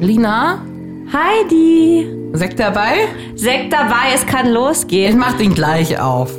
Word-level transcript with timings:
Lina, 0.00 0.58
Heidi! 1.12 2.06
Sekt 2.32 2.58
dabei? 2.60 2.92
Sekt 3.34 3.72
dabei, 3.72 4.12
es 4.14 4.26
kann 4.26 4.46
Ich 4.46 4.52
losgehen. 4.52 5.18
mach 5.18 5.34
den 5.34 5.54
gleich 5.54 5.98
auf. 6.00 6.32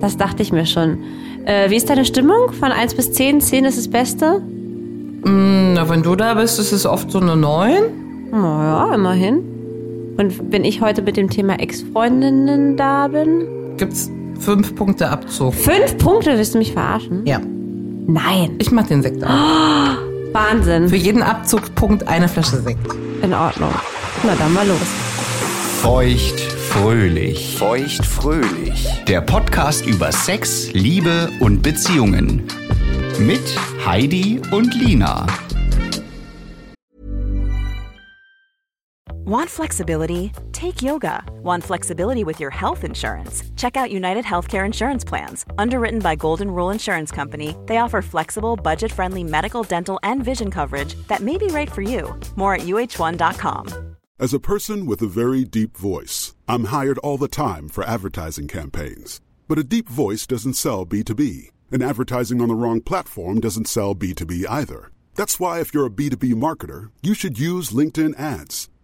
Das 0.00 0.16
dachte 0.16 0.42
ich 0.42 0.52
mir 0.52 0.64
schon. 0.66 0.98
Äh, 1.44 1.70
wie 1.70 1.76
ist 1.76 1.90
deine 1.90 2.04
Stimmung? 2.04 2.52
Von 2.52 2.70
1 2.72 2.94
bis 2.94 3.12
10? 3.12 3.40
10 3.40 3.64
ist 3.64 3.78
das 3.78 3.88
Beste? 3.88 4.40
Na, 5.24 5.88
wenn 5.88 6.02
du 6.02 6.16
da 6.16 6.34
bist, 6.34 6.58
ist 6.58 6.72
es 6.72 6.86
oft 6.86 7.10
so 7.10 7.20
eine 7.20 7.36
9. 7.36 8.30
Naja, 8.30 8.94
immerhin. 8.94 9.42
Und 10.16 10.52
wenn 10.52 10.64
ich 10.64 10.80
heute 10.80 11.02
mit 11.02 11.16
dem 11.16 11.28
Thema 11.30 11.58
Ex-Freundinnen 11.60 12.76
da 12.76 13.08
bin? 13.08 13.46
Gibt's 13.76 14.10
fünf 14.38 14.74
Punkte 14.74 15.08
Abzug. 15.08 15.54
Fünf 15.54 15.98
Punkte, 15.98 16.36
willst 16.36 16.54
du 16.54 16.58
mich 16.58 16.72
verarschen? 16.72 17.22
Ja, 17.26 17.40
Nein. 18.06 18.56
ich 18.58 18.70
mach 18.72 18.86
den 18.86 19.02
Sekt 19.02 19.22
auf. 19.24 19.30
Wahnsinn. 20.32 20.88
Für 20.88 20.96
jeden 20.96 21.22
Abzugspunkt 21.22 22.08
eine 22.08 22.28
Flasche 22.28 22.60
Sekt. 22.60 22.86
In 23.22 23.34
Ordnung. 23.34 23.72
Na 24.24 24.34
dann 24.34 24.52
mal 24.52 24.66
los. 24.66 24.78
Feucht 25.80 26.40
fröhlich. 26.40 27.56
Feucht 27.58 28.04
fröhlich. 28.04 28.88
Der 29.08 29.20
Podcast 29.20 29.84
über 29.86 30.10
Sex, 30.12 30.72
Liebe 30.72 31.30
und 31.40 31.62
Beziehungen. 31.62 32.42
Mit 33.18 33.42
Heidi 33.84 34.40
und 34.50 34.74
Lina. 34.74 35.26
Want 39.24 39.48
flexibility? 39.48 40.32
Take 40.50 40.82
yoga. 40.82 41.22
Want 41.44 41.62
flexibility 41.62 42.24
with 42.24 42.40
your 42.40 42.50
health 42.50 42.82
insurance? 42.82 43.44
Check 43.56 43.76
out 43.76 43.92
United 43.92 44.24
Healthcare 44.24 44.66
Insurance 44.66 45.04
Plans. 45.04 45.46
Underwritten 45.58 46.00
by 46.00 46.16
Golden 46.16 46.50
Rule 46.50 46.70
Insurance 46.70 47.12
Company, 47.12 47.54
they 47.66 47.76
offer 47.76 48.02
flexible, 48.02 48.56
budget 48.56 48.90
friendly 48.90 49.22
medical, 49.22 49.62
dental, 49.62 50.00
and 50.02 50.24
vision 50.24 50.50
coverage 50.50 50.96
that 51.06 51.20
may 51.20 51.38
be 51.38 51.46
right 51.46 51.70
for 51.70 51.82
you. 51.82 52.18
More 52.34 52.56
at 52.56 52.62
uh1.com. 52.62 53.94
As 54.18 54.34
a 54.34 54.40
person 54.40 54.86
with 54.86 55.00
a 55.02 55.06
very 55.06 55.44
deep 55.44 55.76
voice, 55.76 56.34
I'm 56.48 56.64
hired 56.64 56.98
all 56.98 57.16
the 57.16 57.28
time 57.28 57.68
for 57.68 57.84
advertising 57.84 58.48
campaigns. 58.48 59.20
But 59.46 59.58
a 59.58 59.62
deep 59.64 59.88
voice 59.88 60.26
doesn't 60.26 60.54
sell 60.54 60.84
B2B, 60.84 61.50
and 61.70 61.80
advertising 61.80 62.40
on 62.40 62.48
the 62.48 62.56
wrong 62.56 62.80
platform 62.80 63.38
doesn't 63.38 63.68
sell 63.68 63.94
B2B 63.94 64.46
either. 64.50 64.90
That's 65.14 65.38
why, 65.38 65.60
if 65.60 65.72
you're 65.72 65.86
a 65.86 65.90
B2B 65.90 66.34
marketer, 66.34 66.90
you 67.02 67.14
should 67.14 67.38
use 67.38 67.70
LinkedIn 67.70 68.18
ads. 68.18 68.68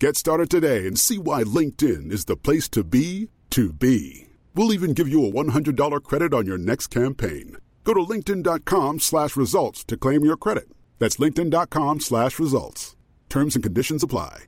Get 0.00 0.16
started 0.16 0.48
today 0.48 0.86
and 0.86 0.96
see 0.96 1.18
why 1.18 1.42
LinkedIn 1.42 2.12
is 2.12 2.26
the 2.26 2.36
place 2.36 2.68
to 2.68 2.84
be 2.84 3.30
to 3.50 3.72
be. 3.72 4.28
We'll 4.54 4.72
even 4.72 4.92
give 4.92 5.08
you 5.08 5.26
a 5.26 5.32
$100 5.32 6.04
credit 6.04 6.32
on 6.32 6.46
your 6.46 6.56
next 6.56 6.86
campaign. 6.86 7.56
Go 7.82 7.94
to 7.94 8.00
linkedin.com 8.00 9.00
slash 9.00 9.34
results 9.36 9.82
to 9.86 9.96
claim 9.96 10.24
your 10.24 10.36
credit. 10.36 10.68
That's 11.00 11.16
linkedin.com 11.16 11.98
slash 11.98 12.38
results. 12.38 12.94
Terms 13.28 13.56
and 13.56 13.62
conditions 13.64 14.04
apply. 14.04 14.44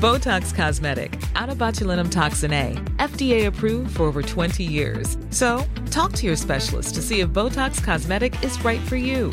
Botox 0.00 0.54
Cosmetic, 0.54 1.18
out 1.34 1.48
of 1.48 1.56
botulinum 1.56 2.10
toxin 2.10 2.52
A, 2.52 2.72
FDA 2.96 3.46
approved 3.46 3.96
for 3.96 4.02
over 4.02 4.22
20 4.22 4.64
years. 4.64 5.16
So, 5.30 5.64
talk 5.90 6.12
to 6.12 6.26
your 6.26 6.36
specialist 6.36 6.94
to 6.94 7.02
see 7.02 7.20
if 7.20 7.28
Botox 7.30 7.82
Cosmetic 7.82 8.42
is 8.42 8.62
right 8.64 8.80
for 8.80 8.96
you. 8.96 9.32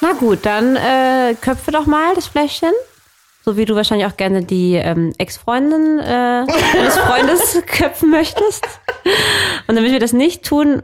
Na 0.00 0.12
gut, 0.12 0.40
dann 0.46 0.76
äh, 0.76 1.34
köpfe 1.40 1.70
doch 1.72 1.86
mal 1.86 2.14
das 2.14 2.26
Fläschchen. 2.26 2.72
So 3.44 3.56
wie 3.56 3.64
du 3.64 3.74
wahrscheinlich 3.74 4.06
auch 4.06 4.16
gerne 4.16 4.44
die 4.44 4.74
ähm, 4.74 5.12
Ex-Freundin 5.18 5.98
äh, 6.00 6.46
deines 6.46 6.96
Freundes 6.98 7.58
köpfen 7.66 8.10
möchtest. 8.10 8.66
Und 9.66 9.74
damit 9.76 9.90
wir 9.90 10.00
das 10.00 10.12
nicht 10.12 10.44
tun, 10.44 10.82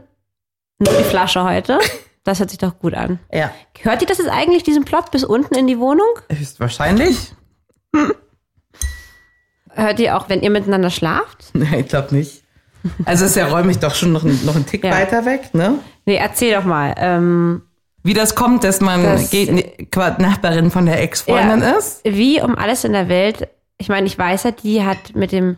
nur 0.79 0.93
die 0.93 1.03
Flasche 1.03 1.43
heute. 1.43 1.79
Das 2.23 2.39
hört 2.39 2.49
sich 2.49 2.57
doch 2.59 2.79
gut 2.79 2.95
an. 2.95 3.19
Ja. 3.31 3.51
Hört 3.81 4.01
ihr 4.01 4.07
das 4.07 4.17
jetzt 4.17 4.29
eigentlich, 4.31 4.63
diesen 4.63 4.83
Plot 4.83 5.11
bis 5.11 5.23
unten 5.23 5.53
in 5.55 5.67
die 5.67 5.77
Wohnung? 5.79 6.07
Höchstwahrscheinlich. 6.31 7.33
Hört 9.69 9.99
ihr 9.99 10.17
auch, 10.17 10.27
wenn 10.29 10.41
ihr 10.41 10.49
miteinander 10.49 10.89
schlaft? 10.89 11.45
Nein, 11.53 11.81
ich 11.81 11.87
glaube 11.87 12.15
nicht. 12.15 12.43
Also 13.05 13.25
ist 13.25 13.35
ja 13.35 13.47
räumlich 13.47 13.77
doch 13.79 13.93
schon 13.95 14.11
noch, 14.11 14.23
ein- 14.23 14.43
noch 14.45 14.55
einen 14.55 14.65
Tick 14.65 14.83
Ja. 14.83 14.91
weiter 14.91 15.25
weg, 15.25 15.53
ne? 15.53 15.79
Nee, 16.05 16.15
erzähl 16.15 16.53
doch 16.55 16.63
mal. 16.65 16.93
Ähm, 16.97 17.61
Wie 18.05 18.13
das 18.13 18.35
kommt, 18.35 18.63
dass 18.63 18.81
man 18.81 19.03
Das- 19.03 19.31
quasi 19.31 20.21
Nachbarin 20.21 20.69
von 20.69 20.85
der 20.85 21.01
Ex-Freundin 21.01 21.61
Ja. 21.61 21.71
ist. 21.71 22.01
wie 22.03 22.39
um 22.39 22.55
alles 22.55 22.83
in 22.83 22.93
der 22.93 23.09
Welt, 23.09 23.47
ich 23.79 23.89
meine, 23.89 24.05
ich 24.05 24.15
weiß 24.17 24.43
ja, 24.43 24.51
die 24.51 24.83
hat 24.85 25.15
mit 25.15 25.31
dem 25.31 25.57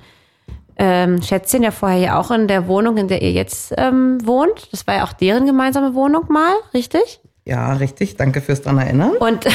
ähm, 0.77 1.21
Schätzchen 1.21 1.61
ja 1.63 1.71
vorher 1.71 1.97
ja 1.99 2.19
auch 2.19 2.31
in 2.31 2.47
der 2.47 2.67
Wohnung, 2.67 2.95
in 2.97 3.07
der 3.09 3.21
ihr 3.21 3.31
jetzt 3.31 3.73
ähm, 3.77 4.25
wohnt. 4.25 4.69
Das 4.71 4.87
war 4.87 4.95
ja 4.95 5.03
auch 5.03 5.11
deren 5.11 5.45
gemeinsame 5.45 5.93
Wohnung 5.93 6.25
mal, 6.29 6.53
richtig? 6.73 7.19
Ja, 7.45 7.73
richtig. 7.73 8.15
Danke 8.15 8.41
fürs 8.41 8.61
dran 8.61 8.77
erinnern. 8.77 9.11
Und 9.17 9.45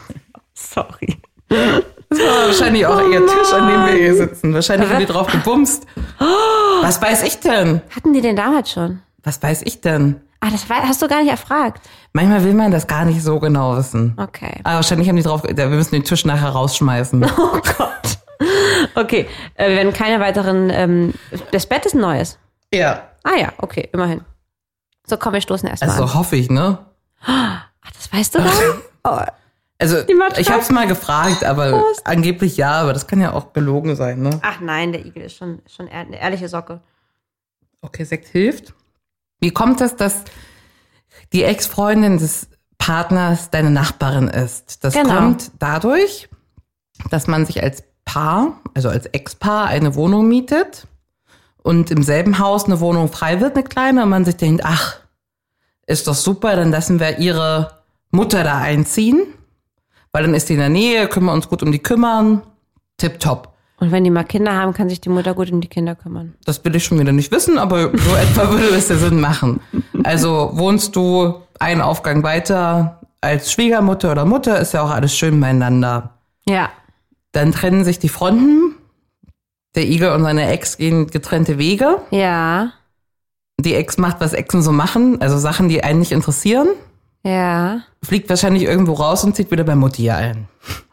sorry. 0.54 1.16
Das 1.48 2.18
war 2.20 2.46
wahrscheinlich 2.46 2.86
auch 2.86 3.00
ihr 3.10 3.26
Tisch, 3.26 3.52
an 3.52 3.68
dem 3.68 3.86
wir 3.86 4.02
hier 4.02 4.14
sitzen. 4.14 4.54
Wahrscheinlich 4.54 4.88
haben 4.88 5.00
die 5.00 5.06
drauf 5.06 5.26
gebumst. 5.28 5.86
Was 6.82 7.00
weiß 7.02 7.22
ich 7.24 7.40
denn? 7.40 7.80
Hatten 7.94 8.12
die 8.12 8.20
den 8.20 8.36
damals 8.36 8.70
schon? 8.70 9.00
Was 9.24 9.42
weiß 9.42 9.62
ich 9.64 9.80
denn? 9.80 10.20
Ah, 10.46 10.50
das 10.50 10.68
war, 10.70 10.82
hast 10.82 11.02
du 11.02 11.08
gar 11.08 11.22
nicht 11.22 11.30
erfragt. 11.30 11.80
Manchmal 12.12 12.44
will 12.44 12.54
man 12.54 12.70
das 12.70 12.86
gar 12.86 13.04
nicht 13.04 13.22
so 13.22 13.40
genau 13.40 13.76
wissen. 13.76 14.14
Okay. 14.16 14.60
Aber 14.62 14.76
wahrscheinlich 14.76 15.08
haben 15.08 15.16
die 15.16 15.22
drauf, 15.22 15.42
wir 15.44 15.66
müssen 15.68 15.94
den 15.94 16.04
Tisch 16.04 16.24
nachher 16.24 16.50
rausschmeißen. 16.50 17.24
Oh 17.38 17.60
Gott. 17.78 18.18
Okay, 18.94 19.26
äh, 19.54 19.68
wir 19.70 19.76
werden 19.76 19.92
keine 19.92 20.20
weiteren. 20.20 20.70
Ähm, 20.70 21.14
das 21.52 21.66
Bett 21.66 21.86
ist 21.86 21.94
ein 21.94 22.00
neues. 22.00 22.38
Ja. 22.72 23.02
Ah 23.24 23.36
ja, 23.38 23.52
okay, 23.58 23.88
immerhin. 23.92 24.20
So, 25.06 25.16
komm, 25.16 25.32
wir 25.32 25.40
stoßen 25.40 25.68
erstmal 25.68 25.90
Also 25.90 26.04
an. 26.04 26.14
hoffe 26.14 26.36
ich, 26.36 26.50
ne? 26.50 26.78
Ach, 27.24 27.66
das 27.94 28.12
weißt 28.12 28.34
du 28.34 28.38
dann? 28.40 29.26
Also 29.78 29.96
Matratze. 30.14 30.40
ich 30.40 30.50
habe 30.50 30.62
es 30.62 30.70
mal 30.70 30.86
gefragt, 30.86 31.44
aber 31.44 31.84
angeblich 32.04 32.56
ja, 32.56 32.72
aber 32.80 32.94
das 32.94 33.06
kann 33.06 33.20
ja 33.20 33.34
auch 33.34 33.52
gelogen 33.52 33.94
sein, 33.94 34.22
ne? 34.22 34.30
Ach 34.42 34.58
nein, 34.60 34.92
der 34.92 35.04
Igel 35.04 35.24
ist 35.24 35.36
schon, 35.36 35.60
schon 35.66 35.86
eine 35.88 36.18
ehrliche 36.18 36.48
Socke. 36.48 36.80
Okay, 37.82 38.04
Sekt 38.04 38.28
hilft. 38.28 38.72
Wie 39.40 39.50
kommt 39.50 39.80
es, 39.80 39.96
dass 39.96 40.22
die 41.32 41.42
Ex-Freundin 41.44 42.18
des 42.18 42.48
Partners 42.78 43.50
deine 43.50 43.70
Nachbarin 43.70 44.28
ist? 44.28 44.84
Das 44.84 44.94
Genau. 44.94 45.14
kommt 45.14 45.50
dadurch, 45.58 46.28
dass 47.10 47.26
man 47.26 47.46
sich 47.46 47.62
als 47.62 47.82
Paar, 48.04 48.60
also 48.74 48.88
als 48.88 49.06
Ex-Paar, 49.06 49.66
eine 49.66 49.94
Wohnung 49.94 50.28
mietet 50.28 50.86
und 51.62 51.90
im 51.90 52.02
selben 52.02 52.38
Haus 52.38 52.64
eine 52.66 52.80
Wohnung 52.80 53.08
frei 53.10 53.40
wird, 53.40 53.54
eine 53.56 53.64
kleine, 53.64 54.04
und 54.04 54.08
man 54.08 54.24
sich 54.24 54.36
denkt, 54.36 54.62
ach, 54.64 54.96
ist 55.86 56.06
doch 56.06 56.14
super, 56.14 56.56
dann 56.56 56.70
lassen 56.70 57.00
wir 57.00 57.18
ihre 57.18 57.82
Mutter 58.10 58.44
da 58.44 58.58
einziehen, 58.58 59.26
weil 60.12 60.22
dann 60.22 60.34
ist 60.34 60.48
die 60.48 60.54
in 60.54 60.60
der 60.60 60.68
Nähe, 60.68 61.08
können 61.08 61.26
wir 61.26 61.32
uns 61.32 61.48
gut 61.48 61.62
um 61.62 61.72
die 61.72 61.82
kümmern. 61.82 62.42
Tipptopp. 62.96 63.52
Und 63.78 63.92
wenn 63.92 64.04
die 64.04 64.10
mal 64.10 64.24
Kinder 64.24 64.54
haben, 64.54 64.72
kann 64.72 64.88
sich 64.88 65.00
die 65.00 65.10
Mutter 65.10 65.34
gut 65.34 65.52
um 65.52 65.60
die 65.60 65.68
Kinder 65.68 65.94
kümmern. 65.94 66.34
Das 66.44 66.64
will 66.64 66.74
ich 66.74 66.84
schon 66.84 66.98
wieder 66.98 67.12
nicht 67.12 67.30
wissen, 67.30 67.58
aber 67.58 67.82
so 67.82 67.88
etwa 68.16 68.50
würde 68.50 68.70
das 68.70 68.88
ja 68.88 68.96
Sinn 68.96 69.20
machen. 69.20 69.60
Also 70.02 70.50
wohnst 70.54 70.96
du 70.96 71.34
einen 71.58 71.80
Aufgang 71.80 72.22
weiter 72.22 73.00
als 73.20 73.52
Schwiegermutter 73.52 74.12
oder 74.12 74.24
Mutter, 74.24 74.58
ist 74.60 74.72
ja 74.72 74.82
auch 74.82 74.90
alles 74.90 75.16
schön 75.16 75.40
beieinander. 75.40 76.14
Ja. 76.46 76.70
Dann 77.32 77.52
trennen 77.52 77.84
sich 77.84 77.98
die 77.98 78.08
Fronten. 78.08 78.76
Der 79.74 79.84
Igel 79.84 80.12
und 80.12 80.22
seine 80.22 80.48
Ex 80.48 80.78
gehen 80.78 81.08
getrennte 81.08 81.58
Wege. 81.58 81.98
Ja. 82.10 82.72
Die 83.60 83.74
Ex 83.74 83.98
macht, 83.98 84.20
was 84.20 84.32
Exen 84.32 84.62
so 84.62 84.72
machen, 84.72 85.20
also 85.20 85.38
Sachen, 85.38 85.68
die 85.68 85.82
einen 85.82 85.98
nicht 85.98 86.12
interessieren. 86.12 86.68
Ja. 87.22 87.80
Fliegt 88.02 88.30
wahrscheinlich 88.30 88.62
irgendwo 88.62 88.92
raus 88.94 89.24
und 89.24 89.34
zieht 89.34 89.50
wieder 89.50 89.64
bei 89.64 89.74
Mutti 89.74 90.10
ein. 90.10 90.48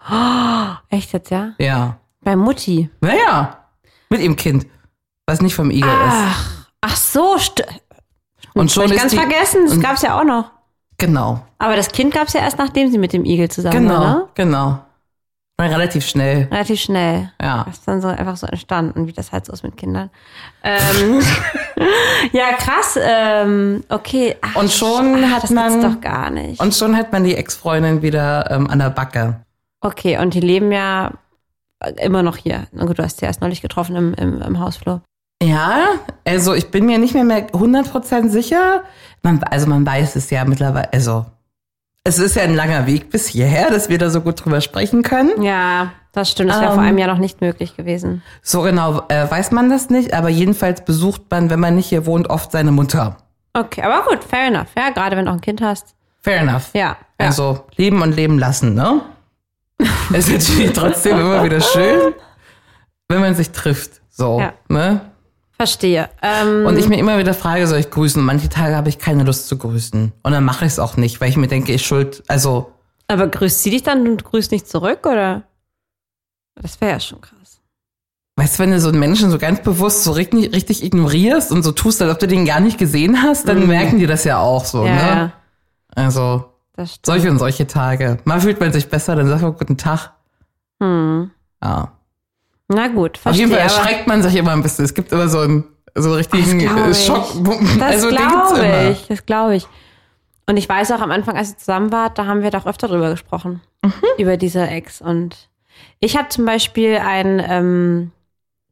Echt 0.89 1.13
jetzt, 1.13 1.29
ja? 1.29 1.53
Ja. 1.59 1.97
Bei 2.23 2.35
Mutti. 2.35 2.89
Naja. 3.01 3.57
Mit 4.09 4.21
ihrem 4.21 4.35
Kind. 4.35 4.65
Was 5.25 5.41
nicht 5.41 5.55
vom 5.55 5.71
Igel 5.71 5.89
ist. 5.89 6.61
Ach 6.81 6.95
so, 6.95 7.37
st 7.37 7.63
Und 8.53 8.71
schon 8.71 8.91
ist 8.91 8.97
ganz 8.99 9.11
die, 9.11 9.17
vergessen, 9.17 9.65
das 9.67 9.79
gab's 9.79 10.01
ja 10.01 10.19
auch 10.19 10.23
noch. 10.25 10.51
Genau. 10.97 11.45
Aber 11.57 11.75
das 11.75 11.89
Kind 11.91 12.13
gab's 12.13 12.33
ja 12.33 12.41
erst, 12.41 12.57
nachdem 12.57 12.91
sie 12.91 12.97
mit 12.97 13.13
dem 13.13 13.25
Igel 13.25 13.49
zusammen 13.49 13.87
Genau, 13.87 13.93
war, 13.99 14.15
ne? 14.15 14.27
genau. 14.35 14.79
War 15.57 15.69
relativ 15.69 16.05
schnell. 16.05 16.47
Relativ 16.51 16.81
schnell. 16.81 17.31
Ja. 17.41 17.63
Das 17.65 17.77
ist 17.77 17.87
dann 17.87 18.01
so 18.01 18.07
einfach 18.07 18.35
so 18.37 18.47
entstanden, 18.47 19.07
wie 19.07 19.13
das 19.13 19.31
halt 19.31 19.45
so 19.45 19.53
ist 19.53 19.63
mit 19.63 19.77
Kindern. 19.77 20.09
Ähm, 20.63 21.21
ja, 22.31 22.53
krass. 22.57 22.97
Ähm, 23.01 23.83
okay. 23.89 24.35
Ach, 24.41 24.55
Und 24.55 24.71
schon 24.71 25.23
ach, 25.23 25.29
hat 25.31 25.43
das 25.43 25.51
man- 25.51 25.81
doch 25.81 26.01
gar 26.01 26.29
nicht. 26.31 26.59
Und 26.59 26.73
schon 26.75 26.95
hat 26.97 27.11
man 27.11 27.23
die 27.23 27.35
Ex-Freundin 27.35 28.01
wieder 28.01 28.49
ähm, 28.51 28.69
an 28.69 28.79
der 28.79 28.89
Backe. 28.89 29.41
okay, 29.81 30.17
und 30.17 30.33
die 30.33 30.39
leben 30.41 30.71
ja 30.71 31.11
immer 32.01 32.23
noch 32.23 32.37
hier. 32.37 32.67
Na 32.71 32.85
gut, 32.85 32.99
du 32.99 33.03
hast 33.03 33.19
sie 33.19 33.25
erst 33.25 33.41
neulich 33.41 33.61
getroffen 33.61 33.95
im, 33.95 34.13
im, 34.13 34.41
im 34.41 34.59
Hausflur. 34.59 35.01
Ja, 35.41 35.81
also 36.25 36.53
ich 36.53 36.71
bin 36.71 36.85
mir 36.85 36.97
nicht 36.97 37.13
mehr, 37.13 37.25
mehr 37.25 37.49
100% 37.49 38.29
sicher. 38.29 38.83
Man, 39.23 39.43
also 39.43 39.67
man 39.67 39.85
weiß 39.85 40.15
es 40.15 40.29
ja 40.29 40.45
mittlerweile, 40.45 40.91
also 40.93 41.25
es 42.05 42.19
ist 42.19 42.35
ja 42.35 42.43
ein 42.43 42.55
langer 42.55 42.85
Weg 42.85 43.09
bis 43.09 43.27
hierher, 43.27 43.69
dass 43.69 43.89
wir 43.89 43.97
da 43.97 44.09
so 44.09 44.21
gut 44.21 44.43
drüber 44.43 44.61
sprechen 44.61 45.03
können. 45.03 45.41
Ja, 45.41 45.91
das 46.11 46.31
stimmt. 46.31 46.49
Das 46.49 46.59
wäre 46.59 46.71
Ähm, 46.71 46.75
vor 46.75 46.83
einem 46.83 46.97
Jahr 46.97 47.07
noch 47.09 47.17
nicht 47.17 47.41
möglich 47.41 47.75
gewesen. 47.77 48.21
So 48.41 48.61
genau 48.61 49.03
äh, 49.07 49.29
weiß 49.29 49.51
man 49.51 49.69
das 49.69 49.89
nicht, 49.89 50.13
aber 50.13 50.29
jedenfalls 50.29 50.83
besucht 50.83 51.23
man, 51.29 51.49
wenn 51.49 51.59
man 51.59 51.75
nicht 51.75 51.87
hier 51.87 52.05
wohnt, 52.05 52.29
oft 52.29 52.51
seine 52.51 52.71
Mutter. 52.71 53.17
Okay, 53.53 53.81
aber 53.81 54.05
gut, 54.09 54.23
fair 54.23 54.47
enough. 54.47 54.67
Ja, 54.77 54.89
gerade 54.89 55.15
wenn 55.15 55.25
du 55.25 55.31
auch 55.31 55.35
ein 55.35 55.41
Kind 55.41 55.61
hast. 55.61 55.95
Fair 56.21 56.41
enough. 56.41 56.69
Ja. 56.73 56.97
ja. 57.19 57.27
Also 57.27 57.65
leben 57.75 58.01
und 58.01 58.15
leben 58.15 58.39
lassen, 58.39 58.73
ne? 58.75 59.01
Es 60.13 60.27
ist 60.29 60.49
natürlich 60.49 60.73
trotzdem 60.73 61.19
immer 61.19 61.43
wieder 61.43 61.61
schön, 61.61 62.13
wenn 63.09 63.21
man 63.21 63.35
sich 63.35 63.51
trifft. 63.51 64.01
So, 64.09 64.39
Ja. 64.39 64.53
ne? 64.69 65.01
Verstehe. 65.55 66.09
Ähm, 66.21 66.65
Und 66.65 66.77
ich 66.77 66.87
mir 66.89 66.97
immer 66.97 67.17
wieder 67.19 67.33
frage, 67.33 67.67
soll 67.67 67.79
ich 67.79 67.89
grüßen? 67.89 68.23
Manche 68.23 68.49
Tage 68.49 68.75
habe 68.75 68.89
ich 68.89 68.97
keine 68.99 69.23
Lust 69.23 69.47
zu 69.47 69.57
grüßen. 69.57 70.11
Und 70.23 70.31
dann 70.31 70.43
mache 70.43 70.65
ich 70.65 70.73
es 70.73 70.79
auch 70.79 70.97
nicht, 70.97 71.21
weil 71.21 71.29
ich 71.29 71.37
mir 71.37 71.47
denke, 71.47 71.71
ich 71.73 71.85
schuld, 71.85 72.23
also, 72.27 72.71
aber 73.07 73.27
grüßt 73.27 73.61
sie 73.63 73.69
dich 73.69 73.83
dann 73.83 74.07
und 74.07 74.23
grüßt 74.23 74.51
nicht 74.51 74.67
zurück, 74.67 75.05
oder? 75.05 75.43
Das 76.55 76.79
wäre 76.81 76.93
ja 76.93 76.99
schon 76.99 77.21
krass. 77.21 77.59
weißt 78.35 78.57
du, 78.57 78.63
wenn 78.63 78.71
du 78.71 78.79
so 78.79 78.89
einen 78.89 78.99
Menschen 78.99 79.29
so 79.29 79.37
ganz 79.37 79.61
bewusst 79.61 80.03
so 80.03 80.11
richtig, 80.13 80.53
richtig 80.53 80.83
ignorierst 80.83 81.51
und 81.51 81.63
so 81.63 81.71
tust, 81.71 82.01
als 82.01 82.11
ob 82.11 82.19
du 82.19 82.27
den 82.27 82.45
gar 82.45 82.59
nicht 82.59 82.77
gesehen 82.77 83.21
hast, 83.21 83.47
dann 83.47 83.67
merken 83.67 83.99
die 83.99 84.07
das 84.07 84.23
ja 84.23 84.39
auch 84.39 84.65
so, 84.65 84.81
Mhm. 84.81 84.87
Ja, 84.87 84.93
ne? 84.95 85.01
ja, 85.01 85.31
Also. 85.95 86.45
Solche 87.05 87.29
und 87.29 87.39
solche 87.39 87.67
Tage. 87.67 88.17
Mal 88.25 88.39
fühlt 88.41 88.59
man 88.59 88.73
sich 88.73 88.89
besser, 88.89 89.15
dann 89.15 89.27
sagt 89.27 89.41
man 89.41 89.55
guten 89.55 89.77
Tag. 89.77 90.11
Hm. 90.81 91.31
Ja. 91.63 91.91
Na 92.67 92.87
gut, 92.87 93.15
Auf 93.17 93.21
verstehe. 93.21 93.45
jeden 93.45 93.55
Fall 93.55 93.63
erschreckt 93.63 94.07
man 94.07 94.21
sich 94.23 94.35
immer 94.35 94.51
ein 94.51 94.63
bisschen. 94.63 94.85
Es 94.85 94.93
gibt 94.93 95.11
immer 95.11 95.27
so 95.27 95.39
einen, 95.39 95.65
so 95.95 96.13
richtigen 96.13 96.59
Das. 96.75 97.05
Schock. 97.05 97.27
Das 97.79 97.81
also, 98.03 98.09
glaube 98.09 98.89
ich, 98.91 99.07
das 99.07 99.25
glaube 99.25 99.55
ich. 99.55 99.67
Und 100.47 100.57
ich 100.57 100.67
weiß 100.67 100.91
auch 100.91 101.01
am 101.01 101.11
Anfang, 101.11 101.37
als 101.37 101.51
ihr 101.51 101.57
zusammen 101.57 101.91
wart, 101.91 102.17
da 102.17 102.25
haben 102.25 102.41
wir 102.41 102.49
doch 102.51 102.65
öfter 102.65 102.87
drüber 102.87 103.11
gesprochen. 103.11 103.61
Mhm. 103.83 103.91
Über 104.17 104.35
diese 104.37 104.61
Ex. 104.67 105.01
Und 105.01 105.49
ich 105.99 106.17
habe 106.17 106.29
zum 106.29 106.45
Beispiel 106.45 106.97
ein, 106.97 107.41
ähm, 107.47 108.11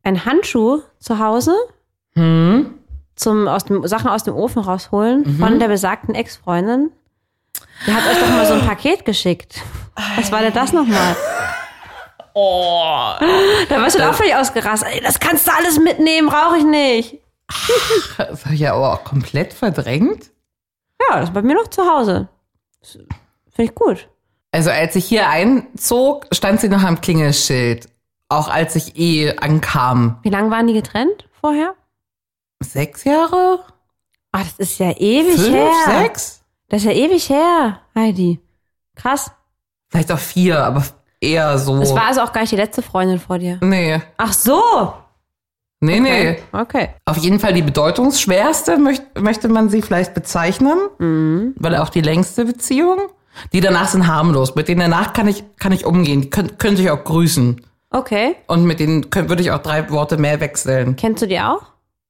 ein 0.04 0.25
Handschuh 0.25 0.81
zu 1.00 1.19
Hause 1.19 1.54
Hm? 2.15 2.71
zum 3.15 3.47
aus 3.47 3.63
dem, 3.65 3.86
Sachen 3.88 4.09
aus 4.09 4.24
dem 4.24 4.33
Ofen 4.36 4.62
rausholen 4.63 5.24
Mhm. 5.25 5.38
von 5.38 5.59
der 5.59 5.68
besagten 5.69 6.13
Ex-Freundin. 6.15 6.92
Die 7.88 7.94
hat 7.94 8.06
euch 8.07 8.19
doch 8.19 8.30
mal 8.30 8.45
so 8.45 8.54
ein 8.54 8.62
Paket 8.66 9.06
geschickt. 9.06 9.62
Was 10.16 10.31
war 10.31 10.42
denn 10.42 10.54
das 10.54 10.72
nochmal? 10.74 11.16
Oh. 12.33 13.13
Da 13.69 13.81
warst 13.81 13.95
du 13.95 14.00
doch 14.00 14.10
auch 14.12 14.13
völlig 14.13 14.36
ausgerastet. 14.36 14.89
Ey, 14.94 15.01
das 15.01 15.19
kannst 15.19 15.48
du 15.48 15.51
alles 15.51 15.80
mitnehmen, 15.80 16.30
brauche 16.30 16.57
ich 16.57 16.63
nicht. 16.63 17.18
Das 18.18 18.45
habe 18.45 18.56
ich 18.56 18.62
ja 18.62 18.74
aber 18.74 18.94
auch 18.94 19.04
komplett 19.04 19.54
verdrängt. 19.54 20.31
Ja, 21.10 21.19
das 21.19 21.30
ist 21.30 21.33
bei 21.33 21.42
mir 21.42 21.56
noch 21.56 21.68
zu 21.68 21.83
Hause. 21.86 22.30
Finde 22.81 23.10
ich 23.57 23.75
gut. 23.75 24.07
Also 24.54 24.69
als 24.69 24.95
ich 24.95 25.06
hier 25.06 25.28
einzog, 25.30 26.28
stand 26.31 26.62
sie 26.62 26.69
noch 26.69 26.83
am 26.83 27.01
Klingelschild. 27.01 27.89
Auch 28.30 28.48
als 28.48 28.75
ich 28.75 28.98
eh 28.98 29.36
ankam. 29.38 30.19
Wie 30.24 30.30
lange 30.30 30.50
waren 30.51 30.68
die 30.68 30.74
getrennt 30.74 31.28
vorher? 31.42 31.74
Sechs 32.62 33.04
Jahre? 33.04 33.60
Ah, 34.31 34.39
das 34.44 34.54
ist 34.69 34.80
ja 34.80 34.92
ewig 34.92 35.36
Fünf? 35.36 35.54
her. 35.54 35.72
Sechs? 35.86 36.41
Das 36.71 36.83
ist 36.83 36.85
ja 36.85 36.94
ewig 36.94 37.29
her, 37.29 37.81
Heidi. 37.94 38.39
Krass. 38.95 39.29
Vielleicht 39.89 40.09
auch 40.09 40.18
vier, 40.18 40.63
aber 40.63 40.85
eher 41.19 41.57
so. 41.57 41.77
Das 41.77 41.94
war 41.94 42.07
also 42.07 42.21
auch 42.21 42.31
gar 42.31 42.41
nicht 42.41 42.53
die 42.53 42.57
letzte 42.57 42.81
Freundin 42.81 43.19
vor 43.19 43.39
dir. 43.39 43.57
nee. 43.62 44.01
Ach 44.15 44.31
so. 44.31 44.94
Nee, 45.81 46.00
nee. 46.00 46.38
Okay. 46.53 46.91
Auf 47.03 47.18
jeden 47.18 47.41
Fall 47.41 47.53
die 47.53 47.62
bedeutungsschwerste, 47.62 48.77
möcht, 48.77 49.03
möchte 49.19 49.50
man 49.50 49.69
sie 49.69 49.81
vielleicht 49.81 50.13
bezeichnen. 50.13 50.77
Mhm. 50.97 51.56
Weil 51.57 51.75
auch 51.75 51.89
die 51.89 52.00
längste 52.00 52.45
Beziehung. 52.45 53.00
Die 53.51 53.59
danach 53.59 53.89
sind 53.89 54.07
harmlos. 54.07 54.56
Mit 54.56 54.69
denen 54.69 54.79
danach 54.79 55.12
kann 55.12 55.27
ich, 55.27 55.44
kann 55.57 55.73
ich 55.73 55.85
umgehen. 55.85 56.21
Die 56.21 56.29
können, 56.29 56.57
können 56.57 56.77
sich 56.77 56.89
auch 56.89 57.03
grüßen. 57.03 57.65
Okay. 57.89 58.38
Und 58.47 58.63
mit 58.63 58.79
denen 58.79 59.09
können, 59.09 59.27
würde 59.27 59.41
ich 59.41 59.51
auch 59.51 59.59
drei 59.59 59.89
Worte 59.89 60.18
mehr 60.18 60.39
wechseln. 60.39 60.95
Kennst 60.95 61.21
du 61.21 61.27
die 61.27 61.41
auch? 61.41 61.63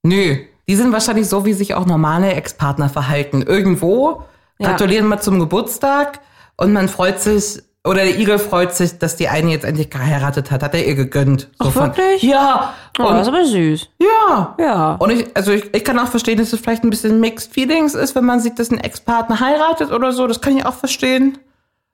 Nö. 0.04 0.38
Die 0.68 0.76
sind 0.76 0.92
wahrscheinlich 0.92 1.28
so, 1.28 1.46
wie 1.46 1.54
sich 1.54 1.74
auch 1.74 1.88
normale 1.88 2.32
Ex-Partner 2.34 2.90
verhalten. 2.90 3.42
Irgendwo 3.42 4.24
Ja. 4.62 4.70
gratulieren 4.70 5.08
wir 5.08 5.20
zum 5.20 5.40
Geburtstag 5.40 6.20
und 6.58 6.72
man 6.74 6.88
freut 6.88 7.20
sich, 7.20 7.62
oder 7.84 8.04
der 8.04 8.20
Igel 8.20 8.38
freut 8.38 8.74
sich, 8.76 9.00
dass 9.00 9.16
die 9.16 9.28
eine 9.28 9.50
jetzt 9.52 9.66
endlich 9.66 9.90
geheiratet 9.90 10.52
hat. 10.52 10.62
Hat 10.62 10.76
er 10.76 10.86
ihr 10.86 10.94
gegönnt. 10.94 11.50
So 11.60 11.70
Ach, 11.70 11.76
wirklich? 11.76 12.22
Ja. 12.22 12.74
Oh, 13.00 13.04
das 13.04 13.22
ist 13.24 13.28
Und, 13.30 13.34
aber 13.36 13.46
süß. 13.46 13.90
ja. 14.00 14.56
Ja. 14.60 14.96
Und 15.00 15.10
ich, 15.12 15.36
also 15.36 15.52
ich, 15.52 15.74
ich 15.74 15.84
kann 15.84 15.98
auch 15.98 16.08
verstehen, 16.08 16.38
dass 16.38 16.54
es 16.54 16.60
vielleicht 16.60 16.84
ein 16.84 16.92
bisschen 16.92 17.20
Mixed 17.20 17.52
Feelings 17.52 17.96
ist, 17.96 18.14
wenn 18.16 18.26
man 18.26 18.40
sieht, 18.40 18.60
dass 18.60 18.70
ein 18.70 18.78
Ex-Partner 18.80 19.40
heiratet 19.40 19.92
oder 19.92 20.12
so. 20.12 20.28
Das 20.28 20.42
kann 20.42 20.56
ich 20.58 20.66
auch 20.66 20.76
verstehen. 20.76 21.40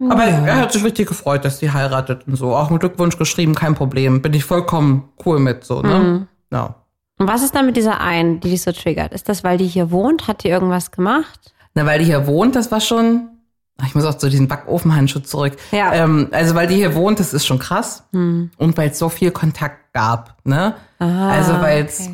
Aber 0.09 0.25
er 0.25 0.57
hat 0.57 0.73
sich 0.73 0.83
richtig 0.83 1.07
gefreut, 1.07 1.43
dass 1.43 1.57
die 1.59 1.71
heiratet 1.71 2.27
und 2.27 2.35
so. 2.35 2.53
Auch 2.55 2.69
einen 2.69 2.77
Glückwunsch 2.79 3.17
geschrieben, 3.17 3.55
kein 3.55 3.73
Problem. 3.73 4.21
Bin 4.21 4.33
ich 4.33 4.43
vollkommen 4.43 5.09
cool 5.25 5.39
mit, 5.39 5.63
so, 5.63 5.81
ne? 5.81 5.99
Mhm. 5.99 6.27
Ja. 6.51 6.75
Und 7.17 7.27
was 7.27 7.41
ist 7.41 7.55
dann 7.55 7.65
mit 7.65 7.77
dieser 7.77 7.99
einen, 7.99 8.39
die 8.39 8.51
dich 8.51 8.61
so 8.61 8.71
triggert? 8.71 9.11
Ist 9.13 9.27
das, 9.27 9.43
weil 9.43 9.57
die 9.57 9.65
hier 9.65 9.89
wohnt? 9.89 10.27
Hat 10.27 10.43
die 10.43 10.49
irgendwas 10.49 10.91
gemacht? 10.91 11.53
Na, 11.77 11.85
weil 11.85 11.99
die 11.99 12.05
hier 12.05 12.25
wohnt, 12.25 12.55
das 12.55 12.71
war 12.71 12.81
schon. 12.81 13.29
Ich 13.85 13.93
muss 13.93 14.03
auch 14.03 14.15
zu 14.15 14.29
diesem 14.29 14.47
Backofenhandschuh 14.47 15.19
zurück. 15.19 15.55
Ja. 15.71 15.93
Ähm, 15.93 16.29
also 16.31 16.55
weil 16.55 16.65
die 16.65 16.73
hier 16.73 16.95
wohnt, 16.95 17.19
das 17.19 17.31
ist 17.31 17.45
schon 17.45 17.59
krass. 17.59 18.03
Und 18.57 18.75
weil 18.75 18.89
es 18.89 18.97
so 18.97 19.09
viel 19.09 19.29
Kontakt 19.29 19.93
gab, 19.93 20.35
ne? 20.43 20.73
also 20.97 21.53
weil 21.61 21.85
es 21.85 22.09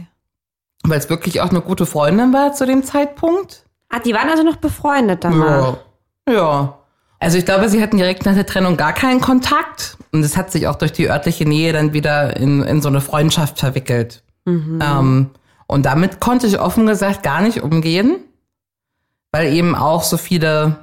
okay. 0.84 1.10
wirklich 1.10 1.40
auch 1.40 1.52
eine 1.52 1.62
gute 1.62 1.86
Freundin 1.86 2.34
war 2.34 2.52
zu 2.52 2.66
dem 2.66 2.84
Zeitpunkt. 2.84 3.64
Ah, 3.88 4.00
die 4.00 4.14
waren 4.14 4.28
also 4.28 4.44
noch 4.44 4.58
befreundet 4.58 5.24
danach. 5.24 5.78
Ja. 6.28 6.34
Ja. 6.34 6.78
Also 7.20 7.38
ich 7.38 7.46
glaube, 7.46 7.70
sie 7.70 7.82
hatten 7.82 7.96
direkt 7.96 8.26
nach 8.26 8.34
der 8.34 8.46
Trennung 8.46 8.76
gar 8.76 8.92
keinen 8.92 9.22
Kontakt. 9.22 9.98
Und 10.12 10.26
es 10.26 10.36
hat 10.36 10.52
sich 10.52 10.68
auch 10.68 10.76
durch 10.76 10.92
die 10.92 11.10
örtliche 11.10 11.46
Nähe 11.46 11.72
dann 11.72 11.94
wieder 11.94 12.36
in, 12.36 12.62
in 12.64 12.82
so 12.82 12.90
eine 12.90 13.00
Freundschaft 13.00 13.60
verwickelt. 13.60 14.24
Ähm, 14.46 15.30
und 15.68 15.86
damit 15.86 16.20
konnte 16.20 16.48
ich 16.48 16.60
offen 16.60 16.86
gesagt 16.86 17.24
gar 17.24 17.42
nicht 17.42 17.64
umgehen, 17.64 18.18
weil 19.34 19.52
eben 19.54 19.76
auch 19.76 20.04
so 20.04 20.16
viele, 20.16 20.78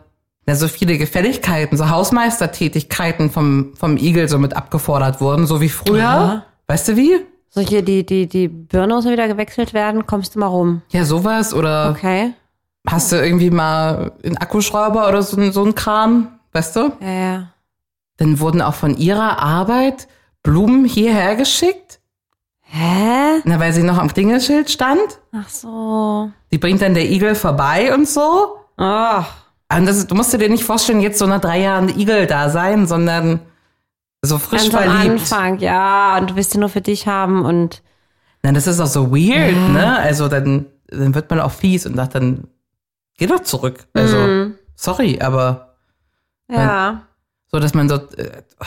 ja, 0.47 0.55
so 0.55 0.69
viele 0.69 0.99
Gefälligkeiten, 0.99 1.79
so 1.79 1.89
Hausmeistertätigkeiten 1.89 3.31
vom, 3.31 3.73
vom 3.77 3.97
Igel 3.97 4.29
so 4.29 4.39
mit 4.39 4.55
abgefordert 4.57 5.21
wurden, 5.21 5.47
so 5.47 5.61
wie 5.61 5.69
früher. 5.71 6.05
Aha. 6.09 6.43
Weißt 6.67 6.89
du 6.89 6.97
wie? 6.97 7.13
So 7.49 7.61
hier 7.61 7.83
die, 7.83 8.05
die, 8.05 8.27
die 8.29 8.49
Birne 8.49 8.95
muss 8.95 9.07
wieder 9.07 9.27
gewechselt 9.27 9.73
werden, 9.75 10.07
kommst 10.07 10.35
du 10.35 10.39
mal 10.41 10.47
rum. 10.47 10.83
Ja, 10.91 11.05
sowas. 11.05 11.53
Oder 11.55 11.91
Okay. 11.91 12.33
hast 12.89 13.11
du 13.13 13.17
irgendwie 13.17 13.51
mal 13.51 14.13
einen 14.25 14.37
Akkuschrauber 14.37 15.09
oder 15.09 15.23
so, 15.23 15.51
so 15.51 15.65
ein 15.65 15.75
Kram, 15.75 16.39
weißt 16.53 16.77
du? 16.77 16.93
Ja, 17.01 17.11
ja. 17.11 17.49
Dann 18.19 18.39
wurden 18.39 18.63
auch 18.63 18.75
von 18.75 18.97
ihrer 18.97 19.39
Arbeit 19.43 20.07
Blumen 20.43 20.85
hierher 20.85 21.37
geschickt. 21.37 22.01
Hä? 22.63 23.41
Na, 23.45 23.59
weil 23.59 23.73
sie 23.73 23.83
noch 23.83 23.99
am 23.99 24.13
Klingelschild 24.13 24.71
stand. 24.71 25.19
Ach 25.33 25.49
so. 25.49 26.31
Die 26.53 26.59
bringt 26.59 26.83
dann 26.83 26.95
der 26.95 27.09
Igel 27.11 27.35
vorbei 27.35 27.95
und 27.95 28.09
so. 28.09 28.57
Ach. 28.77 29.27
Und 29.73 29.87
das, 29.87 30.07
du 30.07 30.15
musst 30.15 30.33
dir 30.33 30.49
nicht 30.49 30.65
vorstellen, 30.65 31.01
jetzt 31.01 31.19
so 31.19 31.27
nach 31.27 31.41
drei 31.41 31.61
Jahren 31.61 31.89
Igel 31.89 32.27
da 32.27 32.51
sein, 32.51 32.87
sondern 32.89 33.41
so 34.23 34.39
frisch 34.39 34.69
Ganz 34.71 34.75
am 34.75 34.83
verliebt. 34.83 35.21
Anfang, 35.21 35.59
ja. 35.61 36.19
Und 36.19 36.31
du 36.31 36.37
willst 36.37 36.55
ihn 36.55 36.61
nur 36.61 36.69
für 36.69 36.81
dich 36.81 37.07
haben 37.07 37.45
und 37.45 37.83
Na, 38.43 38.53
das 38.53 38.67
ist 38.67 38.81
auch 38.81 38.87
so 38.87 39.11
weird, 39.13 39.55
ne? 39.73 39.99
Also 39.99 40.29
dann, 40.29 40.67
dann 40.89 41.15
wird 41.15 41.31
man 41.31 41.41
auch 41.41 41.53
fies 41.53 41.87
und 41.87 41.95
sagt 41.97 42.15
dann, 42.17 42.49
geh 43.17 43.27
doch 43.27 43.41
zurück. 43.43 43.87
Also, 43.95 44.17
Mhm. 44.17 44.55
sorry, 44.75 45.21
aber 45.21 45.77
ja. 46.51 47.03
so, 47.53 47.61
dass 47.61 47.75
man 47.75 47.89
so 47.89 47.95
äh, 47.95 48.43
oh, 48.61 48.65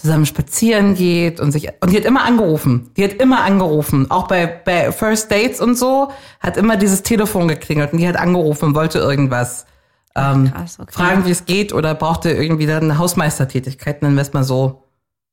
zusammen 0.00 0.26
spazieren 0.26 0.94
geht 0.94 1.40
und 1.40 1.50
sich 1.50 1.68
und 1.80 1.90
die 1.90 1.96
hat 1.96 2.04
immer 2.04 2.24
angerufen. 2.24 2.90
Die 2.96 3.02
hat 3.02 3.14
immer 3.14 3.42
angerufen, 3.42 4.10
auch 4.10 4.28
bei 4.28 4.46
bei 4.46 4.92
First 4.92 5.30
Dates 5.30 5.60
und 5.60 5.76
so 5.76 6.12
hat 6.38 6.56
immer 6.56 6.76
dieses 6.76 7.02
Telefon 7.02 7.48
geklingelt 7.48 7.92
und 7.92 7.98
die 7.98 8.06
hat 8.06 8.16
angerufen 8.16 8.66
und 8.66 8.74
wollte 8.76 9.00
irgendwas 9.00 9.66
ähm, 10.14 10.52
krass, 10.52 10.78
okay. 10.80 10.92
fragen, 10.92 11.24
wie 11.26 11.30
es 11.32 11.46
geht 11.46 11.72
oder 11.72 11.94
brauchte 11.94 12.30
irgendwie 12.30 12.66
dann 12.66 12.84
eine 12.84 12.98
Hausmeistertätigkeit. 12.98 14.00
Dann 14.02 14.16
wär's 14.16 14.32
mal 14.32 14.44
so, 14.44 14.84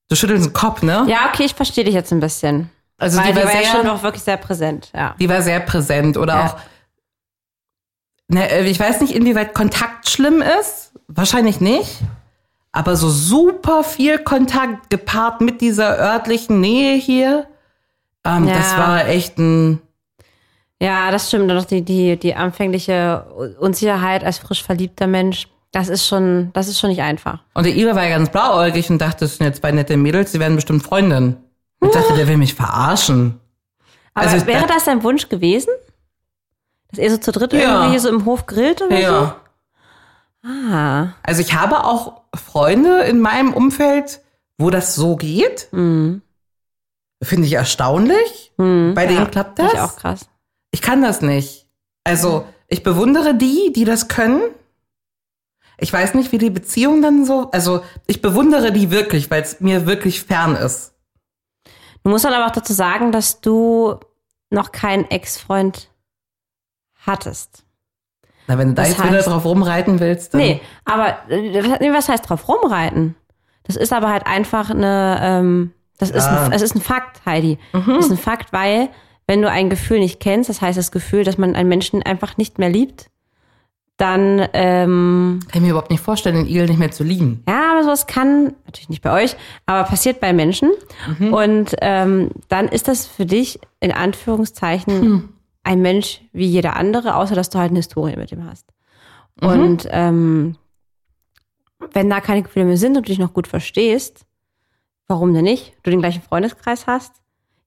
du 0.10 0.16
schüttelst 0.16 0.48
den 0.48 0.54
Kopf, 0.54 0.82
ne? 0.82 1.06
Ja, 1.08 1.30
okay, 1.32 1.44
ich 1.44 1.54
verstehe 1.54 1.84
dich 1.84 1.94
jetzt 1.94 2.12
ein 2.12 2.20
bisschen. 2.20 2.72
Also 2.98 3.20
Weil 3.20 3.28
die 3.28 3.32
die 3.34 3.38
war 3.38 3.46
war 3.46 3.54
ja 3.54 3.62
sehr, 3.62 3.72
schon 3.72 3.88
auch 3.88 4.02
wirklich 4.02 4.24
sehr 4.24 4.38
präsent, 4.38 4.90
ja. 4.96 5.16
die 5.20 5.30
war 5.30 5.44
sehr 5.44 5.60
präsent 5.60 6.18
oder 6.18 6.34
Ja. 6.34 6.46
auch, 6.46 6.58
ne, 8.30 8.50
äh, 8.50 8.66
ich 8.68 8.80
weiß 8.80 9.02
nicht, 9.02 9.14
inwieweit 9.14 9.54
Kontakt 9.54 10.10
schlimm 10.10 10.42
ist. 10.60 10.94
Wahrscheinlich 11.08 11.62
nicht. 11.62 12.00
Aber 12.76 12.98
so 12.98 13.10
super 13.10 13.86
viel 13.86 14.18
Kontakt 14.20 14.90
gepaart 14.90 15.40
mit 15.40 15.62
dieser 15.62 15.98
örtlichen 15.98 16.60
Nähe 16.60 16.98
hier, 16.98 17.48
ähm, 18.26 18.48
Ja. 18.48 18.54
das 18.56 18.78
war 18.78 19.08
echt 19.08 19.38
ein, 19.38 19.82
Ja, 20.82 21.10
das 21.10 21.30
stimmt. 21.30 21.50
Und 21.50 21.58
auch 21.58 21.64
die, 21.64 21.82
die, 21.84 22.18
die 22.20 22.36
anfängliche 22.36 23.26
Unsicherheit 23.60 24.26
als 24.26 24.40
frisch 24.40 24.62
verliebter 24.62 25.08
Mensch, 25.08 25.48
das 25.72 25.88
ist 25.88 26.06
schon, 26.06 26.50
das 26.52 26.68
ist 26.68 26.78
schon 26.80 26.90
nicht 26.90 27.02
einfach. 27.02 27.40
Und 27.54 27.66
der 27.66 27.74
Ira 27.74 27.96
war 27.96 28.04
ja 28.04 28.10
ganz 28.10 28.30
blauäugig 28.30 28.90
und 28.90 29.00
dachte, 29.00 29.20
das 29.24 29.38
sind 29.38 29.46
jetzt 29.46 29.62
zwei 29.62 29.72
nette 29.72 29.96
Mädels, 29.96 30.34
die 30.34 30.40
werden 30.42 30.56
bestimmt 30.56 30.84
Freundinnen. 30.84 31.38
Ich 31.82 31.92
dachte, 31.92 32.14
der 32.16 32.28
will 32.28 32.36
mich 32.38 32.56
verarschen. 32.56 33.40
Aber 34.14 34.28
Also 34.28 34.46
wäre 34.48 34.68
das 34.68 34.84
dein 34.84 35.02
Wunsch 35.04 35.30
gewesen? 35.30 35.70
Dass 36.90 37.00
ihr 37.00 37.10
so 37.12 37.18
zu 37.20 37.32
dritt 37.32 37.54
Ja. 37.54 37.84
irgendwie 37.84 38.00
so 38.00 38.10
im 38.10 38.26
Hof 38.26 38.46
grillt 38.46 38.82
oder 38.82 39.00
Ja. 39.00 39.10
so? 39.10 39.32
Ah. 40.46 41.14
Also 41.24 41.42
ich 41.42 41.54
habe 41.54 41.84
auch 41.84 42.22
Freunde 42.36 43.02
in 43.04 43.20
meinem 43.20 43.54
Umfeld, 43.54 44.22
wo 44.58 44.70
das 44.70 44.96
so 44.96 45.16
geht. 45.16 45.68
Mhm. 45.72 46.22
Finde 47.24 47.48
ich 47.48 47.54
erstaunlich. 47.54 48.54
Mhm. 48.58 48.94
Bei 48.94 49.08
denen 49.08 49.32
klappt 49.32 49.58
das? 49.58 49.74
Ich 49.74 49.80
auch 49.80 49.96
krass. 49.96 50.30
Ich 50.72 50.82
kann 50.82 51.02
das 51.02 51.22
nicht. 51.22 51.68
Also 52.04 52.46
ich 52.68 52.84
bewundere 52.84 53.34
die, 53.34 53.74
die 53.74 53.86
das 53.86 54.08
können. 54.08 54.42
Ich 55.78 55.92
weiß 55.92 56.14
nicht, 56.14 56.32
wie 56.32 56.38
die 56.38 56.50
Beziehung 56.52 57.02
dann 57.02 57.26
so. 57.26 57.50
Also 57.52 57.84
ich 58.06 58.22
bewundere 58.22 58.72
die 58.72 58.92
wirklich, 58.92 59.32
weil 59.32 59.42
es 59.42 59.60
mir 59.60 59.88
wirklich 59.88 60.24
fern 60.24 60.56
ist. 60.56 60.94
Du 62.04 62.12
musst 62.12 62.24
dann 62.24 62.34
aber 62.34 62.46
auch 62.46 62.52
dazu 62.52 62.74
sagen, 62.74 63.12
dass 63.12 63.42
du 63.42 64.00
noch 64.52 64.72
keinen 64.72 65.06
Ex-Freund 65.10 65.90
hattest. 67.06 67.65
Na, 68.48 68.58
wenn 68.58 68.70
du 68.70 68.74
da 68.76 68.84
Das 68.84 68.92
jetzt 68.92 69.04
wieder 69.04 69.20
heißt- 69.20 69.26
drauf 69.26 69.46
rumreiten 69.46 70.00
willst, 70.00 70.34
dann. 70.34 70.42
Nee, 70.42 70.62
aber 70.86 71.18
äh, 71.30 71.62
nee, 71.80 71.92
was 71.94 72.10
heißt 72.10 72.30
drauf 72.30 72.48
rumreiten? 72.48 73.16
Das 73.64 73.76
ist 73.76 73.92
aber 73.94 74.10
halt 74.10 74.28
einfach 74.28 74.70
eine, 74.70 75.20
ähm, 75.22 75.72
das 75.98 76.12
ist, 76.12 76.26
Ja. 76.26 76.46
ein, 76.46 76.52
es 76.52 76.62
ist 76.62 76.76
ein 76.76 76.82
Fakt, 76.82 77.26
Heidi. 77.26 77.58
Mhm. 77.74 77.84
Das 77.96 78.06
ist 78.06 78.12
ein 78.12 78.18
Fakt, 78.18 78.54
weil 78.54 78.90
wenn 79.28 79.42
du 79.42 79.50
ein 79.50 79.70
Gefühl 79.72 80.00
nicht 80.00 80.20
kennst, 80.20 80.50
das 80.50 80.62
heißt 80.62 80.78
das 80.78 80.92
Gefühl, 80.92 81.24
dass 81.24 81.38
man 81.40 81.56
einen 81.56 81.70
Menschen 81.70 82.04
einfach 82.04 82.38
nicht 82.38 82.60
mehr 82.60 82.70
liebt, 82.70 83.08
dann 83.98 84.46
ähm, 84.54 85.40
Kann 85.50 85.56
ich 85.56 85.62
mir 85.62 85.70
überhaupt 85.70 85.90
nicht 85.90 86.04
vorstellen, 86.04 86.36
den 86.36 86.48
Igel 86.48 86.68
nicht 86.68 86.78
mehr 86.80 86.92
zu 86.92 87.04
lieben. 87.06 87.44
ja, 87.48 87.72
aber 87.72 87.84
sowas 87.84 88.08
kann, 88.08 88.54
natürlich 88.66 88.90
nicht 88.90 89.02
bei 89.02 89.12
euch, 89.24 89.36
aber 89.66 89.86
passiert 89.88 90.20
bei 90.20 90.34
Menschen. 90.34 90.70
Und 91.32 91.76
ähm, 91.82 92.30
dann 92.50 92.68
ist 92.68 92.90
das 92.90 93.08
für 93.08 93.26
dich 93.26 93.58
in 93.80 93.94
Anführungszeichen 93.94 95.30
ein 95.66 95.82
Mensch 95.82 96.22
wie 96.32 96.46
jeder 96.46 96.76
andere, 96.78 97.16
außer 97.16 97.36
dass 97.36 97.50
du 97.50 97.60
halt 97.60 97.72
eine 97.72 97.80
Historie 97.80 98.16
mit 98.16 98.32
ihm 98.32 98.46
hast. 98.50 98.66
Und 99.42 99.86
ähm, 99.90 100.56
wenn 101.92 102.10
da 102.10 102.22
keine 102.22 102.44
Gefühle 102.44 102.66
mehr 102.66 102.78
sind 102.78 102.96
und 102.96 103.06
du 103.06 103.12
dich 103.12 103.20
noch 103.20 103.34
gut 103.34 103.48
verstehst, 103.48 104.26
warum 105.08 105.34
denn 105.34 105.44
nicht? 105.44 105.74
Du 105.84 105.90
den 105.92 106.00
gleichen 106.00 106.22
Freundeskreis 106.22 106.88
hast. 106.88 107.14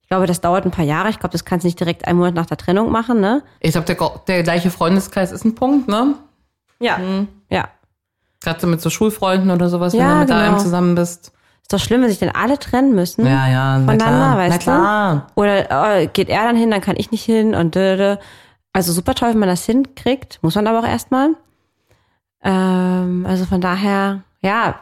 Ich 0.01 0.07
glaube, 0.09 0.25
das 0.25 0.41
dauert 0.41 0.65
ein 0.65 0.71
paar 0.71 0.85
Jahre. 0.85 1.09
Ich 1.09 1.19
glaube, 1.19 1.33
das 1.33 1.45
kannst 1.45 1.63
du 1.63 1.67
nicht 1.67 1.79
direkt 1.79 2.07
einen 2.07 2.17
Monat 2.17 2.33
nach 2.33 2.47
der 2.47 2.57
Trennung 2.57 2.91
machen, 2.91 3.19
ne? 3.19 3.43
Ich 3.59 3.73
glaube, 3.73 3.85
der, 3.85 4.09
der 4.27 4.43
gleiche 4.43 4.71
Freundeskreis 4.71 5.31
ist 5.31 5.45
ein 5.45 5.53
Punkt, 5.53 5.87
ne? 5.87 6.15
Ja. 6.79 6.99
Ja. 7.51 7.69
Gerade 8.41 8.59
so 8.59 8.65
mit 8.67 8.81
so 8.81 8.89
Schulfreunden 8.89 9.51
oder 9.51 9.69
sowas, 9.69 9.93
wenn 9.93 9.99
Ja, 9.99 10.13
du 10.13 10.19
mit 10.21 10.27
genau. 10.29 10.39
einem 10.39 10.59
zusammen 10.59 10.95
bist. 10.95 11.31
Ist 11.69 11.73
doch 11.73 11.85
schlimm, 11.85 12.01
wenn 12.01 12.09
sich 12.09 12.17
denn 12.17 12.33
alle 12.33 12.57
trennen 12.57 12.95
müssen. 12.95 13.27
Ja, 13.27 13.47
ja, 13.47 13.77
na 13.77 13.91
Voneinander, 13.91 14.37
weißt 14.37 14.49
na 14.49 14.57
du? 14.57 14.63
klar. 14.63 15.27
Oder 15.35 15.67
oh, 15.69 16.09
geht 16.11 16.27
er 16.27 16.45
dann 16.45 16.55
hin, 16.55 16.71
dann 16.71 16.81
kann 16.81 16.95
ich 16.97 17.11
nicht 17.11 17.23
hin 17.23 17.53
und 17.53 17.75
dö, 17.75 17.95
dö. 17.95 18.15
Also 18.73 18.91
super 18.91 19.13
toll, 19.13 19.29
wenn 19.29 19.37
man 19.37 19.49
das 19.49 19.67
hinkriegt, 19.67 20.39
muss 20.41 20.55
man 20.55 20.65
aber 20.65 20.79
auch 20.79 20.87
erstmal. 20.87 21.35
Ähm, 22.41 23.23
also 23.29 23.45
von 23.45 23.61
daher, 23.61 24.23
ja, 24.41 24.79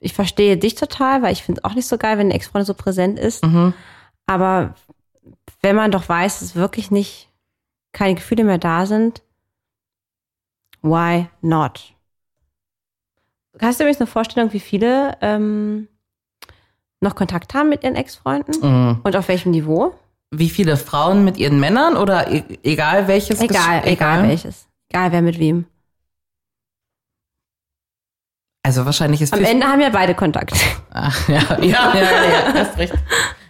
ich 0.00 0.14
verstehe 0.14 0.56
dich 0.56 0.74
total, 0.74 1.22
weil 1.22 1.32
ich 1.32 1.44
finde 1.44 1.60
es 1.60 1.64
auch 1.64 1.76
nicht 1.76 1.86
so 1.86 1.96
geil, 1.96 2.18
wenn 2.18 2.26
eine 2.26 2.34
Ex-Freundin 2.34 2.66
so 2.66 2.74
präsent 2.74 3.20
ist. 3.20 3.46
Mhm. 3.46 3.72
Aber 4.26 4.74
wenn 5.60 5.76
man 5.76 5.92
doch 5.92 6.08
weiß, 6.08 6.40
dass 6.40 6.56
wirklich 6.56 6.90
nicht 6.90 7.28
keine 7.92 8.16
Gefühle 8.16 8.42
mehr 8.42 8.58
da 8.58 8.84
sind, 8.86 9.22
why 10.82 11.28
not? 11.40 11.91
Hast 13.60 13.78
du 13.80 13.84
übrigens 13.84 14.00
eine 14.00 14.06
Vorstellung, 14.06 14.52
wie 14.52 14.60
viele 14.60 15.16
ähm, 15.20 15.88
noch 17.00 17.14
Kontakt 17.14 17.54
haben 17.54 17.68
mit 17.68 17.84
ihren 17.84 17.96
Ex-Freunden? 17.96 18.54
Mhm. 18.62 19.00
Und 19.02 19.16
auf 19.16 19.28
welchem 19.28 19.50
Niveau? 19.50 19.94
Wie 20.30 20.48
viele 20.48 20.76
Frauen 20.78 21.24
mit 21.24 21.36
ihren 21.36 21.60
Männern 21.60 21.96
oder 21.96 22.30
e 22.32 22.42
egal 22.62 23.06
welches? 23.08 23.40
Egal, 23.40 23.80
Gesch- 23.80 23.86
egal 23.86 24.28
welches. 24.28 24.66
Egal 24.88 25.12
wer 25.12 25.22
mit 25.22 25.38
wem. 25.38 25.66
Also 28.64 28.86
wahrscheinlich 28.86 29.20
ist 29.20 29.32
Am 29.32 29.40
50 29.40 29.54
Ende 29.54 29.66
haben 29.66 29.80
ja 29.80 29.90
beide 29.90 30.14
Kontakt. 30.14 30.52
Ach, 30.92 31.28
ja, 31.28 31.40
ja, 31.60 31.94
ja, 31.94 31.94
ja, 31.94 32.28
ja, 32.30 32.54
hast 32.54 32.78
recht. 32.78 32.94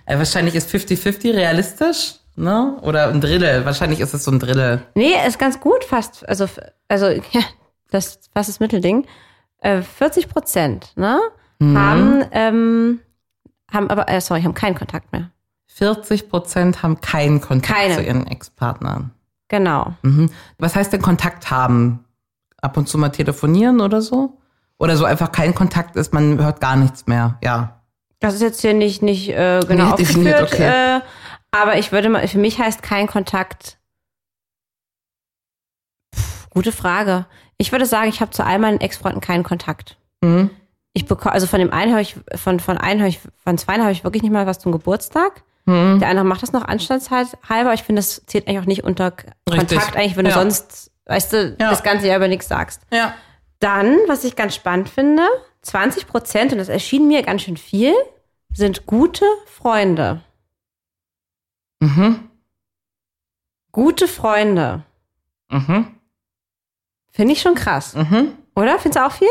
Äh, 0.06 0.18
wahrscheinlich 0.18 0.54
ist 0.54 0.70
50-50 0.74 1.34
realistisch, 1.34 2.14
ne? 2.34 2.76
Oder 2.82 3.08
ein 3.08 3.20
Drittel. 3.20 3.64
Wahrscheinlich 3.64 4.00
ist 4.00 4.14
es 4.14 4.24
so 4.24 4.30
ein 4.32 4.40
Drittel. 4.40 4.82
Nee, 4.94 5.14
ist 5.26 5.38
ganz 5.38 5.60
gut 5.60 5.84
fast. 5.84 6.26
Also, 6.28 6.48
also 6.88 7.06
ja, 7.32 7.42
das 7.90 8.18
fast 8.32 8.48
das 8.48 8.58
Mittelding. 8.58 9.06
Äh, 9.62 9.82
40 9.82 10.28
Prozent, 10.28 10.92
ne? 10.96 11.20
Haben, 11.60 12.24
ähm, 12.32 13.00
haben 13.72 13.88
aber, 13.88 14.08
äh, 14.08 14.20
sorry, 14.20 14.42
haben 14.42 14.54
keinen 14.54 14.74
Kontakt 14.74 15.12
mehr. 15.12 15.30
40 15.68 16.28
Prozent 16.28 16.82
haben 16.82 17.00
keinen 17.00 17.40
Kontakt 17.40 17.78
Keine. 17.78 17.94
zu 17.94 18.02
ihren 18.02 18.26
Ex-Partnern. 18.26 19.12
Genau. 19.46 19.94
Mhm. 20.02 20.30
Was 20.58 20.74
heißt 20.74 20.92
denn 20.92 21.02
Kontakt 21.02 21.50
haben? 21.50 22.04
Ab 22.60 22.76
und 22.76 22.88
zu 22.88 22.98
mal 22.98 23.10
telefonieren 23.10 23.80
oder 23.80 24.02
so? 24.02 24.38
Oder 24.78 24.96
so 24.96 25.04
einfach 25.04 25.30
kein 25.30 25.54
Kontakt 25.54 25.94
ist, 25.94 26.12
man 26.12 26.42
hört 26.42 26.60
gar 26.60 26.74
nichts 26.74 27.06
mehr. 27.06 27.38
Ja. 27.42 27.82
Das 28.18 28.34
ist 28.34 28.42
jetzt 28.42 28.60
hier 28.60 28.74
nicht, 28.74 29.02
nicht 29.02 29.28
äh, 29.30 29.60
genau 29.66 29.94
definiert, 29.94 30.42
aufgeführt. 30.42 30.72
Äh, 30.72 31.00
aber 31.52 31.78
ich 31.78 31.92
würde 31.92 32.08
mal, 32.08 32.26
für 32.26 32.38
mich 32.38 32.58
heißt 32.58 32.82
kein 32.82 33.06
Kontakt. 33.06 33.78
Pff, 36.14 36.50
gute 36.50 36.72
Frage. 36.72 37.26
Ich 37.62 37.70
würde 37.72 37.86
sagen, 37.86 38.08
ich 38.08 38.20
habe 38.20 38.32
zu 38.32 38.44
all 38.44 38.58
meinen 38.58 38.80
Ex-Freunden 38.80 39.20
keinen 39.20 39.44
Kontakt. 39.44 39.96
Mhm. 40.20 40.50
Ich 40.94 41.06
bekomme, 41.06 41.32
also 41.32 41.46
von 41.46 41.60
dem 41.60 41.72
einen 41.72 41.92
habe 41.92 42.02
ich, 42.02 42.16
von, 42.34 42.60
von 42.60 42.76
einen 42.76 43.00
habe 43.00 43.08
ich, 43.08 43.20
von 43.42 43.56
zwei 43.56 43.78
habe 43.78 43.92
ich 43.92 44.04
wirklich 44.04 44.22
nicht 44.22 44.32
mal 44.32 44.46
was 44.46 44.58
zum 44.58 44.72
Geburtstag. 44.72 45.42
Mhm. 45.64 46.00
Der 46.00 46.08
andere 46.08 46.24
macht 46.26 46.42
das 46.42 46.52
noch 46.52 46.64
anstandshalber. 46.64 47.72
Ich 47.72 47.84
finde, 47.84 48.00
das 48.00 48.22
zählt 48.26 48.46
eigentlich 48.48 48.58
auch 48.60 48.66
nicht 48.66 48.84
unter 48.84 49.12
K- 49.12 49.28
Richtig. 49.48 49.68
Kontakt, 49.78 49.96
eigentlich, 49.96 50.16
wenn 50.16 50.26
Ja. 50.26 50.32
du 50.34 50.38
sonst, 50.40 50.90
weißt 51.06 51.32
du, 51.32 51.56
Ja. 51.60 51.70
das 51.70 51.82
ganze 51.84 52.08
Jahr 52.08 52.16
über 52.16 52.28
nichts 52.28 52.48
sagst. 52.48 52.82
Ja. 52.92 53.14
Dann, 53.60 53.96
was 54.08 54.24
ich 54.24 54.34
ganz 54.34 54.56
spannend 54.56 54.88
finde, 54.88 55.22
20 55.62 56.08
Prozent, 56.08 56.50
und 56.52 56.58
das 56.58 56.68
erschien 56.68 57.06
mir 57.06 57.22
ganz 57.22 57.42
schön 57.42 57.56
viel, 57.56 57.94
sind 58.52 58.86
gute 58.86 59.24
Freunde. 59.46 60.20
Mhm. 61.80 62.28
Gute 63.70 64.08
Freunde. 64.08 64.82
Mhm. 65.48 65.86
Finde 67.12 67.32
ich 67.34 67.40
schon 67.42 67.54
krass. 67.54 67.94
Mhm. 67.94 68.32
Oder? 68.56 68.78
Findest 68.78 68.96
du 68.96 69.06
auch 69.06 69.12
viel? 69.12 69.28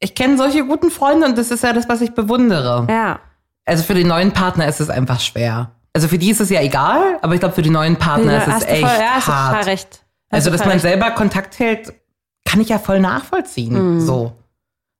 Ich 0.00 0.14
kenne 0.14 0.36
solche 0.36 0.64
guten 0.66 0.90
Freunde 0.90 1.26
und 1.26 1.36
das 1.38 1.50
ist 1.50 1.62
ja 1.64 1.72
das, 1.72 1.88
was 1.88 2.00
ich 2.02 2.12
bewundere. 2.12 2.86
Ja. 2.90 3.20
Also 3.64 3.82
für 3.84 3.94
den 3.94 4.08
neuen 4.08 4.32
Partner 4.32 4.66
ist 4.68 4.80
es 4.80 4.90
einfach 4.90 5.20
schwer. 5.20 5.70
Also 5.94 6.08
für 6.08 6.18
die 6.18 6.30
ist 6.30 6.40
es 6.40 6.50
ja 6.50 6.60
egal, 6.60 7.18
aber 7.22 7.34
ich 7.34 7.40
glaube 7.40 7.54
für 7.54 7.62
die 7.62 7.70
neuen 7.70 7.96
Partner 7.96 8.38
ist 8.38 8.46
es 8.46 8.52
hast 8.54 8.68
echt 8.68 8.80
voll, 8.80 8.98
ja, 8.98 9.10
hast 9.14 9.26
hart. 9.28 9.66
recht. 9.66 9.88
Hast 10.30 10.32
Also 10.32 10.50
dass 10.50 10.60
man 10.60 10.70
recht. 10.70 10.82
selber 10.82 11.10
Kontakt 11.12 11.58
hält, 11.58 11.92
kann 12.46 12.60
ich 12.60 12.68
ja 12.70 12.78
voll 12.78 13.00
nachvollziehen. 13.00 14.00
So. 14.00 14.32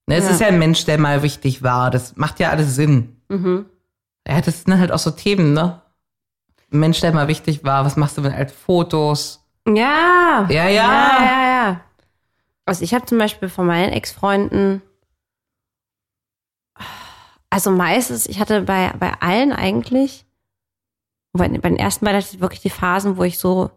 Ne, 0.06 0.16
es 0.16 0.24
Ja. 0.24 0.30
ist 0.30 0.40
ja 0.40 0.46
ein 0.48 0.58
Mensch, 0.58 0.84
der 0.84 0.98
mal 0.98 1.22
wichtig 1.22 1.62
war. 1.62 1.90
Das 1.90 2.16
macht 2.16 2.40
ja 2.40 2.50
alles 2.50 2.74
Sinn. 2.74 3.20
Mhm. 3.28 3.66
Ja, 4.26 4.40
das 4.40 4.62
sind 4.62 4.78
halt 4.78 4.92
auch 4.92 4.98
so 4.98 5.10
Themen, 5.10 5.52
ne? 5.52 5.80
Ein 6.72 6.78
Mensch, 6.78 7.00
der 7.00 7.12
mal 7.12 7.28
wichtig 7.28 7.64
war. 7.64 7.84
Was 7.84 7.96
machst 7.96 8.16
du 8.16 8.22
mit 8.22 8.32
alten 8.32 8.52
Fotos? 8.52 9.41
Ja. 9.66 10.46
Ja, 10.50 10.68
ja. 10.68 10.68
Ja, 10.68 11.24
ja, 11.24 11.42
ja. 11.46 11.80
Also 12.64 12.82
ich 12.84 12.94
habe 12.94 13.06
zum 13.06 13.18
Beispiel 13.18 13.48
von 13.48 13.66
meinen 13.66 13.92
Ex-Freunden, 13.92 14.82
also 17.50 17.70
meistens, 17.70 18.26
ich 18.26 18.38
hatte 18.40 18.62
bei, 18.62 18.92
bei 18.98 19.12
allen 19.20 19.52
eigentlich, 19.52 20.24
bei, 21.32 21.48
bei 21.48 21.68
den 21.68 21.76
ersten 21.76 22.04
beiden 22.04 22.22
hatte 22.22 22.34
ich 22.34 22.40
wirklich 22.40 22.60
die 22.60 22.70
Phasen, 22.70 23.16
wo 23.16 23.24
ich 23.24 23.38
so 23.38 23.70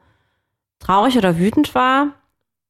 traurig 0.80 1.18
oder 1.18 1.38
wütend 1.38 1.75
war, 1.75 2.13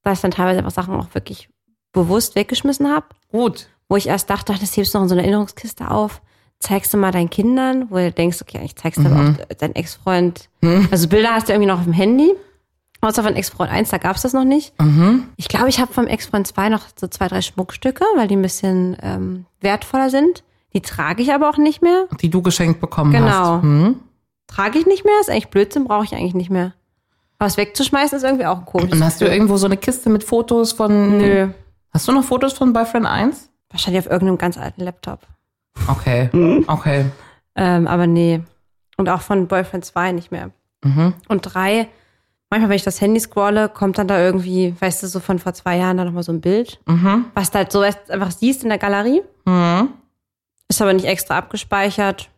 dass 0.03 0.17
ich 0.19 0.21
dann 0.21 0.31
teilweise 0.31 0.59
einfach 0.59 0.71
Sachen 0.71 0.95
auch 0.95 1.13
wirklich 1.13 1.49
bewusst 1.91 2.35
weggeschmissen 2.35 2.91
habe, 2.91 3.07
Gut. 3.31 3.67
wo 3.87 3.95
ich 3.97 4.07
erst 4.07 4.29
dachte, 4.29 4.53
ach, 4.53 4.59
das 4.59 4.75
hebst 4.75 4.93
du 4.93 4.97
noch 4.97 5.03
in 5.03 5.09
so 5.09 5.15
einer 5.15 5.23
Erinnerungskiste 5.23 5.91
auf, 5.91 6.21
zeigst 6.59 6.93
du 6.93 6.97
mal 6.97 7.11
deinen 7.11 7.29
Kindern, 7.29 7.89
wo 7.91 7.95
du 7.97 8.11
denkst, 8.11 8.41
okay, 8.41 8.61
ich 8.63 8.75
zeig's 8.75 8.97
dann 8.97 9.13
Mhm. 9.13 9.37
auch 9.39 9.55
deinen 9.55 9.75
Ex-Freund. 9.75 10.49
Also 10.91 11.07
Bilder 11.07 11.33
hast 11.33 11.47
du 11.49 11.53
irgendwie 11.53 11.67
noch 11.69 11.77
auf 11.79 11.83
dem 11.83 11.93
Handy. 11.93 12.33
Außer 13.05 13.23
von 13.23 13.35
Ex-Freund 13.35 13.71
1, 13.71 13.89
da 13.89 13.97
gab's 13.97 14.23
das 14.23 14.33
noch 14.33 14.43
nicht. 14.43 14.73
Mhm. 14.81 15.25
Ich 15.37 15.47
glaube, 15.47 15.69
ich 15.69 15.79
habe 15.79 15.93
vom 15.93 16.07
Ex-Freund 16.07 16.47
2 16.47 16.69
noch 16.69 16.83
so 16.95 17.07
zwei, 17.07 17.27
drei 17.27 17.41
Schmuckstücke, 17.41 18.03
weil 18.15 18.27
die 18.27 18.35
ein 18.35 18.41
bisschen 18.41 18.97
ähm, 19.01 19.45
wertvoller 19.61 20.09
sind. 20.09 20.43
Die 20.73 20.81
trage 20.81 21.21
ich 21.21 21.31
aber 21.33 21.49
auch 21.49 21.57
nicht 21.57 21.81
mehr. 21.81 22.05
Die 22.21 22.29
du 22.29 22.41
geschenkt 22.41 22.81
bekommen 22.81 23.11
Genau. 23.11 23.27
hast. 23.57 23.61
Hm? 23.63 23.99
Trage 24.47 24.79
ich 24.79 24.85
nicht 24.85 25.05
mehr, 25.05 25.13
ist 25.21 25.29
eigentlich 25.29 25.49
Blödsinn, 25.49 25.85
brauche 25.85 26.03
ich 26.03 26.13
eigentlich 26.15 26.33
nicht 26.33 26.49
mehr. 26.49 26.73
Aber 27.37 27.47
es 27.47 27.57
wegzuschmeißen 27.57 28.17
ist 28.17 28.23
irgendwie 28.23 28.45
auch 28.45 28.59
ein 28.59 28.65
komisches 28.65 28.93
Und 28.93 29.03
hast 29.05 29.21
du 29.21 29.25
irgendwo 29.25 29.57
so 29.57 29.65
eine 29.65 29.77
Kiste 29.77 30.09
mit 30.09 30.23
Fotos 30.23 30.71
von. 30.73 31.17
Nö. 31.17 31.49
Hast 31.91 32.07
du 32.07 32.11
noch 32.11 32.23
Fotos 32.23 32.53
von 32.53 32.73
Boyfriend 32.73 33.05
1? 33.05 33.49
Wahrscheinlich 33.69 34.05
auf 34.05 34.11
irgendeinem 34.11 34.37
ganz 34.37 34.57
alten 34.57 34.81
Laptop. 34.83 35.19
Okay. 35.87 36.29
Mhm. 36.31 36.63
Okay. 36.67 37.05
Ähm, 37.55 37.87
aber 37.87 38.07
nee. 38.07 38.41
Und 38.97 39.09
auch 39.09 39.21
von 39.21 39.47
Boyfriend 39.47 39.83
2 39.85 40.11
nicht 40.13 40.31
mehr. 40.31 40.51
Mhm. 40.83 41.13
Und 41.27 41.41
3, 41.41 41.87
manchmal, 42.55 42.69
wenn 42.69 42.75
ich 42.77 42.83
das 42.83 43.01
Handy 43.01 43.19
scrolle, 43.19 43.67
kommt 43.69 43.97
dann 43.97 44.07
da 44.07 44.19
irgendwie, 44.19 44.73
weißt 44.79 45.03
du, 45.03 45.07
so 45.07 45.19
von 45.19 45.39
vor 45.39 45.53
zwei 45.53 45.77
Jahren 45.77 45.97
da 45.97 46.05
nochmal 46.05 46.23
so 46.23 46.31
ein 46.31 46.41
Bild. 46.41 46.79
Mhm. 46.85 47.25
Was 47.33 47.51
du 47.51 47.57
halt 47.57 47.71
so 47.71 47.81
einfach 47.81 48.31
siehst 48.31 48.63
in 48.63 48.69
der 48.69 48.77
Galerie. 48.77 49.21
Mhm. 49.45 49.89
Ist 50.67 50.81
aber 50.81 50.93
nicht 50.93 51.05
extra 51.05 51.37
abgespeichert. 51.37 52.29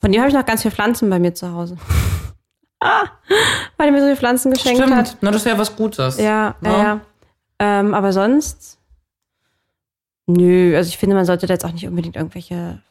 Von 0.00 0.12
dem 0.12 0.20
habe 0.20 0.30
ich 0.30 0.34
noch 0.34 0.46
ganz 0.46 0.62
viele 0.62 0.74
Pflanzen 0.74 1.10
bei 1.10 1.18
mir 1.18 1.34
zu 1.34 1.52
Hause. 1.52 1.76
ah, 2.80 3.04
weil 3.76 3.88
er 3.88 3.92
mir 3.92 4.00
so 4.00 4.06
viele 4.06 4.16
Pflanzen 4.16 4.52
geschenkt 4.52 4.82
hat. 4.82 5.08
Stimmt. 5.08 5.22
Na, 5.22 5.30
das 5.30 5.44
wäre 5.44 5.58
was 5.58 5.76
Gutes. 5.76 6.18
Ja, 6.18 6.54
ja, 6.62 6.70
Ja. 6.70 6.82
ja. 6.82 7.00
Ähm, 7.58 7.94
aber 7.94 8.12
sonst, 8.12 8.78
nö, 10.26 10.76
also 10.76 10.88
ich 10.88 10.98
finde, 10.98 11.16
man 11.16 11.24
sollte 11.24 11.46
da 11.46 11.54
jetzt 11.54 11.64
auch 11.64 11.72
nicht 11.72 11.86
unbedingt 11.86 12.16
irgendwelche 12.16 12.82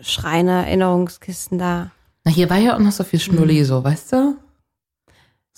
Schreine, 0.00 0.66
Erinnerungskisten 0.66 1.58
da. 1.58 1.90
Na, 2.24 2.30
hier 2.30 2.48
war 2.50 2.58
ja 2.58 2.76
auch 2.76 2.80
noch 2.80 2.92
so 2.92 3.02
viel 3.02 3.18
Schnulli, 3.18 3.64
so, 3.64 3.82
weißt 3.82 4.12
du? 4.12 4.36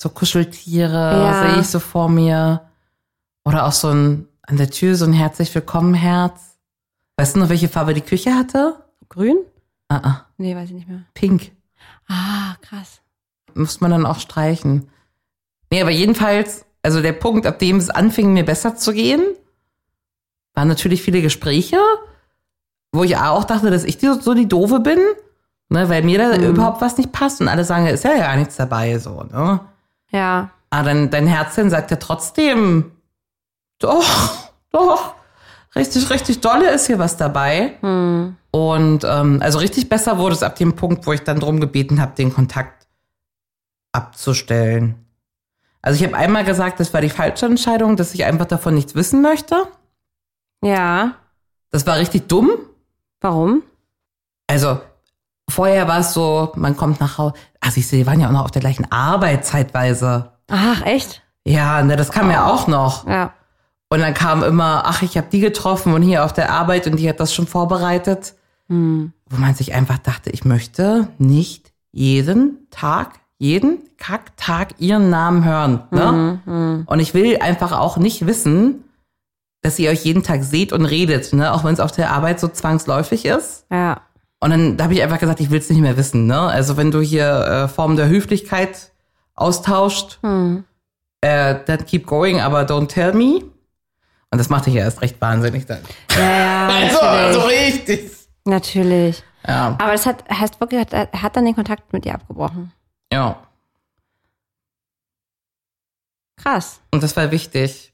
So 0.02 0.08
Kuscheltiere 0.08 0.92
Ja. 1.12 1.42
sehe 1.52 1.60
ich 1.60 1.68
so 1.68 1.78
vor 1.78 2.08
mir. 2.08 2.62
Oder 3.44 3.66
auch 3.66 3.72
so 3.72 3.88
ein, 3.88 4.26
an 4.46 4.56
der 4.56 4.70
Tür 4.70 4.94
so 4.96 5.04
ein 5.04 5.12
herzlich 5.12 5.54
willkommen 5.54 5.92
Herz. 5.92 6.40
Weißt 7.18 7.36
du 7.36 7.40
noch, 7.40 7.50
welche 7.50 7.68
Farbe 7.68 7.92
die 7.92 8.00
Küche 8.00 8.34
hatte? 8.34 8.82
Grün? 9.10 9.36
Ah, 9.88 10.00
ah, 10.02 10.26
Nee, 10.38 10.56
weiß 10.56 10.70
ich 10.70 10.74
nicht 10.74 10.88
mehr. 10.88 11.02
pink. 11.12 11.52
Ah, 12.08 12.54
krass. 12.62 13.02
Muss 13.52 13.82
man 13.82 13.90
dann 13.90 14.06
auch 14.06 14.20
streichen. 14.20 14.88
Nee, 15.70 15.82
aber 15.82 15.90
jedenfalls, 15.90 16.64
also 16.82 17.02
der 17.02 17.12
Punkt, 17.12 17.46
ab 17.46 17.58
dem 17.58 17.76
es 17.76 17.90
anfing, 17.90 18.32
mir 18.32 18.44
besser 18.46 18.76
zu 18.76 18.94
gehen, 18.94 19.22
waren 20.54 20.68
natürlich 20.68 21.02
viele 21.02 21.20
Gespräche, 21.20 21.76
wo 22.92 23.04
ich 23.04 23.18
auch 23.18 23.44
dachte, 23.44 23.70
dass 23.70 23.84
ich 23.84 23.98
die, 23.98 24.10
so 24.20 24.32
die 24.32 24.48
Doofe 24.48 24.80
bin, 24.80 24.98
ne, 25.68 25.90
weil 25.90 26.02
mir 26.04 26.18
da 26.18 26.36
überhaupt 26.36 26.80
was 26.80 26.96
nicht 26.96 27.12
passt 27.12 27.42
und 27.42 27.48
alle 27.48 27.64
sagen, 27.66 27.86
ist 27.86 28.04
ja 28.04 28.16
gar 28.16 28.36
nichts 28.36 28.56
dabei, 28.56 28.98
so, 28.98 29.24
ne. 29.24 29.60
Ja, 30.10 30.50
Aber 30.70 30.84
dann, 30.88 31.10
dein 31.10 31.26
Herzchen 31.26 31.70
sagt 31.70 31.90
ja 31.90 31.96
trotzdem, 31.96 32.92
doch, 33.78 34.50
doch, 34.72 35.14
richtig, 35.74 36.10
richtig 36.10 36.40
dolle 36.40 36.70
ist 36.70 36.86
hier 36.86 36.98
was 36.98 37.16
dabei. 37.16 37.74
hm. 37.80 38.36
Und 38.52 39.04
ähm, 39.04 39.38
also 39.40 39.58
richtig 39.60 39.88
besser 39.88 40.18
wurde 40.18 40.34
es 40.34 40.42
ab 40.42 40.56
dem 40.56 40.74
Punkt, 40.74 41.06
wo 41.06 41.12
ich 41.12 41.22
dann 41.22 41.38
drum 41.38 41.60
gebeten 41.60 42.00
habe, 42.00 42.16
den 42.16 42.34
Kontakt 42.34 42.88
abzustellen. 43.92 45.06
Also 45.82 45.98
ich 46.02 46.04
habe 46.10 46.16
einmal 46.16 46.44
gesagt, 46.44 46.80
das 46.80 46.92
war 46.92 47.00
die 47.00 47.08
falsche 47.10 47.46
Entscheidung, 47.46 47.96
dass 47.96 48.12
ich 48.12 48.24
einfach 48.24 48.46
davon 48.46 48.74
nichts 48.74 48.94
wissen 48.94 49.22
möchte. 49.22 49.66
ja. 50.62 51.14
Das 51.72 51.86
war 51.86 51.98
richtig 51.98 52.26
dumm. 52.26 52.50
Warum? 53.20 53.62
Also 54.48 54.80
vorher 55.50 55.88
war 55.88 56.00
es 56.00 56.12
so, 56.12 56.52
man 56.56 56.76
kommt 56.76 57.00
nach 57.00 57.18
Hause. 57.18 57.34
Also 57.60 57.78
ich 57.78 57.88
sehe, 57.88 58.00
die 58.00 58.06
waren 58.06 58.20
ja 58.20 58.28
auch 58.28 58.32
noch 58.32 58.44
auf 58.44 58.50
der 58.50 58.60
gleichen 58.60 58.90
Arbeit 58.90 59.44
zeitweise. 59.44 60.32
Ach, 60.48 60.82
echt? 60.84 61.22
Ja, 61.44 61.82
ne, 61.82 61.96
das 61.96 62.10
kam 62.10 62.30
ja 62.30 62.46
auch 62.46 62.66
noch. 62.66 63.06
Ja. 63.06 63.32
Und 63.88 64.00
dann 64.00 64.14
kam 64.14 64.42
immer, 64.42 64.84
ach, 64.86 65.02
ich 65.02 65.16
habe 65.16 65.26
die 65.30 65.40
getroffen 65.40 65.92
und 65.92 66.02
hier 66.02 66.24
auf 66.24 66.32
der 66.32 66.52
Arbeit 66.52 66.86
und 66.86 66.96
die 66.96 67.08
hat 67.08 67.18
das 67.18 67.34
schon 67.34 67.46
vorbereitet. 67.46 68.34
Hm. 68.68 69.12
Wo 69.28 69.36
man 69.36 69.54
sich 69.54 69.74
einfach 69.74 69.98
dachte, 69.98 70.30
ich 70.30 70.44
möchte 70.44 71.08
nicht 71.18 71.72
jeden 71.90 72.68
Tag, 72.70 73.18
jeden 73.38 73.78
Kacktag 73.96 74.74
ihren 74.78 75.10
Namen 75.10 75.44
hören. 75.44 75.82
Ne? 75.90 76.84
Und 76.86 77.00
ich 77.00 77.14
will 77.14 77.38
einfach 77.38 77.72
auch 77.72 77.96
nicht 77.96 78.26
wissen, 78.26 78.84
dass 79.62 79.78
ihr 79.78 79.90
euch 79.90 80.04
jeden 80.04 80.22
Tag 80.22 80.44
seht 80.44 80.72
und 80.72 80.84
redet, 80.84 81.32
ne? 81.32 81.52
auch 81.52 81.64
wenn 81.64 81.74
es 81.74 81.80
auf 81.80 81.92
der 81.92 82.12
Arbeit 82.12 82.40
so 82.40 82.48
zwangsläufig 82.48 83.24
ist. 83.24 83.66
Ja. 83.70 84.02
Und 84.40 84.50
dann 84.50 84.76
da 84.76 84.84
habe 84.84 84.94
ich 84.94 85.02
einfach 85.02 85.18
gesagt, 85.18 85.40
ich 85.40 85.50
will 85.50 85.58
es 85.58 85.68
nicht 85.68 85.80
mehr 85.80 85.96
wissen. 85.96 86.26
Ne? 86.26 86.40
Also 86.40 86.76
wenn 86.76 86.90
du 86.90 87.00
hier 87.00 87.28
äh, 87.46 87.68
Formen 87.68 87.96
der 87.96 88.08
Höflichkeit 88.08 88.90
austauscht, 89.34 90.18
äh, 90.22 91.54
then 91.66 91.84
keep 91.86 92.06
going, 92.06 92.40
aber 92.40 92.62
don't 92.62 92.88
tell 92.88 93.12
me. 93.12 93.42
Und 94.32 94.38
das 94.38 94.48
machte 94.48 94.70
ich 94.70 94.76
ja 94.76 94.82
erst 94.84 95.02
recht 95.02 95.20
wahnsinnig 95.20 95.66
dann. 95.66 95.80
Ja, 96.16 96.20
ja, 96.20 96.68
Also, 96.86 97.00
also 97.00 97.40
richtig. 97.40 98.10
natürlich. 98.44 99.22
Ja, 99.46 99.76
Aber 99.80 99.92
das 99.92 100.06
hat, 100.06 100.24
heißt 100.30 100.60
wirklich, 100.60 100.80
hat- 100.80 101.12
hat 101.12 101.36
dann 101.36 101.44
den 101.44 101.54
Kontakt 101.54 101.92
mit 101.92 102.04
dir 102.04 102.14
abgebrochen. 102.14 102.72
ja. 103.12 103.36
Krass. 106.42 106.80
Und 106.90 107.02
das 107.02 107.14
war 107.18 107.30
wichtig. 107.30 107.92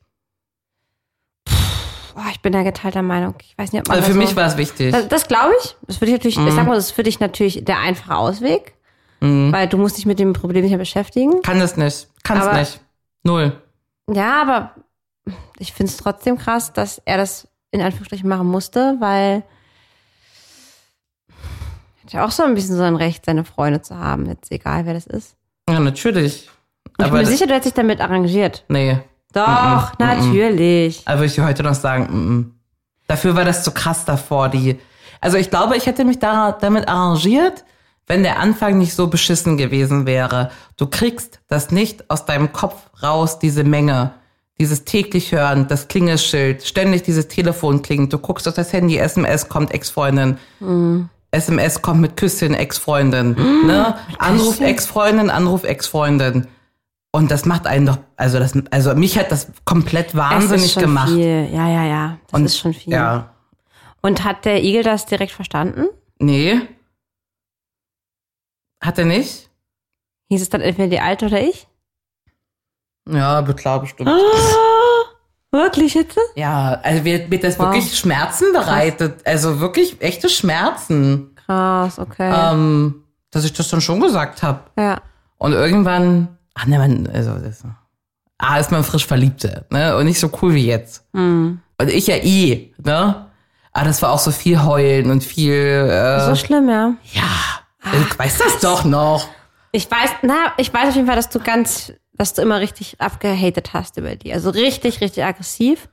Boah, 2.17 2.25
ich 2.33 2.41
bin 2.41 2.55
da 2.55 2.63
geteilter 2.63 3.03
Meinung. 3.03 3.35
Ich 3.43 3.59
weiß 3.59 3.73
nicht, 3.73 3.83
ob 3.83 3.89
man 3.89 3.99
Also 3.99 4.07
für 4.09 4.15
so 4.15 4.19
mich 4.19 4.35
war 4.35 4.47
es 4.47 4.57
wichtig. 4.57 4.91
Das, 4.91 5.07
das 5.07 5.29
glaube 5.29 5.53
ich. 5.63 5.77
Das 5.87 6.01
würde 6.01 6.13
ich 6.13 6.17
natürlich, 6.17 6.39
ich 6.39 6.55
sag 6.55 6.67
mal, 6.67 6.75
das 6.75 6.87
ist 6.87 6.93
für 6.93 7.03
dich 7.03 7.21
natürlich 7.21 7.63
der 7.63 7.79
einfache 7.79 8.17
Ausweg. 8.17 8.73
Weil 9.21 9.69
du 9.69 9.77
musst 9.77 9.99
dich 9.99 10.07
mit 10.07 10.19
dem 10.19 10.33
Problem 10.33 10.63
nicht 10.63 10.71
mehr 10.71 10.79
beschäftigen. 10.79 11.43
Kann 11.43 11.59
das 11.59 11.77
nicht. 11.77 12.09
Kann 12.23 12.41
es 12.41 12.53
nicht. 12.53 12.81
Null. 13.23 13.61
Ja, 14.11 14.41
aber 14.41 14.71
ich 15.59 15.73
finde 15.75 15.91
es 15.91 15.99
trotzdem 15.99 16.39
krass, 16.39 16.73
dass 16.73 17.03
er 17.05 17.19
das 17.19 17.49
in 17.71 17.83
Anführungsstrichen 17.83 18.29
machen 18.29 18.47
musste, 18.47 18.97
weil 19.01 19.43
er 21.29 22.03
hat 22.05 22.13
ja 22.13 22.25
auch 22.25 22.31
so 22.31 22.45
ein 22.45 22.55
bisschen 22.55 22.77
so 22.77 22.83
ein 22.83 22.97
Recht, 22.97 23.27
seine 23.27 23.45
Freunde 23.45 23.83
zu 23.83 23.99
haben, 23.99 24.27
jetzt 24.27 24.51
egal 24.53 24.87
wer 24.87 24.95
das 24.95 25.07
ist. 25.07 25.37
Ja, 25.69 25.81
natürlich. 25.81 26.49
Und 26.99 27.07
ich 27.07 27.13
bin 27.13 27.21
mir 27.21 27.27
sicher, 27.27 27.47
du 27.47 27.53
hättest 27.55 27.67
dich 27.67 27.75
damit 27.75 28.01
arrangiert. 28.01 28.65
Nee. 28.69 28.99
Doch, 29.37 29.99
natürlich. 29.99 31.03
Aber 31.05 31.21
würde 31.21 31.27
ich 31.27 31.41
heute 31.41 31.63
noch 31.63 31.75
sagen, 31.75 32.09
mm, 32.11 32.39
mm. 32.39 32.55
dafür 33.07 33.37
war 33.37 33.45
das 33.45 33.63
zu 33.63 33.71
krass 33.71 34.07
davor. 34.07 34.49
Die, 34.49 34.79
also 35.21 35.37
ich 35.37 35.51
glaube, 35.51 35.77
ich 35.77 35.87
hätte 35.87 36.05
mich 36.07 36.19
da, 36.19 36.53
damit 36.53 36.89
arrangiert, 36.89 37.65
wenn 38.07 38.23
der 38.23 38.39
Anfang 38.39 38.79
nicht 38.79 38.95
so 38.95 39.09
beschissen 39.09 39.59
gewesen 39.59 40.07
wäre. 40.07 40.51
Du 40.77 40.87
kriegst 40.87 41.41
das 41.49 41.71
nicht 41.71 42.09
aus 42.11 42.25
deinem 42.25 42.53
Kopf 42.53 42.77
raus, 43.03 43.39
diese 43.39 43.63
Menge. 43.63 44.15
Dieses 44.59 44.85
täglich 44.85 45.33
hören, 45.33 45.69
das 45.69 45.89
Klingelschild, 45.89 46.65
ständig 46.65 47.03
dieses 47.03 47.29
Telefon 47.29 47.83
klingt. 47.83 48.15
Du 48.15 48.19
guckst 48.19 48.49
auf 48.49 48.55
das 48.55 48.73
Handy, 48.73 48.97
SMS 48.97 49.51
kommt 49.51 49.71
Ex-Freundin. 49.75 50.39
SMS 51.31 51.83
kommt 51.83 52.01
mit 52.01 52.17
Küsschen, 52.17 52.55
Ex-Freundin. 52.55 53.37
ne? 53.67 53.97
Anruf 54.19 54.61
Ex-Freundin, 54.61 55.29
Anruf 55.29 55.65
Ex-Freundin. 55.65 56.47
Und 57.17 57.31
das 57.31 57.47
macht 57.47 57.67
einen 57.67 57.87
doch, 57.87 57.97
also 58.19 58.39
das, 58.39 58.53
also 58.71 58.95
mich 58.95 59.19
hat 59.19 59.33
das 59.33 59.51
komplett 59.65 60.09
Es 60.09 60.17
wahnsinnig 60.17 60.65
ist 60.67 60.73
schon 60.75 60.83
gemacht. 60.83 61.09
Viel. 61.09 61.49
Ja, 61.51 61.67
ja, 61.67 61.85
ja. 61.85 62.19
Das 62.31 62.39
Und, 62.41 62.45
ist 62.45 62.59
schon 62.59 62.75
viel. 62.75 62.93
Ja. 62.93 63.31
Und 64.03 64.23
hat 64.23 64.45
der 64.45 64.63
Igel 64.63 64.83
das 64.83 65.07
direkt 65.07 65.33
verstanden? 65.33 65.87
Nee. 66.19 66.61
Hat 68.83 68.99
er 68.99 69.07
nicht? 69.07 69.49
Hieß 70.29 70.43
es 70.43 70.51
dann 70.51 70.61
entweder 70.61 70.89
die 70.91 71.01
Alte 71.01 71.25
oder 71.27 71.41
ich? 71.41 71.67
Ja, 73.09 73.41
klar, 73.43 73.81
bestimmt. 73.81 74.11
Wirklich 75.53 75.95
jetzt? 75.95 76.19
Ja, 76.35 76.81
also 76.83 77.03
mir, 77.03 77.27
mir 77.29 77.41
das 77.41 77.59
Wow. 77.59 77.69
wirklich 77.69 77.97
Schmerzen 77.97 78.53
bereitet. 78.53 79.27
Also 79.27 79.59
wirklich 79.61 80.03
echte 80.03 80.29
Schmerzen. 80.29 81.35
Krass, 81.47 81.99
okay. 81.99 82.31
Ähm, 82.53 83.05
dass 83.31 83.45
ich 83.47 83.55
das 83.55 83.71
dann 83.71 83.81
schon 83.81 84.01
gesagt 84.01 84.43
habe. 84.43 84.61
ja. 84.77 85.01
Und 85.39 85.53
irgendwann, 85.53 86.36
ach 86.57 86.67
ne, 86.67 86.79
man, 86.79 87.07
also 87.07 87.35
das, 87.39 87.63
ah, 88.39 88.59
ist 88.59 88.73
man 88.73 88.83
frisch 88.83 89.07
Verliebte, 89.07 89.67
ne? 89.71 89.97
Und 89.97 90.07
nicht 90.07 90.19
so 90.19 90.31
cool 90.43 90.55
wie 90.55 90.67
jetzt. 90.67 91.05
Hm. 91.13 91.61
Und 91.79 91.91
ich 91.91 92.07
ja 92.07 92.17
eh, 92.17 92.73
ne? 92.83 93.27
Aber 93.73 93.85
das 93.85 94.01
war 94.01 94.11
auch 94.11 94.19
so 94.19 94.31
viel 94.31 94.65
Heulen 94.65 95.11
und 95.11 95.23
viel, 95.23 95.53
äh, 95.53 96.25
So 96.27 96.35
schlimm, 96.35 96.69
ja. 96.71 96.95
ja, 97.13 97.93
ich 97.93 98.19
weiß 98.19 98.39
das 98.39 98.59
doch 98.61 98.85
noch. 98.85 99.29
Ich 99.71 99.91
weiß, 99.91 100.11
na, 100.23 100.53
ich 100.57 100.73
weiß 100.73 100.89
auf 100.89 100.95
jeden 100.95 101.07
Fall, 101.07 101.17
dass 101.17 101.29
du 101.29 101.41
ganz, 101.41 101.93
dass 102.15 102.33
du 102.33 102.41
immer 102.41 102.61
richtig 102.61 102.99
abgehatet 103.03 103.75
hast 103.75 103.99
über 103.99 104.17
die. 104.17 104.33
Also 104.33 104.49
richtig, 104.49 105.03
richtig 105.03 105.23
aggressiv. 105.25 105.91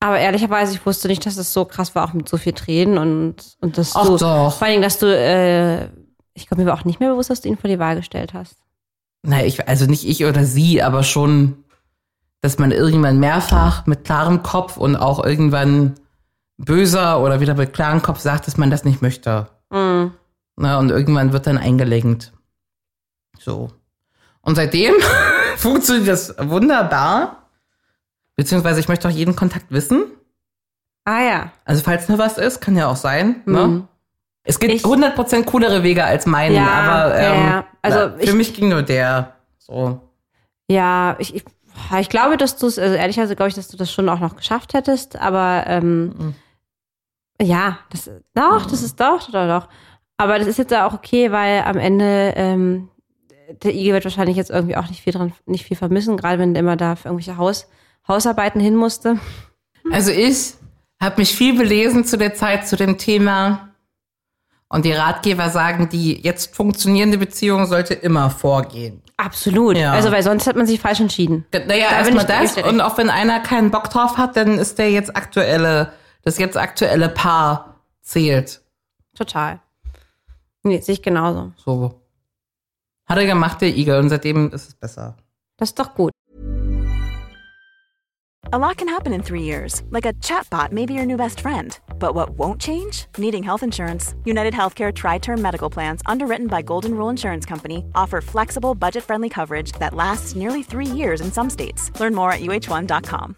Aber 0.00 0.18
ehrlicherweise, 0.18 0.74
ich 0.74 0.86
wusste 0.86 1.08
nicht, 1.08 1.26
dass 1.26 1.36
es 1.36 1.52
so 1.52 1.66
krass 1.66 1.94
war, 1.94 2.08
auch 2.08 2.14
mit 2.14 2.28
so 2.28 2.38
viel 2.38 2.54
Tränen 2.54 2.96
und, 2.96 3.56
und 3.60 3.76
dass 3.76 3.94
Ach 3.94 4.06
du, 4.06 4.16
doch. 4.16 4.56
vor 4.56 4.66
allem, 4.66 4.80
dass 4.80 4.98
du, 4.98 5.06
äh, 5.06 5.88
ich 6.32 6.46
glaube, 6.46 6.62
mir 6.62 6.70
war 6.70 6.78
auch 6.78 6.84
nicht 6.84 7.00
mehr 7.00 7.10
bewusst, 7.10 7.28
dass 7.28 7.42
du 7.42 7.48
ihn 7.48 7.58
vor 7.58 7.68
die 7.68 7.78
Wahl 7.78 7.96
gestellt 7.96 8.32
hast. 8.32 8.56
Na, 9.26 9.44
ich, 9.44 9.68
also 9.68 9.86
nicht 9.86 10.06
ich 10.06 10.24
oder 10.24 10.44
sie, 10.44 10.82
aber 10.82 11.02
schon, 11.02 11.64
dass 12.40 12.58
man 12.58 12.70
irgendwann 12.70 13.18
mehrfach 13.18 13.86
mit 13.86 14.04
klarem 14.04 14.42
Kopf 14.42 14.76
und 14.76 14.96
auch 14.96 15.24
irgendwann 15.24 15.94
böser 16.58 17.20
oder 17.20 17.40
wieder 17.40 17.54
mit 17.54 17.72
klarem 17.72 18.02
Kopf 18.02 18.20
sagt, 18.20 18.46
dass 18.46 18.56
man 18.56 18.70
das 18.70 18.84
nicht 18.84 19.02
möchte. 19.02 19.48
Mhm. 19.70 20.12
Na, 20.56 20.78
und 20.78 20.90
irgendwann 20.90 21.32
wird 21.32 21.46
dann 21.46 21.58
eingelenkt. 21.58 22.32
So. 23.38 23.72
Und 24.40 24.54
seitdem 24.54 24.94
funktioniert 25.56 26.08
das 26.08 26.34
wunderbar. 26.38 27.48
Beziehungsweise 28.36 28.80
ich 28.80 28.88
möchte 28.88 29.08
auch 29.08 29.12
jeden 29.12 29.34
Kontakt 29.34 29.66
wissen. 29.70 30.04
Ah 31.04 31.22
ja. 31.22 31.52
Also 31.64 31.82
falls 31.82 32.08
nur 32.08 32.18
was 32.18 32.38
ist, 32.38 32.60
kann 32.60 32.76
ja 32.76 32.86
auch 32.88 32.96
sein. 32.96 33.42
Ne? 33.46 33.66
Mhm. 33.66 33.88
Es 34.44 34.58
gibt 34.60 34.72
Ich- 34.74 34.84
100% 34.84 35.44
coolere 35.44 35.82
Wege 35.82 36.04
als 36.04 36.26
meine, 36.26 36.54
Ja, 36.54 36.66
aber 36.68 37.20
ja, 37.20 37.34
ähm, 37.34 37.46
ja. 37.46 37.64
Also 37.94 37.98
na, 38.12 38.18
für 38.18 38.22
ich- 38.24 38.34
mich 38.34 38.54
ging 38.54 38.68
nur 38.68 38.82
der. 38.82 39.34
So. 39.58 40.00
Ja, 40.68 41.16
ich, 41.18 41.34
ich, 41.34 41.44
ich 42.00 42.08
glaube, 42.08 42.36
dass 42.36 42.56
du 42.56 42.66
es, 42.66 42.78
also 42.78 42.94
ehrlicherweise 42.94 43.36
glaube 43.36 43.48
ich, 43.48 43.54
dass 43.54 43.68
du 43.68 43.76
das 43.76 43.92
schon 43.92 44.08
auch 44.08 44.20
noch 44.20 44.36
geschafft 44.36 44.74
hättest, 44.74 45.16
aber 45.20 45.64
ähm, 45.66 46.34
ja, 47.40 47.78
das 47.90 48.10
doch, 48.34 48.66
das 48.66 48.82
ist 48.82 48.98
doch, 49.00 49.30
doch, 49.30 49.46
doch. 49.46 49.68
Aber 50.16 50.38
das 50.38 50.48
ist 50.48 50.58
jetzt 50.58 50.72
auch 50.74 50.94
okay, 50.94 51.30
weil 51.30 51.62
am 51.62 51.76
Ende 51.76 52.32
ähm, 52.36 52.88
der 53.62 53.74
Igel 53.74 53.92
wird 53.94 54.04
wahrscheinlich 54.04 54.36
jetzt 54.36 54.50
irgendwie 54.50 54.76
auch 54.76 54.88
nicht 54.88 55.02
viel 55.02 55.12
dran, 55.12 55.32
nicht 55.44 55.64
viel 55.66 55.76
vermissen, 55.76 56.16
gerade 56.16 56.38
wenn 56.38 56.54
der 56.54 56.62
immer 56.62 56.76
da 56.76 56.96
für 56.96 57.08
irgendwelche 57.08 57.36
Haus, 57.36 57.68
Hausarbeiten 58.08 58.60
hin 58.60 58.74
musste. 58.76 59.18
Also 59.92 60.10
ich 60.10 60.54
habe 61.00 61.16
mich 61.20 61.34
viel 61.36 61.56
belesen 61.56 62.04
zu 62.04 62.16
der 62.16 62.34
Zeit 62.34 62.66
zu 62.66 62.76
dem 62.76 62.96
Thema. 62.98 63.65
Und 64.68 64.84
die 64.84 64.92
Ratgeber 64.92 65.48
sagen, 65.50 65.88
die 65.88 66.20
jetzt 66.20 66.54
funktionierende 66.54 67.18
Beziehung 67.18 67.66
sollte 67.66 67.94
immer 67.94 68.30
vorgehen. 68.30 69.02
Absolut. 69.16 69.76
Ja. 69.76 69.92
Also 69.92 70.10
weil 70.10 70.22
sonst 70.22 70.46
hat 70.46 70.56
man 70.56 70.66
sich 70.66 70.80
falsch 70.80 71.00
entschieden. 71.00 71.46
Naja, 71.52 71.86
Da 71.90 71.98
erstmal 71.98 72.26
das. 72.26 72.56
Und 72.58 72.80
auch 72.80 72.98
wenn 72.98 73.08
einer 73.08 73.40
keinen 73.40 73.70
Bock 73.70 73.90
drauf 73.90 74.18
hat, 74.18 74.36
dann 74.36 74.58
ist 74.58 74.78
der 74.78 74.90
jetzt 74.90 75.16
aktuelle, 75.16 75.92
das 76.22 76.38
jetzt 76.38 76.56
aktuelle 76.56 77.08
Paar 77.08 77.76
zählt. 78.02 78.60
Total. 79.14 79.60
Nee, 80.64 80.80
sehe 80.80 80.94
ich 80.94 81.02
genauso. 81.02 81.52
So. 81.64 82.00
Hat 83.06 83.18
er 83.18 83.26
gemacht, 83.26 83.60
der 83.60 83.68
Igel, 83.68 84.00
und 84.00 84.08
seitdem 84.08 84.50
ist 84.50 84.68
es 84.68 84.74
besser. 84.74 85.16
Das 85.56 85.70
ist 85.70 85.78
doch 85.78 85.94
gut. 85.94 86.10
A 88.52 88.58
lot 88.58 88.76
can 88.76 88.88
happen 88.88 89.12
in 89.12 89.22
three 89.24 89.42
years, 89.42 89.82
like 89.90 90.06
a 90.06 90.12
chatbot 90.12 90.70
may 90.70 90.86
be 90.86 90.94
your 90.94 91.04
new 91.04 91.16
best 91.16 91.40
friend. 91.40 91.76
But 91.98 92.14
what 92.14 92.38
won't 92.38 92.60
change? 92.60 93.06
Needing 93.18 93.42
health 93.42 93.64
insurance. 93.64 94.14
United 94.24 94.54
Healthcare 94.54 94.94
Tri 94.94 95.18
Term 95.18 95.42
Medical 95.42 95.68
Plans, 95.68 96.00
underwritten 96.06 96.46
by 96.46 96.62
Golden 96.62 96.94
Rule 96.94 97.08
Insurance 97.08 97.44
Company, 97.44 97.84
offer 97.96 98.20
flexible, 98.20 98.76
budget 98.76 99.02
friendly 99.02 99.28
coverage 99.28 99.72
that 99.80 99.94
lasts 99.94 100.36
nearly 100.36 100.62
three 100.62 100.86
years 100.86 101.20
in 101.20 101.32
some 101.32 101.50
states. 101.50 101.90
Learn 101.98 102.14
more 102.14 102.30
at 102.30 102.40
uh1.com. 102.40 103.36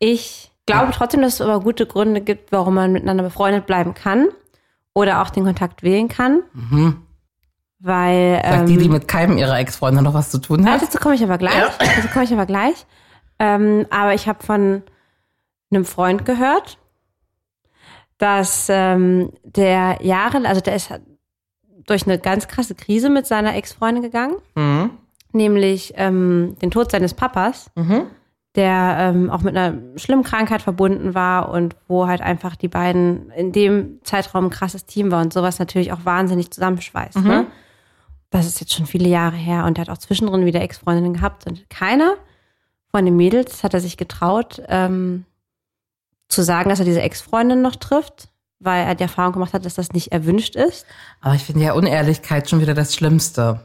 Ich 0.00 0.50
glaube 0.66 0.92
trotzdem, 0.92 1.22
dass 1.22 1.34
es 1.34 1.40
aber 1.40 1.60
gute 1.60 1.86
Gründe 1.86 2.20
gibt, 2.20 2.50
warum 2.52 2.74
man 2.74 2.92
miteinander 2.92 3.24
befreundet 3.24 3.64
bleiben 3.66 3.94
kann 3.94 4.28
oder 4.94 5.20
auch 5.22 5.30
den 5.30 5.44
Kontakt 5.44 5.82
wählen 5.82 6.08
kann. 6.08 6.42
Weil 7.80 8.40
Sagt 8.42 8.60
ähm, 8.60 8.66
die, 8.66 8.76
die 8.78 8.88
mit 8.88 9.08
keinem 9.08 9.36
ihrer 9.36 9.58
Ex-Freunde 9.58 10.00
noch 10.02 10.14
was 10.14 10.30
zu 10.30 10.38
tun 10.38 10.64
Ja, 10.64 10.72
hat. 10.72 10.82
dazu 10.82 10.98
komme 10.98 11.14
ich 11.14 11.22
aber 11.22 11.36
gleich. 11.38 11.62
Dazu 11.78 12.08
komme 12.12 12.24
ich 12.24 12.32
aber 12.32 12.46
gleich. 12.46 12.86
Ähm, 13.38 13.86
aber 13.90 14.14
ich 14.14 14.26
habe 14.28 14.42
von 14.44 14.82
einem 15.70 15.84
Freund 15.84 16.24
gehört, 16.24 16.78
dass 18.18 18.68
ähm, 18.70 19.32
der 19.42 19.98
Jahre, 20.02 20.46
also 20.46 20.60
der 20.60 20.76
ist 20.76 20.90
durch 21.86 22.06
eine 22.06 22.18
ganz 22.18 22.48
krasse 22.48 22.74
Krise 22.74 23.10
mit 23.10 23.26
seiner 23.26 23.54
Ex-Freundin 23.56 24.02
gegangen, 24.02 24.36
Mhm. 24.54 24.90
nämlich 25.32 25.92
ähm, 25.96 26.56
den 26.62 26.70
Tod 26.70 26.90
seines 26.92 27.12
Papas, 27.12 27.70
der 28.56 28.96
ähm, 29.00 29.30
auch 29.30 29.42
mit 29.42 29.56
einer 29.56 29.78
schlimmen 29.96 30.22
Krankheit 30.22 30.62
verbunden 30.62 31.14
war 31.14 31.48
und 31.50 31.74
wo 31.88 32.06
halt 32.06 32.20
einfach 32.20 32.54
die 32.54 32.68
beiden 32.68 33.30
in 33.30 33.52
dem 33.52 33.98
Zeitraum 34.04 34.46
ein 34.46 34.50
krasses 34.50 34.86
Team 34.86 35.10
war 35.10 35.22
und 35.22 35.32
sowas 35.32 35.58
natürlich 35.58 35.92
auch 35.92 36.04
wahnsinnig 36.04 36.52
zusammenschweißt. 36.52 37.18
Ne? 37.18 37.46
Das 38.30 38.46
ist 38.46 38.60
jetzt 38.60 38.72
schon 38.72 38.86
viele 38.86 39.08
Jahre 39.08 39.36
her 39.36 39.64
und 39.64 39.78
er 39.78 39.82
hat 39.82 39.90
auch 39.90 39.98
zwischendrin 39.98 40.46
wieder 40.46 40.60
Ex-Freundinnen 40.60 41.14
gehabt 41.14 41.46
und 41.46 41.68
keiner 41.68 42.14
von 42.94 43.04
den 43.04 43.16
Mädels 43.16 43.64
hat 43.64 43.74
er 43.74 43.80
sich 43.80 43.96
getraut, 43.96 44.62
ähm, 44.68 45.24
zu 46.28 46.42
sagen, 46.42 46.70
dass 46.70 46.78
er 46.78 46.84
diese 46.84 47.02
Ex-Freundin 47.02 47.60
noch 47.60 47.74
trifft, 47.74 48.28
weil 48.60 48.86
er 48.86 48.94
die 48.94 49.02
Erfahrung 49.02 49.32
gemacht 49.32 49.52
hat, 49.52 49.64
dass 49.64 49.74
das 49.74 49.92
nicht 49.92 50.12
erwünscht 50.12 50.54
ist. 50.54 50.86
Aber 51.20 51.34
ich 51.34 51.42
finde 51.42 51.64
ja 51.64 51.72
Unehrlichkeit 51.72 52.48
schon 52.48 52.60
wieder 52.60 52.74
das 52.74 52.94
Schlimmste. 52.94 53.60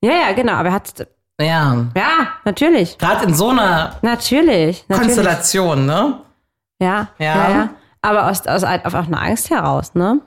Ja, 0.00 0.12
ja, 0.12 0.32
genau, 0.32 0.52
aber 0.52 0.68
er 0.68 0.74
hat, 0.74 1.08
Ja. 1.40 1.86
ja, 1.96 2.28
natürlich, 2.44 2.98
Gerade 2.98 3.24
in 3.26 3.34
so 3.34 3.48
einer 3.48 3.96
natürlich, 4.02 4.84
natürlich. 4.88 5.14
Konstellation, 5.14 5.86
ne? 5.86 6.18
Ja, 6.80 7.08
Ja. 7.18 7.26
ja, 7.26 7.50
ja. 7.50 7.68
Aber 8.00 8.28
aus, 8.28 8.46
aus 8.46 8.64
einfach 8.64 9.06
einer 9.06 9.22
Angst 9.22 9.50
heraus, 9.50 9.94
ne? 9.94 10.20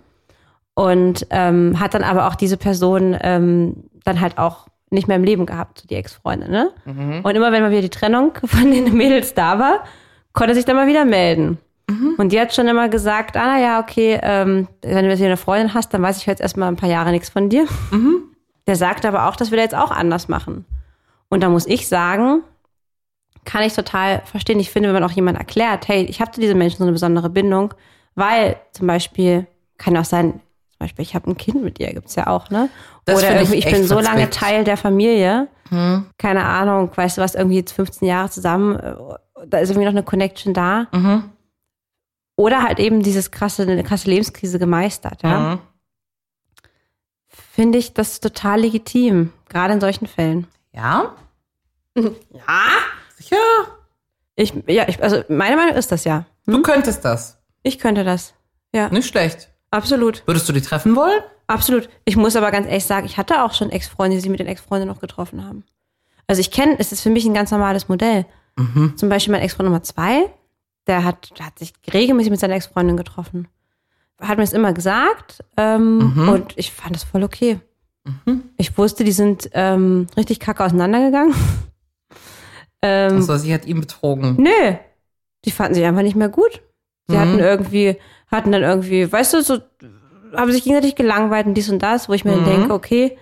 Und 0.73 1.27
ähm, 1.29 1.79
hat 1.79 1.93
dann 1.93 2.03
aber 2.03 2.27
auch 2.27 2.35
diese 2.35 2.57
Person 2.57 3.17
ähm, 3.21 3.83
dann 4.03 4.19
halt 4.19 4.37
auch 4.37 4.67
nicht 4.89 5.07
mehr 5.07 5.17
im 5.17 5.23
Leben 5.23 5.45
gehabt, 5.45 5.89
die 5.89 5.95
Ex-Freundin, 5.95 6.51
ne? 6.51 6.71
Und 7.23 7.35
immer 7.35 7.51
wenn 7.51 7.61
mal 7.61 7.71
wieder 7.71 7.81
die 7.81 7.89
Trennung 7.89 8.33
von 8.45 8.71
den 8.71 8.93
Mädels 8.95 9.33
da 9.33 9.59
war, 9.59 9.83
konnte 10.33 10.51
er 10.51 10.55
sich 10.55 10.65
dann 10.65 10.75
mal 10.75 10.87
wieder 10.87 11.05
melden. 11.05 11.57
Und 12.17 12.31
die 12.31 12.39
hat 12.39 12.53
schon 12.53 12.67
immer 12.67 12.89
gesagt, 12.89 13.37
ah, 13.37 13.59
ja, 13.59 13.79
okay, 13.79 14.19
ähm, 14.23 14.67
wenn 14.81 15.03
du 15.05 15.09
jetzt 15.11 15.19
wieder 15.19 15.27
eine 15.27 15.37
Freundin 15.37 15.73
hast, 15.75 15.93
dann 15.93 16.01
weiß 16.01 16.17
ich 16.17 16.25
jetzt 16.25 16.41
erstmal 16.41 16.67
ein 16.69 16.77
paar 16.77 16.89
Jahre 16.89 17.11
nichts 17.11 17.29
von 17.29 17.47
dir. 17.49 17.67
Der 18.67 18.75
sagt 18.75 19.05
aber 19.05 19.27
auch, 19.29 19.35
das 19.35 19.51
will 19.51 19.59
er 19.59 19.65
jetzt 19.65 19.75
auch 19.75 19.91
anders 19.91 20.27
machen. 20.27 20.65
Und 21.35 21.41
da 21.41 21.49
muss 21.49 21.67
ich 21.67 21.89
sagen, 21.89 22.43
kann 23.43 23.61
ich 23.61 23.73
total 23.73 24.21
verstehen. 24.21 24.57
Ich 24.61 24.71
finde, 24.71 24.87
wenn 24.87 25.01
man 25.01 25.03
auch 25.03 25.13
jemand 25.13 25.37
erklärt, 25.37 25.85
hey, 25.89 26.05
ich 26.05 26.21
habe 26.21 26.31
zu 26.31 26.39
diesen 26.39 26.57
Menschen 26.57 26.77
so 26.77 26.85
eine 26.85 26.93
besondere 26.93 27.29
Bindung, 27.29 27.73
weil 28.15 28.55
zum 28.71 28.87
Beispiel, 28.87 29.45
kann 29.77 29.97
auch 29.97 30.05
sein, 30.05 30.31
zum 30.31 30.79
Beispiel, 30.79 31.03
ich 31.03 31.13
habe 31.13 31.29
ein 31.29 31.35
Kind 31.35 31.61
mit 31.61 31.77
ihr, 31.77 31.93
gibt's 31.93 32.15
ja 32.15 32.27
auch, 32.27 32.49
ne? 32.51 32.69
Das 33.03 33.17
Oder 33.17 33.33
ich 33.33 33.49
irgendwie, 33.49 33.57
ich, 33.57 33.65
bin 33.65 33.85
so 33.85 33.95
lange 33.95 34.21
verzwickt. 34.21 34.33
Teil 34.33 34.63
der 34.63 34.77
Familie. 34.77 35.49
Keine 36.17 36.45
Ahnung, 36.45 36.89
weißt 36.95 37.17
du 37.17 37.21
was, 37.21 37.35
irgendwie 37.35 37.57
jetzt 37.57 37.73
15 37.73 38.07
Jahre 38.07 38.29
zusammen, 38.29 38.79
äh, 38.79 38.95
da 39.45 39.57
ist 39.57 39.71
irgendwie 39.71 39.87
noch 39.87 39.91
eine 39.91 40.03
Connection 40.03 40.53
da. 40.53 40.87
Oder 42.37 42.63
halt 42.63 42.79
eben 42.79 43.03
dieses 43.03 43.31
krasse, 43.31 43.63
eine 43.63 43.83
krasse 43.83 44.09
Lebenskrise 44.09 44.57
gemeistert, 44.57 45.21
ja. 45.21 45.39
Mhm. 45.39 45.59
Finde 47.27 47.77
ich 47.77 47.93
das 47.93 48.21
total 48.21 48.61
legitim, 48.61 49.33
gerade 49.49 49.73
in 49.73 49.81
solchen 49.81 50.07
Fällen. 50.07 50.47
Ja? 50.71 51.13
Ja? 52.31 52.61
Sicher? 53.17 53.37
Ich, 54.35 54.53
ja, 54.67 54.87
ich, 54.87 55.01
also 55.01 55.23
meine 55.29 55.55
Meinung 55.55 55.75
ist 55.75 55.91
das 55.91 56.03
ja. 56.03 56.25
Du 56.45 56.61
könntest 56.61 57.05
das. 57.05 57.37
Ich 57.63 57.79
könnte 57.79 58.03
das. 58.03 58.33
Ja, 58.73 58.89
Nicht 58.89 59.07
schlecht. 59.07 59.49
absolut. 59.71 60.23
Würdest 60.27 60.47
du 60.49 60.53
die 60.53 60.61
treffen 60.61 60.95
wollen? 60.95 61.21
Absolut. 61.47 61.89
Ich 62.03 62.17
muss 62.17 62.35
aber 62.35 62.51
ganz 62.51 62.67
ehrlich 62.67 62.85
sagen, 62.85 63.05
ich 63.05 63.17
hatte 63.17 63.43
auch 63.43 63.53
schon 63.53 63.69
Ex-Freunde, 63.69 64.17
die 64.17 64.21
sich 64.21 64.29
mit 64.29 64.39
den 64.39 64.47
Ex-Freunden 64.47 64.87
noch 64.87 64.99
getroffen 64.99 65.45
haben. 65.45 65.63
Also 66.27 66.41
ich 66.41 66.51
kenne, 66.51 66.75
es 66.79 66.91
ist 66.91 67.01
für 67.01 67.09
mich 67.09 67.25
ein 67.25 67.33
ganz 67.33 67.51
normales 67.51 67.87
Modell. 67.87 68.25
Zum 68.95 69.09
Beispiel 69.09 69.31
mein 69.31 69.41
Ex-Freund 69.41 69.65
Nummer 69.69 69.83
zwei, 69.83 70.29
der 70.87 71.03
hat, 71.03 71.37
der 71.37 71.45
hat 71.47 71.59
sich 71.59 71.73
regelmäßig 71.93 72.31
mit 72.31 72.39
seiner 72.39 72.55
Ex-Freundin 72.55 72.97
getroffen. 72.97 73.47
Hat 74.19 74.37
mir 74.37 74.43
das 74.43 74.53
immer 74.53 74.73
gesagt 74.73 75.43
ähm, 75.57 76.27
und 76.29 76.53
ich 76.57 76.71
fand 76.71 76.95
das 76.95 77.03
voll 77.03 77.23
okay. 77.23 77.59
Ich 78.57 78.77
wusste, 78.77 79.03
die 79.03 79.11
sind 79.11 79.49
ähm, 79.53 80.07
richtig 80.17 80.39
kacke 80.39 80.63
auseinandergegangen. 80.63 81.33
Ähm, 82.85 83.15
Also 83.17 83.37
sie 83.37 83.53
hat 83.53 83.65
ihn 83.65 83.81
betrogen. 83.81 84.35
Nö, 84.37 84.75
die 85.43 85.51
fanden 85.51 85.73
sich 85.75 85.85
einfach 85.85 86.01
nicht 86.01 86.15
mehr 86.15 86.29
gut. 86.29 86.61
Sie 87.07 87.17
hatten 87.19 87.39
irgendwie, 87.39 87.97
hatten 88.31 88.51
dann 88.51 88.63
irgendwie, 88.63 89.11
weißt 89.11 89.35
du, 89.35 89.43
so, 89.43 89.59
haben 90.35 90.51
sich 90.51 90.63
gegenseitig 90.63 90.95
gelangweilt 90.95 91.45
und 91.45 91.53
dies 91.53 91.69
und 91.69 91.79
das, 91.83 92.09
wo 92.09 92.13
ich 92.13 92.25
mir 92.25 92.31
dann 92.31 92.45
denke, 92.45 92.73
okay, 92.73 93.17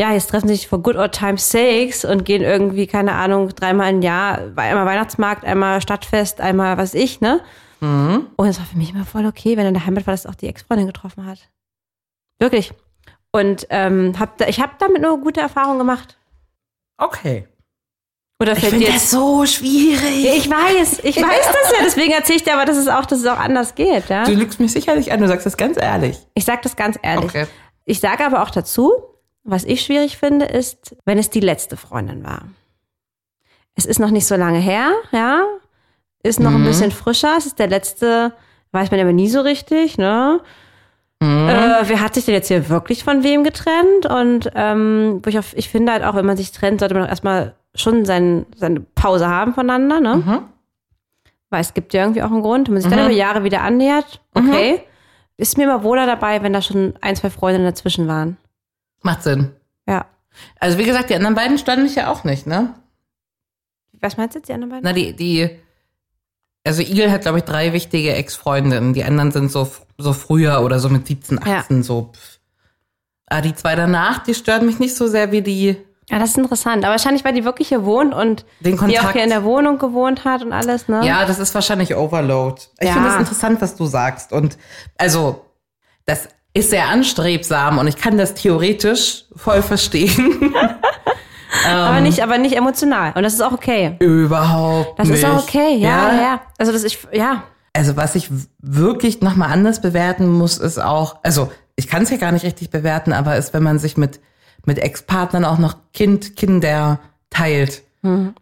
ja, 0.00 0.12
jetzt 0.12 0.30
treffen 0.30 0.48
sie 0.48 0.54
sich 0.54 0.68
for 0.68 0.82
good 0.82 0.96
old 0.96 1.12
time's 1.12 1.50
sakes 1.50 2.04
und 2.04 2.24
gehen 2.24 2.42
irgendwie, 2.42 2.86
keine 2.86 3.12
Ahnung, 3.12 3.48
dreimal 3.50 3.90
im 3.90 4.00
Jahr, 4.00 4.38
einmal 4.56 4.86
Weihnachtsmarkt, 4.86 5.44
einmal 5.44 5.82
Stadtfest, 5.82 6.40
einmal 6.40 6.78
was 6.78 6.94
ich, 6.94 7.20
ne? 7.20 7.40
Und 8.36 8.46
es 8.48 8.58
war 8.58 8.66
für 8.66 8.78
mich 8.78 8.94
immer 8.94 9.04
voll 9.04 9.26
okay, 9.26 9.56
wenn 9.56 9.66
in 9.66 9.74
der 9.74 9.84
Heimat 9.86 10.06
war, 10.06 10.14
dass 10.14 10.26
auch 10.26 10.34
die 10.34 10.46
Ex-Freundin 10.48 10.86
getroffen 10.86 11.26
hat. 11.26 11.50
Wirklich. 12.38 12.72
Und 13.30 13.66
ähm, 13.70 14.14
hab 14.18 14.38
da, 14.38 14.46
ich 14.46 14.60
habe 14.60 14.72
damit 14.78 15.02
nur 15.02 15.20
gute 15.20 15.40
Erfahrungen 15.40 15.78
gemacht. 15.78 16.16
Okay. 16.96 17.46
Oder 18.40 18.52
Ich 18.52 18.60
fällt 18.60 18.72
finde 18.72 18.86
dir 18.86 18.92
das 18.92 19.10
so 19.10 19.44
schwierig. 19.46 20.24
Ich 20.24 20.48
weiß, 20.48 21.00
ich 21.02 21.16
weiß 21.22 21.46
das 21.46 21.72
ja, 21.72 21.84
deswegen 21.84 22.12
erzähle 22.12 22.36
ich 22.36 22.44
dir 22.44 22.54
aber, 22.54 22.64
dass 22.64 22.76
es 22.76 22.86
auch, 22.88 23.04
dass 23.04 23.18
es 23.18 23.26
auch 23.26 23.38
anders 23.38 23.74
geht, 23.74 24.08
ja. 24.08 24.24
Du 24.24 24.32
lügst 24.32 24.60
mich 24.60 24.72
sicherlich 24.72 25.10
an, 25.10 25.20
du 25.20 25.26
sagst 25.26 25.44
das 25.44 25.56
ganz 25.56 25.76
ehrlich. 25.76 26.18
Ich 26.34 26.44
sage 26.44 26.60
das 26.62 26.76
ganz 26.76 26.98
ehrlich. 27.02 27.30
Okay. 27.30 27.46
Ich 27.84 28.00
sage 28.00 28.24
aber 28.24 28.42
auch 28.42 28.50
dazu, 28.50 28.92
was 29.42 29.64
ich 29.64 29.82
schwierig 29.82 30.18
finde, 30.18 30.44
ist, 30.44 30.94
wenn 31.04 31.18
es 31.18 31.30
die 31.30 31.40
letzte 31.40 31.76
Freundin 31.76 32.22
war. 32.22 32.42
Es 33.74 33.86
ist 33.86 33.98
noch 33.98 34.10
nicht 34.10 34.26
so 34.26 34.36
lange 34.36 34.58
her, 34.58 34.92
ja. 35.12 35.42
ist 36.22 36.40
noch 36.40 36.50
ein 36.50 36.64
bisschen 36.64 36.90
frischer. 36.90 37.36
Es 37.38 37.46
ist 37.46 37.58
der 37.58 37.68
letzte, 37.68 38.32
weiß 38.72 38.90
man 38.90 39.00
aber 39.00 39.12
nie 39.12 39.28
so 39.28 39.40
richtig, 39.40 39.98
ne? 39.98 40.40
Äh, 41.20 41.26
wer 41.26 42.00
hat 42.00 42.14
sich 42.14 42.24
denn 42.26 42.34
jetzt 42.34 42.48
hier 42.48 42.68
wirklich 42.68 43.02
von 43.02 43.24
wem 43.24 43.42
getrennt? 43.42 44.06
Und 44.06 44.50
ähm, 44.54 45.20
wo 45.24 45.28
ich, 45.30 45.38
auf, 45.38 45.56
ich 45.56 45.68
finde 45.68 45.92
halt 45.92 46.04
auch, 46.04 46.14
wenn 46.14 46.26
man 46.26 46.36
sich 46.36 46.52
trennt, 46.52 46.80
sollte 46.80 46.94
man 46.94 47.04
auch 47.04 47.08
erstmal 47.08 47.54
schon 47.80 48.04
sein, 48.04 48.46
seine 48.56 48.80
Pause 48.80 49.28
haben 49.28 49.54
voneinander, 49.54 50.00
ne? 50.00 50.44
Weil 51.50 51.60
es 51.60 51.72
gibt 51.74 51.94
ja 51.94 52.02
irgendwie 52.02 52.22
auch 52.22 52.30
einen 52.30 52.42
Grund. 52.42 52.68
Wenn 52.68 52.74
man 52.74 52.82
sich 52.82 52.90
dann 52.90 53.00
über 53.04 53.14
Jahre 53.14 53.44
wieder 53.44 53.62
annähert, 53.62 54.20
okay. 54.34 54.82
Ist 55.40 55.56
mir 55.56 55.64
immer 55.64 55.84
wohler 55.84 56.04
dabei, 56.04 56.42
wenn 56.42 56.52
da 56.52 56.60
schon 56.60 56.94
ein, 57.00 57.14
zwei 57.14 57.30
Freundinnen 57.30 57.64
dazwischen 57.64 58.08
waren. 58.08 58.36
Macht 59.02 59.22
Sinn. 59.22 59.52
Ja. 59.86 60.06
Also 60.58 60.78
wie 60.78 60.84
gesagt, 60.84 61.10
die 61.10 61.14
anderen 61.14 61.36
beiden 61.36 61.58
standen 61.58 61.84
mich 61.84 61.94
ja 61.94 62.10
auch 62.10 62.24
nicht, 62.24 62.46
ne? 62.46 62.74
Was 64.00 64.16
meinst 64.16 64.34
du 64.34 64.40
jetzt, 64.40 64.48
die 64.48 64.52
anderen 64.52 64.70
beiden? 64.70 64.84
Na, 64.84 64.92
die, 64.92 65.14
die, 65.14 65.48
also 66.64 66.82
Igel 66.82 67.12
hat, 67.12 67.22
glaube 67.22 67.38
ich, 67.38 67.44
drei 67.44 67.72
wichtige 67.72 68.14
Ex-Freundinnen. 68.14 68.94
Die 68.94 69.04
anderen 69.04 69.30
sind 69.30 69.52
so, 69.52 69.70
so 69.96 70.12
früher 70.12 70.62
oder 70.62 70.80
so 70.80 70.88
mit 70.88 71.06
17, 71.06 71.40
18, 71.40 71.84
so. 71.84 72.10
pff. 72.12 72.40
Aber 73.26 73.42
die 73.42 73.54
zwei 73.54 73.76
danach, 73.76 74.24
die 74.24 74.34
stören 74.34 74.66
mich 74.66 74.80
nicht 74.80 74.96
so 74.96 75.06
sehr 75.06 75.30
wie 75.30 75.42
die. 75.42 75.76
Ja, 76.10 76.18
das 76.18 76.30
ist 76.30 76.38
interessant. 76.38 76.84
Aber 76.84 76.92
wahrscheinlich, 76.92 77.24
weil 77.24 77.34
die 77.34 77.44
wirklich 77.44 77.68
hier 77.68 77.84
wohnt 77.84 78.14
und 78.14 78.44
Den 78.60 78.72
die 78.72 78.78
auch 78.78 78.78
Kontakt. 78.80 79.12
hier 79.12 79.24
in 79.24 79.30
der 79.30 79.44
Wohnung 79.44 79.78
gewohnt 79.78 80.24
hat 80.24 80.42
und 80.42 80.52
alles, 80.52 80.88
ne? 80.88 81.00
Ja, 81.04 81.24
das 81.26 81.38
ist 81.38 81.54
wahrscheinlich 81.54 81.94
Overload. 81.94 82.62
Ich 82.80 82.86
Ja. 82.88 82.94
finde 82.94 83.08
das 83.10 83.18
interessant, 83.18 83.60
was 83.60 83.76
du 83.76 83.84
sagst. 83.86 84.32
Und 84.32 84.56
also, 84.96 85.44
das 86.06 86.28
ist 86.54 86.70
sehr 86.70 86.88
anstrebsam 86.88 87.78
und 87.78 87.86
ich 87.88 87.96
kann 87.96 88.16
das 88.16 88.34
theoretisch 88.34 89.24
voll 89.36 89.60
verstehen. 89.62 90.54
aber 91.66 92.00
nicht, 92.00 92.22
aber 92.22 92.38
nicht 92.38 92.56
emotional. 92.56 93.12
Und 93.14 93.22
das 93.22 93.34
ist 93.34 93.40
auch 93.42 93.52
okay. 93.52 93.96
Überhaupt 94.00 94.98
Das 94.98 95.08
nicht. 95.08 95.18
ist 95.18 95.24
auch 95.28 95.42
okay, 95.42 95.76
ja, 95.76 96.12
ja. 96.14 96.40
Also 96.58 96.72
das 96.72 96.84
ist, 96.84 96.98
ja. 97.12 97.42
Also 97.74 97.96
was 97.96 98.14
ich 98.14 98.30
wirklich 98.60 99.20
nochmal 99.20 99.52
anders 99.52 99.80
bewerten 99.80 100.26
muss, 100.32 100.58
ist 100.58 100.78
auch, 100.78 101.16
also 101.22 101.52
ich 101.76 101.86
kann 101.86 102.02
es 102.02 102.10
ja 102.10 102.16
gar 102.16 102.32
nicht 102.32 102.44
richtig 102.44 102.70
bewerten, 102.70 103.12
aber 103.12 103.36
ist, 103.36 103.52
wenn 103.54 103.62
man 103.62 103.78
sich 103.78 103.96
mit, 103.96 104.20
mit 104.64 104.78
Ex-Partnern 104.78 105.44
auch 105.44 105.58
noch 105.58 105.76
Kind, 105.92 106.36
Kinder 106.36 107.00
teilt. 107.30 107.82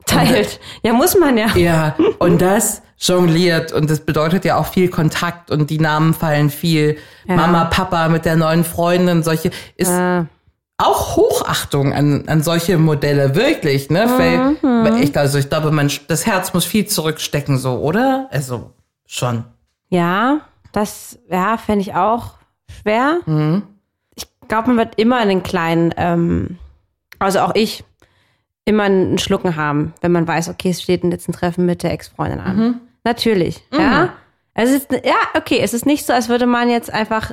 Teilt. 0.06 0.60
Ja, 0.82 0.92
muss 0.92 1.18
man 1.18 1.36
ja. 1.38 1.48
Ja, 1.56 1.96
und 2.18 2.40
das 2.40 2.82
jongliert 2.98 3.72
und 3.72 3.90
das 3.90 4.00
bedeutet 4.00 4.44
ja 4.44 4.56
auch 4.56 4.66
viel 4.66 4.88
Kontakt 4.88 5.50
und 5.50 5.70
die 5.70 5.78
Namen 5.78 6.14
fallen 6.14 6.50
viel. 6.50 6.98
Mama, 7.26 7.64
Papa 7.66 8.08
mit 8.08 8.24
der 8.24 8.36
neuen 8.36 8.64
Freundin, 8.64 9.22
solche, 9.22 9.50
ist 9.76 9.92
auch 10.78 11.16
Hochachtung 11.16 11.94
an, 11.94 12.24
an 12.28 12.42
solche 12.42 12.78
Modelle, 12.78 13.34
wirklich, 13.34 13.88
ne? 13.88 14.06
Weil, 14.18 14.56
weil 14.62 15.02
ich, 15.02 15.16
also 15.16 15.38
ich 15.38 15.48
glaube, 15.48 15.70
man, 15.70 15.90
das 16.08 16.26
Herz 16.26 16.52
muss 16.52 16.64
viel 16.64 16.86
zurückstecken, 16.86 17.58
so, 17.58 17.78
oder? 17.78 18.28
Also, 18.30 18.72
schon. 19.06 19.44
Ja, 19.88 20.40
das, 20.72 21.18
ja, 21.30 21.56
fände 21.56 21.80
ich 21.80 21.94
auch 21.94 22.34
schwer. 22.82 23.20
Mhm. 23.24 23.62
Ich 24.46 24.48
glaube, 24.48 24.68
man 24.68 24.76
wird 24.76 24.96
immer 24.96 25.16
einen 25.16 25.42
kleinen, 25.42 25.92
ähm, 25.96 26.56
also 27.18 27.40
auch 27.40 27.56
ich, 27.56 27.82
immer 28.64 28.84
einen 28.84 29.18
Schlucken 29.18 29.56
haben, 29.56 29.92
wenn 30.02 30.12
man 30.12 30.28
weiß, 30.28 30.50
okay, 30.50 30.70
es 30.70 30.80
steht 30.80 31.02
jetzt 31.02 31.28
ein 31.28 31.32
Treffen 31.32 31.66
mit 31.66 31.82
der 31.82 31.90
Ex-Freundin 31.90 32.38
an. 32.38 32.56
Mhm. 32.56 32.80
Natürlich, 33.02 33.66
ja. 33.72 34.12
Es 34.54 34.70
ist, 34.70 34.92
ja, 34.92 35.16
okay, 35.36 35.58
es 35.60 35.74
ist 35.74 35.84
nicht 35.84 36.06
so, 36.06 36.12
als 36.12 36.28
würde 36.28 36.46
man 36.46 36.70
jetzt 36.70 36.92
einfach 36.92 37.32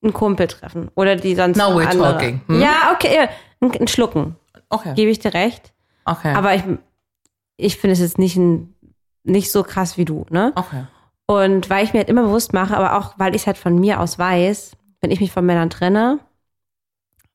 einen 0.00 0.12
Kumpel 0.12 0.46
treffen 0.46 0.92
oder 0.94 1.16
die 1.16 1.34
sonst 1.34 1.56
Now 1.56 1.76
we're 1.76 1.88
andere. 1.88 2.12
talking. 2.12 2.40
Hm? 2.46 2.60
Ja, 2.60 2.92
okay, 2.94 3.28
ein, 3.60 3.72
ein 3.72 3.88
Schlucken, 3.88 4.36
Okay. 4.68 4.94
gebe 4.94 5.10
ich 5.10 5.18
dir 5.18 5.34
recht. 5.34 5.72
Okay. 6.04 6.34
Aber 6.34 6.54
ich, 6.54 6.62
ich 7.56 7.78
finde 7.78 7.94
es 7.94 7.98
jetzt 7.98 8.18
nicht, 8.18 8.36
ein, 8.36 8.76
nicht 9.24 9.50
so 9.50 9.64
krass 9.64 9.98
wie 9.98 10.04
du, 10.04 10.24
ne? 10.30 10.52
okay. 10.54 10.84
Und 11.26 11.68
weil 11.68 11.84
ich 11.84 11.92
mir 11.92 11.98
halt 11.98 12.08
immer 12.08 12.22
bewusst 12.22 12.52
mache, 12.52 12.76
aber 12.76 12.96
auch 12.96 13.14
weil 13.18 13.34
ich 13.34 13.42
es 13.42 13.46
halt 13.48 13.58
von 13.58 13.76
mir 13.80 13.98
aus 13.98 14.20
weiß, 14.20 14.76
wenn 15.06 15.12
ich 15.12 15.20
mich 15.20 15.30
von 15.30 15.46
Männern 15.46 15.70
trenne, 15.70 16.18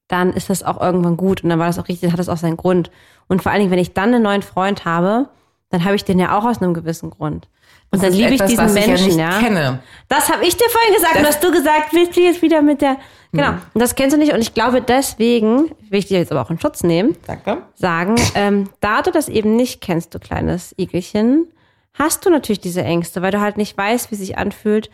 dann 0.10 0.34
ist 0.34 0.50
das 0.50 0.62
auch 0.62 0.82
irgendwann 0.82 1.16
gut 1.16 1.42
und 1.42 1.50
dann 1.50 1.58
war 1.58 1.68
das 1.68 1.80
auch 1.80 1.88
richtig, 1.88 2.02
dann 2.02 2.12
hat 2.12 2.20
das 2.20 2.28
auch 2.28 2.36
seinen 2.36 2.58
Grund. 2.58 2.92
Und 3.30 3.42
vor 3.42 3.50
allen 3.54 3.62
Dingen, 3.62 3.72
wenn 3.72 3.80
ich 3.80 3.94
dann 3.94 4.14
einen 4.14 4.24
neuen 4.24 4.42
Freund 4.42 4.84
habe, 4.84 5.30
dann 5.70 5.86
habe 5.86 5.96
ich 5.96 6.04
den 6.04 6.20
ja 6.20 6.38
auch 6.38 6.44
aus 6.44 6.62
einem 6.62 6.74
gewissen 6.74 7.12
Grund. 7.12 7.48
Und 7.92 8.02
Das 8.04 8.10
dann 8.10 8.20
liebe 8.20 8.34
ich 8.34 8.42
diesen 8.42 8.74
Menschen, 8.74 9.08
ich 9.12 9.16
ja. 9.16 9.40
ja. 9.40 9.80
Das 10.10 10.30
habe 10.30 10.44
ich 10.46 10.58
dir 10.58 10.68
vorhin 10.70 10.96
gesagt 10.96 11.16
und 11.16 11.22
Das- 11.24 11.36
hast 11.36 11.44
du 11.46 11.52
gesagt, 11.52 11.94
willst 11.94 12.18
du 12.18 12.22
jetzt 12.22 12.42
wieder 12.42 12.62
mit 12.62 12.82
der. 12.82 12.98
Genau. 13.32 13.48
Hm. 13.52 13.62
Und 13.74 13.82
das 13.82 13.96
kennst 13.96 14.14
du 14.14 14.20
nicht. 14.20 14.34
Und 14.34 14.42
ich 14.42 14.54
glaube, 14.54 14.82
deswegen, 14.82 15.70
will 15.90 16.00
ich 16.00 16.08
dir 16.08 16.20
jetzt 16.20 16.34
aber 16.34 16.42
auch 16.42 16.50
in 16.52 16.60
Schutz 16.60 16.84
nehmen, 16.84 17.16
Danke. 17.26 17.60
sagen, 17.76 18.16
ähm, 18.36 18.68
da 18.82 19.02
du 19.02 19.12
das 19.12 19.30
eben 19.30 19.56
nicht 19.56 19.80
kennst, 19.80 20.14
du 20.14 20.20
kleines 20.20 20.76
Igelchen, 20.78 21.48
hast 21.94 22.26
du 22.26 22.30
natürlich 22.30 22.60
diese 22.60 22.84
Ängste, 22.84 23.22
weil 23.22 23.32
du 23.32 23.40
halt 23.40 23.56
nicht 23.56 23.78
weißt, 23.78 24.12
wie 24.12 24.16
sich 24.16 24.38
anfühlt, 24.38 24.90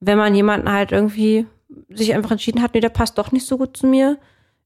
wenn 0.00 0.16
man 0.16 0.34
jemanden 0.34 0.72
halt 0.72 0.92
irgendwie 0.92 1.46
sich 1.90 2.14
einfach 2.14 2.30
entschieden 2.30 2.62
hat, 2.62 2.74
nee, 2.74 2.80
der 2.80 2.88
passt 2.88 3.18
doch 3.18 3.32
nicht 3.32 3.46
so 3.46 3.58
gut 3.58 3.76
zu 3.76 3.86
mir. 3.86 4.18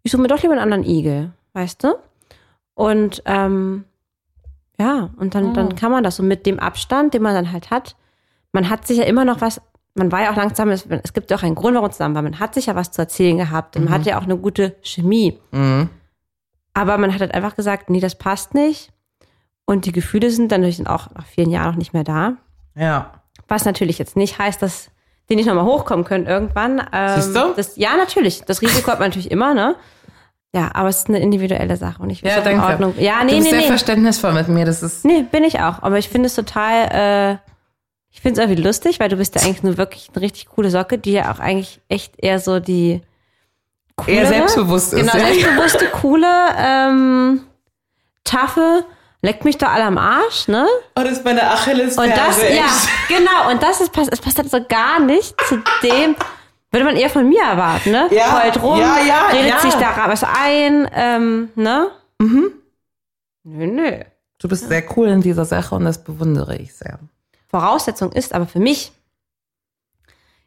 Ich 0.03 0.13
suche 0.13 0.23
mir 0.23 0.29
doch 0.29 0.43
lieber 0.43 0.53
einen 0.53 0.63
anderen 0.63 0.85
Igel, 0.85 1.33
weißt 1.53 1.85
du? 1.85 1.95
Und 2.75 3.23
ähm, 3.27 3.85
ja, 4.79 5.11
und 5.17 5.35
dann, 5.35 5.55
dann 5.55 5.75
kann 5.75 5.91
man 5.91 6.05
das 6.05 6.17
so 6.17 6.23
mit 6.23 6.45
dem 6.47 6.59
Abstand, 6.59 7.15
den 7.15 7.23
man 7.23 7.35
dann 7.35 7.53
halt 7.53 7.71
hat. 7.71 7.97
Man 8.53 8.69
hat 8.69 8.87
sich 8.87 8.99
ja 8.99 9.05
immer 9.05 9.25
noch 9.25 9.41
was, 9.41 9.61
man 9.95 10.13
war 10.13 10.23
ja 10.23 10.33
auch 10.33 10.37
langsam, 10.37 10.69
es, 10.69 10.87
es 10.87 11.13
gibt 11.13 11.31
ja 11.31 11.39
auch 11.39 11.43
einen 11.43 11.55
Grund, 11.55 11.75
warum 11.75 11.91
zusammen 11.91 12.15
war. 12.15 12.23
Man 12.23 12.39
hat 12.39 12.55
sich 12.55 12.67
ja 12.67 12.75
was 12.75 12.93
zu 12.93 13.01
erzählen 13.01 13.39
gehabt 13.39 13.77
und 13.77 13.85
man 13.85 13.95
hat 13.95 14.07
ja 14.07 14.19
auch 14.19 14.25
eine 14.25 14.37
gute 14.37 14.77
Chemie. 14.83 15.39
Aber 16.75 16.99
man 16.99 17.15
hat 17.15 17.21
halt 17.21 17.33
einfach 17.35 17.57
gesagt, 17.57 17.89
nee, 17.89 18.01
das 18.01 18.17
passt 18.17 18.53
nicht. 18.53 18.93
Und 19.65 19.87
die 19.87 19.93
Gefühle 19.93 20.31
sind 20.31 20.53
dann 20.53 20.61
natürlich 20.61 20.87
auch 20.87 21.11
nach 21.15 21.27
vielen 21.27 21.51
Jahren 21.51 21.75
auch 21.75 21.79
nicht 21.79 21.95
mehr 21.95 22.05
da. 22.05 22.37
Ja. 22.75 23.23
Was 23.49 23.65
natürlich 23.65 23.99
jetzt 23.99 24.17
nicht 24.17 24.39
heißt, 24.39 24.61
dass 24.61 24.91
die 25.29 25.37
nicht 25.37 25.47
nochmal 25.47 25.65
hochkommen 25.65 26.05
können 26.05 26.27
irgendwann. 26.27 26.81
Ähm, 26.93 27.21
Siehst 27.21 27.35
du? 27.35 27.53
Das, 27.57 27.77
ja, 27.77 27.97
natürlich. 27.97 28.43
Das 28.43 28.63
Risiko 28.63 28.91
hat 28.91 29.01
man 29.01 29.09
natürlich 29.09 29.31
immer, 29.31 29.55
ne? 29.55 29.77
Ja, 30.55 30.71
aber 30.73 30.89
es 30.89 30.99
ist 30.99 31.09
eine 31.09 31.19
individuelle 31.19 31.77
Sache 31.77 32.03
und 32.03 32.09
ich 32.11 32.21
finde 32.21 32.35
Ja, 32.37 32.41
es 32.41 32.47
in. 32.47 32.61
Ordnung. 32.61 32.95
Ja, 32.99 33.21
du 33.21 33.27
nee, 33.27 33.33
bist 33.33 33.45
nee, 33.45 33.51
sehr 33.51 33.61
nee. 33.61 33.67
verständnisvoll 33.67 34.33
mit 34.33 34.49
mir. 34.49 34.65
Das 34.65 34.83
ist, 34.83 35.05
Nee, 35.05 35.25
bin 35.31 35.45
ich 35.45 35.61
auch. 35.61 35.83
Aber 35.83 35.99
ich 35.99 36.09
finde 36.09 36.29
es 36.29 36.35
total, 36.35 36.89
äh, 36.93 37.51
ich 38.11 38.21
finde 38.21 38.41
es 38.41 38.47
irgendwie 38.47 38.63
lustig, 38.63 38.99
weil 38.99 39.09
du 39.11 39.17
bist 39.17 39.35
ja 39.35 39.43
eigentlich 39.43 39.63
nur 39.63 39.77
wirklich 39.77 40.09
eine 40.15 40.23
richtig 40.23 40.47
coole 40.47 40.71
Socke, 40.71 40.97
die 40.99 41.13
ja 41.13 41.31
auch 41.33 41.41
eigentlich 41.41 41.81
echt 41.89 42.15
eher 42.17 42.39
so 42.39 42.61
die 42.61 43.03
coolere, 43.97 44.21
Eher 44.23 44.27
selbstbewusst 44.29 44.93
ist, 44.95 45.01
Genau, 45.01 45.13
selbstbewusste, 45.13 45.87
coole, 45.87 46.27
ähm, 46.59 47.41
taffe, 48.25 48.85
leckt 49.27 49.45
mich 49.45 49.59
doch 49.59 49.69
alle 49.69 49.85
am 49.85 49.99
Arsch, 49.99 50.47
ne? 50.47 50.67
oh, 50.95 51.03
das 51.03 51.13
ist 51.13 51.25
meine 51.25 51.43
Achilles. 51.43 51.99
Und 51.99 52.11
das, 52.11 52.41
ja, 52.43 52.71
genau, 53.09 53.51
und 53.51 53.61
das 53.61 53.81
ist, 53.81 53.91
es 54.13 54.21
passt 54.21 54.39
halt 54.39 54.49
so 54.49 54.65
gar 54.69 55.01
nicht 55.01 55.35
zu 55.49 55.57
dem, 55.83 56.15
würde 56.71 56.85
man 56.85 56.97
eher 56.97 57.11
von 57.11 57.29
mir 57.29 57.43
erwarten, 57.43 57.91
ne? 57.91 58.09
Ja, 58.13 58.41
Heult 58.41 58.63
rum, 58.63 58.79
ja, 58.79 58.99
ja, 59.01 59.27
redet 59.33 59.51
ja. 59.51 59.59
sich 59.59 59.75
da 59.75 59.95
was 60.07 60.23
ein, 60.23 60.89
ähm, 60.95 61.49
ne? 61.57 61.89
Mhm. 62.21 62.53
Nö, 63.43 63.67
nö. 63.67 63.91
Du 64.39 64.49
bist 64.49 64.69
sehr 64.69 64.85
cool 64.97 65.09
in 65.09 65.23
dieser 65.23 65.45
Sache 65.45 65.75
und 65.75 65.85
das 65.85 66.05
bewundere 66.05 66.57
ich 66.57 66.75
sehr. 66.75 67.01
Voraussetzung 67.49 68.13
ist 68.13 68.33
aber 68.33 68.47
für 68.47 68.61
mich, 68.61 68.93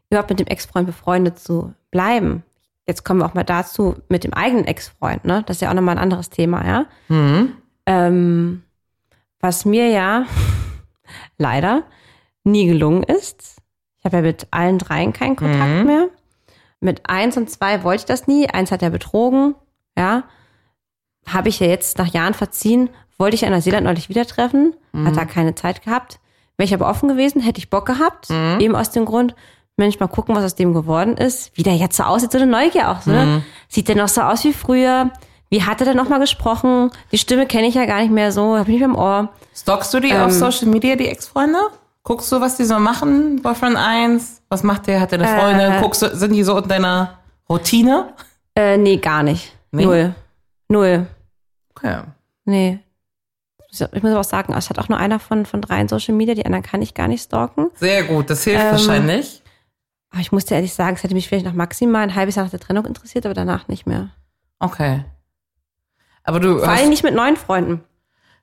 überhaupt 0.10 0.30
mit 0.30 0.40
dem 0.40 0.48
Ex-Freund 0.48 0.88
befreundet 0.88 1.38
zu 1.40 1.74
bleiben. 1.92 2.44
Jetzt 2.88 3.04
kommen 3.04 3.20
wir 3.20 3.26
auch 3.26 3.34
mal 3.34 3.44
dazu 3.44 3.98
mit 4.08 4.24
dem 4.24 4.34
eigenen 4.34 4.66
Ex-Freund, 4.66 5.26
ne? 5.26 5.44
Das 5.46 5.58
ist 5.58 5.62
ja 5.62 5.70
auch 5.70 5.74
nochmal 5.74 5.98
ein 5.98 6.04
anderes 6.04 6.30
Thema, 6.30 6.66
ja. 6.66 6.86
Ähm, 7.86 8.64
was 9.40 9.66
mir 9.66 9.90
ja 9.90 10.26
leider 11.38 11.84
nie 12.44 12.68
gelungen 12.68 13.04
ist. 13.04 13.58
Ich 14.00 14.06
habe 14.06 14.18
ja 14.18 14.22
mit 14.24 14.48
allen 14.52 14.78
dreien 14.78 15.14
keinen 15.14 15.36
Kontakt 15.36 15.86
mehr. 15.86 16.08
Mit 16.80 17.10
eins 17.10 17.36
und 17.36 17.50
zwei 17.50 17.84
wollte 17.84 18.02
ich 18.02 18.06
das 18.06 18.28
nie. 18.28 18.50
Eins 18.50 18.72
hat 18.72 18.82
er 18.82 18.90
betrogen, 18.90 19.56
ja. 19.98 20.24
Habe 21.28 21.50
ich 21.50 21.60
ja 21.60 21.68
jetzt 21.68 21.98
nach 21.98 22.08
Jahren 22.08 22.34
verziehen. 22.34 22.90
Wollte 23.18 23.36
ich 23.36 23.44
in 23.44 23.52
Neuseeland 23.52 23.84
neulich 23.84 24.08
wieder 24.08 24.26
treffen. 24.26 24.74
Hat 25.06 25.18
da 25.18 25.26
keine 25.26 25.54
Zeit 25.56 25.84
gehabt. 25.84 26.20
Wäre 26.58 26.66
ich 26.66 26.74
aber 26.74 26.90
offen 26.90 27.10
gewesen, 27.10 27.42
hätte 27.42 27.60
ich 27.60 27.70
Bock 27.70 27.86
gehabt. 27.86 28.30
Eben 28.60 28.76
aus 28.76 28.92
dem 28.92 29.06
Grund, 29.06 29.36
Mensch, 29.78 30.00
mal 30.00 30.08
gucken, 30.08 30.36
was 30.36 30.44
aus 30.44 30.56
dem 30.56 30.74
geworden 30.74 31.16
ist. 31.18 31.52
Wie 31.58 31.64
der 31.64 31.76
jetzt 31.76 31.98
so 31.98 32.04
aussieht, 32.04 32.32
so 32.32 32.38
eine 32.38 32.48
Neugier 32.48 32.90
auch. 32.90 33.02
So, 33.02 33.12
ne? 33.12 33.44
Sieht 33.68 33.88
der 33.90 33.96
noch 33.96 34.08
so 34.10 34.22
aus 34.22 34.44
wie 34.46 34.54
früher? 34.54 35.12
Wie 35.50 35.64
hat 35.64 35.82
er 35.82 35.86
denn 35.86 35.98
noch 35.98 36.10
mal 36.10 36.20
gesprochen? 36.20 36.92
Die 37.12 37.18
Stimme 37.18 37.46
kenne 37.48 37.68
ich 37.68 37.76
ja 37.76 37.86
gar 37.86 38.00
nicht 38.02 38.12
mehr 38.12 38.32
so, 38.32 38.56
habe 38.58 38.62
ich 38.64 38.68
nicht 38.68 38.80
mehr 38.80 38.90
im 38.90 38.96
Ohr. 38.96 39.30
Stalkst 39.56 39.94
du 39.94 40.00
die 40.00 40.10
Ähm. 40.10 40.22
auf 40.22 40.32
Social 40.32 40.68
Media, 40.68 40.96
die 40.96 41.08
Ex-Freunde? 41.08 41.58
Guckst 42.04 42.32
du, 42.32 42.40
was 42.40 42.56
die 42.58 42.64
so 42.66 42.78
machen? 42.80 43.42
Boyfriend 43.42 43.76
1? 43.78 44.42
Was 44.50 44.64
macht 44.64 44.88
der? 44.88 45.00
Hat 45.02 45.12
der 45.12 45.20
eine 45.22 45.28
Freundin? 45.40 45.72
Äh. 45.74 45.82
Guckst 45.82 46.02
du, 46.02 46.16
sind 46.16 46.34
die 46.34 46.44
so 46.44 46.58
in 46.58 46.68
deiner 46.68 47.20
Routine? 47.50 48.14
Äh, 48.56 48.78
nee, 48.78 48.98
gar 48.98 49.24
nicht. 49.24 49.54
Nee? 49.72 49.86
Null. 49.86 50.16
Null. 50.70 51.08
Okay. 51.76 52.02
Nee. 52.46 52.80
Ich 53.72 53.80
muss 53.80 54.12
aber 54.12 54.20
auch 54.22 54.24
sagen, 54.24 54.54
es 54.54 54.70
hat 54.70 54.80
auch 54.80 54.90
nur 54.90 54.98
einer 54.98 55.20
von, 55.20 55.46
von 55.46 55.62
dreien 55.62 55.88
Social 55.88 56.16
Media, 56.16 56.34
die 56.34 56.46
anderen 56.46 56.64
kann 56.64 56.82
ich 56.82 56.96
gar 56.96 57.08
nicht 57.08 57.22
stalken. 57.24 57.70
Sehr 57.76 58.04
gut, 58.04 58.30
das 58.30 58.44
hilft 58.44 58.64
Ähm, 58.64 58.72
wahrscheinlich. 58.72 59.44
Aber 60.12 60.22
ich 60.22 60.32
muss 60.32 60.46
dir 60.46 60.56
ehrlich 60.56 60.74
sagen, 60.74 60.96
es 60.96 61.04
hätte 61.04 61.14
mich 61.14 61.28
vielleicht 61.28 61.46
noch 61.46 61.54
maximal 61.54 62.02
ein 62.02 62.16
halbes 62.16 62.34
Jahr 62.36 62.46
nach 62.46 62.52
der 62.52 62.60
Trennung 62.60 62.86
interessiert, 62.86 63.26
aber 63.28 63.36
danach 63.36 63.68
nicht 63.68 63.86
mehr. 63.86 64.10
Okay. 64.58 65.06
Aber 66.24 66.40
du 66.40 66.60
Vor 66.60 66.68
allem 66.70 66.90
nicht 66.90 67.04
mit 67.04 67.14
neuen 67.16 67.36
Freunden. 67.38 67.84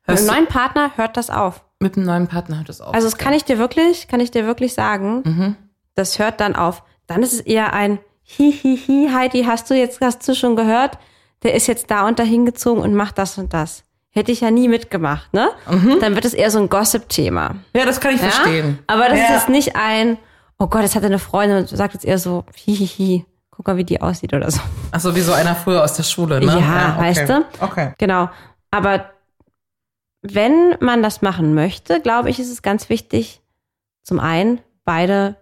Mit 0.07 0.19
einem 0.19 0.27
neuen 0.27 0.47
Partner 0.47 0.91
hört 0.97 1.17
das 1.17 1.31
auf. 1.31 1.65
mit 1.81 1.97
einem 1.97 2.07
neuen 2.07 2.27
Partner 2.29 2.61
hat 2.61 2.69
es 2.69 2.81
auch. 2.81 2.95
Also 2.95 3.07
das 3.09 3.19
kann 3.19 3.33
ich 3.33 3.45
dir 3.45 3.59
wirklich, 3.59 4.09
kann 4.09 4.21
ich 4.21 4.31
dir 4.31 4.47
wirklich 4.47 4.75
sagen. 4.75 5.23
Mhm. 5.25 5.57
Das 5.95 6.19
hört 6.19 6.41
dann 6.41 6.55
auf. 6.57 6.83
Dann 7.07 7.23
ist 7.23 7.33
es 7.33 7.41
eher 7.41 7.73
ein 7.73 7.99
Hihihi, 8.23 9.11
Heidi, 9.13 9.45
hast 9.45 9.71
du 9.71 9.75
jetzt, 9.75 10.01
hast 10.01 10.27
du 10.29 10.35
schon 10.35 10.57
gehört? 10.57 10.99
Der 11.43 11.55
ist 11.55 11.67
jetzt 11.69 11.91
da 11.91 12.07
und 12.09 12.19
dahin 12.19 12.45
gezogen 12.47 12.81
und 12.81 12.95
macht 12.95 13.19
das 13.19 13.39
und 13.39 13.53
das. 13.55 13.85
Hätte 14.11 14.33
ich 14.33 14.41
ja 14.41 14.51
nie 14.51 14.67
mitgemacht, 14.69 15.33
ne? 15.35 15.51
Dann 16.01 16.15
wird 16.15 16.25
es 16.25 16.33
eher 16.35 16.51
so 16.51 16.59
ein 16.59 16.69
Gossip-Thema. 16.69 17.57
Ja, 17.75 17.85
das 17.85 18.01
kann 18.01 18.15
ich 18.15 18.21
Ja? 18.21 18.27
Mhm. 18.29 18.31
verstehen. 18.33 18.79
Aber 18.87 19.09
das 19.09 19.19
ja. 19.19 19.25
ist 19.27 19.31
jetzt 19.33 19.49
nicht 19.51 19.77
ein, 19.77 20.19
oh 20.59 20.67
Gott, 20.69 20.83
jetzt 20.83 20.97
hat 20.97 21.03
er 21.03 21.07
eine 21.11 21.19
Freundin 21.19 21.59
und 21.59 21.69
sagt 21.69 21.95
jetzt 21.95 22.05
eher 22.07 22.19
so, 22.19 22.45
hihihi, 22.55 23.27
guck 23.57 23.67
mal, 23.67 23.77
wie 23.77 23.85
die 23.85 24.01
aussieht 24.01 24.35
oder 24.35 24.51
so. 24.51 24.61
Ach 24.93 25.01
so, 25.01 25.17
wie 25.17 25.21
so 25.21 25.33
einer 25.33 25.55
früher 25.55 25.83
aus 25.83 25.95
der 25.95 26.03
Schule, 26.03 26.41
ne? 26.41 26.61
Ja, 26.61 26.97
okay. 26.97 27.09
weißt 27.09 27.29
du? 27.29 27.45
Okay. 27.61 27.95
Genau. 27.99 28.29
Aber 28.71 29.11
wenn 30.23 30.77
man 30.81 31.03
das 31.03 31.23
machen 31.23 31.55
möchte, 31.55 32.01
glaube 32.01 32.31
ich, 32.31 32.39
ist 32.39 32.51
es 32.51 32.63
ganz 32.63 32.89
wichtig, 32.89 33.41
zum 34.03 34.21
einen, 34.21 34.61
beide 34.85 35.37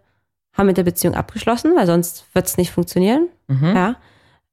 haben 0.53 0.67
mit 0.67 0.77
der 0.77 0.85
Beziehung 0.85 1.15
abgeschlossen, 1.15 1.75
weil 1.77 1.87
sonst 1.87 2.25
wird 2.33 2.47
es 2.47 2.57
nicht 2.57 2.71
funktionieren. 2.71 3.29
Mhm. 3.49 3.75
Ja. 3.75 3.97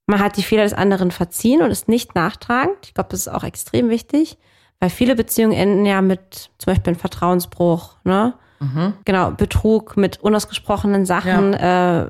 Man 0.07 0.19
hat 0.19 0.37
die 0.37 0.43
Fehler 0.43 0.63
des 0.63 0.73
anderen 0.73 1.11
verziehen 1.11 1.61
und 1.61 1.69
ist 1.69 1.87
nicht 1.87 2.15
nachtragend. 2.15 2.77
Ich 2.83 2.93
glaube, 2.93 3.09
das 3.11 3.21
ist 3.21 3.27
auch 3.27 3.43
extrem 3.43 3.89
wichtig, 3.89 4.37
weil 4.79 4.89
viele 4.89 5.15
Beziehungen 5.15 5.53
enden 5.53 5.85
ja 5.85 6.01
mit 6.01 6.49
zum 6.57 6.71
Beispiel 6.71 6.91
einem 6.91 6.99
Vertrauensbruch, 6.99 7.97
ne? 8.03 8.33
Mhm. 8.59 8.93
Genau, 9.05 9.31
Betrug 9.31 9.97
mit 9.97 10.21
unausgesprochenen 10.21 11.05
Sachen, 11.05 11.53
äh, 11.53 12.07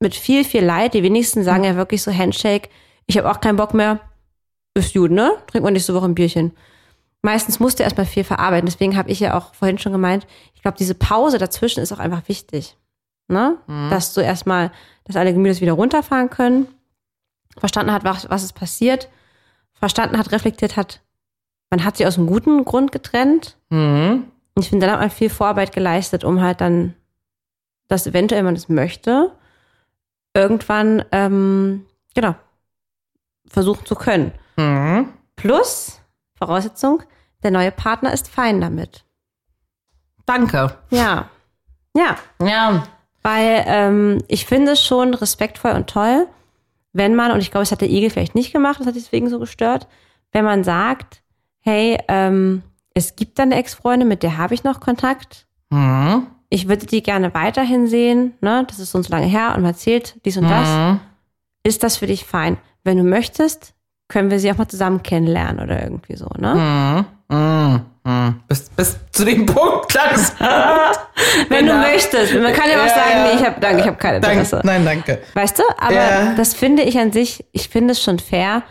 mit 0.00 0.14
viel, 0.14 0.44
viel 0.44 0.64
Leid. 0.64 0.94
Die 0.94 1.02
wenigsten 1.02 1.42
sagen 1.42 1.64
ja 1.64 1.76
wirklich 1.76 2.02
so 2.02 2.12
Handshake, 2.12 2.68
ich 3.06 3.16
habe 3.16 3.30
auch 3.30 3.40
keinen 3.40 3.56
Bock 3.56 3.74
mehr, 3.74 4.00
ist 4.74 4.94
gut, 4.94 5.10
ne? 5.10 5.32
Trinkt 5.46 5.64
man 5.64 5.72
nächste 5.72 5.94
Woche 5.94 6.04
ein 6.04 6.14
Bierchen. 6.14 6.52
Meistens 7.22 7.60
musst 7.60 7.78
du 7.78 7.82
erstmal 7.82 8.06
viel 8.06 8.24
verarbeiten. 8.24 8.66
Deswegen 8.66 8.96
habe 8.96 9.10
ich 9.10 9.20
ja 9.20 9.36
auch 9.36 9.54
vorhin 9.54 9.78
schon 9.78 9.92
gemeint, 9.92 10.26
ich 10.54 10.62
glaube, 10.62 10.76
diese 10.76 10.94
Pause 10.94 11.38
dazwischen 11.38 11.80
ist 11.80 11.92
auch 11.92 11.98
einfach 11.98 12.28
wichtig. 12.28 12.76
Ne? 13.28 13.56
Dass 13.90 14.14
du 14.14 14.20
erstmal, 14.20 14.70
dass 15.04 15.16
alle 15.16 15.32
Gemüse 15.32 15.60
wieder 15.60 15.72
runterfahren 15.72 16.30
können, 16.30 16.68
verstanden 17.58 17.92
hat, 17.92 18.04
was, 18.04 18.28
was 18.30 18.44
ist 18.44 18.52
passiert, 18.52 19.08
verstanden 19.72 20.18
hat, 20.18 20.30
reflektiert 20.30 20.76
hat, 20.76 21.00
man 21.70 21.84
hat 21.84 21.96
sie 21.96 22.06
aus 22.06 22.16
einem 22.16 22.28
guten 22.28 22.64
Grund 22.64 22.92
getrennt. 22.92 23.56
Mhm. 23.70 24.26
Und 24.54 24.62
ich 24.62 24.68
finde, 24.68 24.86
dann 24.86 24.94
hat 24.94 25.00
man 25.00 25.10
viel 25.10 25.30
Vorarbeit 25.30 25.72
geleistet, 25.72 26.22
um 26.22 26.40
halt 26.40 26.60
dann, 26.60 26.94
dass 27.88 28.06
eventuell 28.06 28.42
man 28.42 28.54
es 28.54 28.68
möchte, 28.68 29.32
irgendwann, 30.36 31.04
ähm, 31.12 31.86
genau, 32.14 32.34
versuchen 33.48 33.86
zu 33.86 33.94
können. 33.94 34.32
Mhm. 34.56 35.08
Plus, 35.34 36.00
Voraussetzung, 36.36 37.02
der 37.42 37.50
neue 37.50 37.72
Partner 37.72 38.12
ist 38.12 38.28
fein 38.28 38.60
damit. 38.60 39.04
Danke. 40.26 40.76
Ja. 40.90 41.30
Ja. 41.96 42.16
Ja. 42.40 42.86
Weil 43.22 43.64
ähm, 43.66 44.22
ich 44.28 44.46
finde 44.46 44.72
es 44.72 44.84
schon 44.84 45.14
respektvoll 45.14 45.72
und 45.72 45.88
toll, 45.88 46.26
wenn 46.92 47.14
man, 47.14 47.32
und 47.32 47.40
ich 47.40 47.50
glaube, 47.50 47.62
es 47.62 47.72
hat 47.72 47.80
der 47.80 47.90
Igel 47.90 48.10
vielleicht 48.10 48.34
nicht 48.34 48.52
gemacht, 48.52 48.80
das 48.80 48.86
hat 48.86 48.96
deswegen 48.96 49.28
so 49.28 49.38
gestört, 49.38 49.88
wenn 50.32 50.44
man 50.44 50.64
sagt, 50.64 51.22
hey, 51.60 51.98
ähm, 52.08 52.62
es 52.94 53.16
gibt 53.16 53.38
da 53.38 53.42
eine 53.42 53.56
Ex-Freundin, 53.56 54.08
mit 54.08 54.22
der 54.22 54.38
habe 54.38 54.54
ich 54.54 54.64
noch 54.64 54.80
Kontakt. 54.80 55.46
Mhm. 55.70 56.26
Ich 56.48 56.68
würde 56.68 56.86
die 56.86 57.02
gerne 57.02 57.34
weiterhin 57.34 57.86
sehen, 57.88 58.34
ne? 58.40 58.64
Das 58.68 58.78
ist 58.78 58.92
so 58.92 59.02
lange 59.08 59.26
her 59.26 59.52
und 59.56 59.62
man 59.62 59.72
erzählt 59.72 60.16
dies 60.24 60.36
und 60.36 60.48
das. 60.48 60.68
Mhm. 60.68 61.00
Ist 61.64 61.82
das 61.82 61.96
für 61.96 62.06
dich 62.06 62.24
fein? 62.24 62.56
Wenn 62.84 62.96
du 62.98 63.02
möchtest, 63.02 63.74
können 64.08 64.30
wir 64.30 64.38
sie 64.38 64.52
auch 64.52 64.56
mal 64.56 64.68
zusammen 64.68 65.02
kennenlernen 65.02 65.60
oder 65.60 65.82
irgendwie 65.82 66.14
so, 66.16 66.28
ne? 66.38 67.04
Mhm. 67.30 67.36
Mhm. 67.36 67.80
Mhm. 68.04 68.40
Bis, 68.46 68.70
bis 68.70 68.96
zu 69.10 69.24
dem 69.24 69.44
Punkt. 69.46 69.92
Wenn 71.48 71.66
du 71.66 71.72
Genau. 71.72 71.82
möchtest. 71.86 72.34
Man 72.34 72.52
kann 72.52 72.70
ja 72.70 72.80
auch 72.82 72.86
Ja, 72.86 72.94
sagen, 72.94 73.10
ja. 73.16 73.24
nee, 73.24 73.40
ich 73.40 73.44
habe 73.44 73.60
danke, 73.60 73.80
ich 73.80 73.86
habe 73.86 73.96
keine 73.96 74.16
Interesse. 74.18 74.60
Nein, 74.64 74.84
danke. 74.84 75.20
Weißt 75.34 75.58
du? 75.58 75.62
Aber 75.78 75.92
Ja. 75.94 76.34
das 76.34 76.54
finde 76.54 76.82
ich 76.84 76.96
an 76.98 77.10
sich, 77.12 77.44
ich 77.52 77.68
finde 77.68 77.92
es 77.92 78.02
schon 78.02 78.18
fair, 78.20 78.62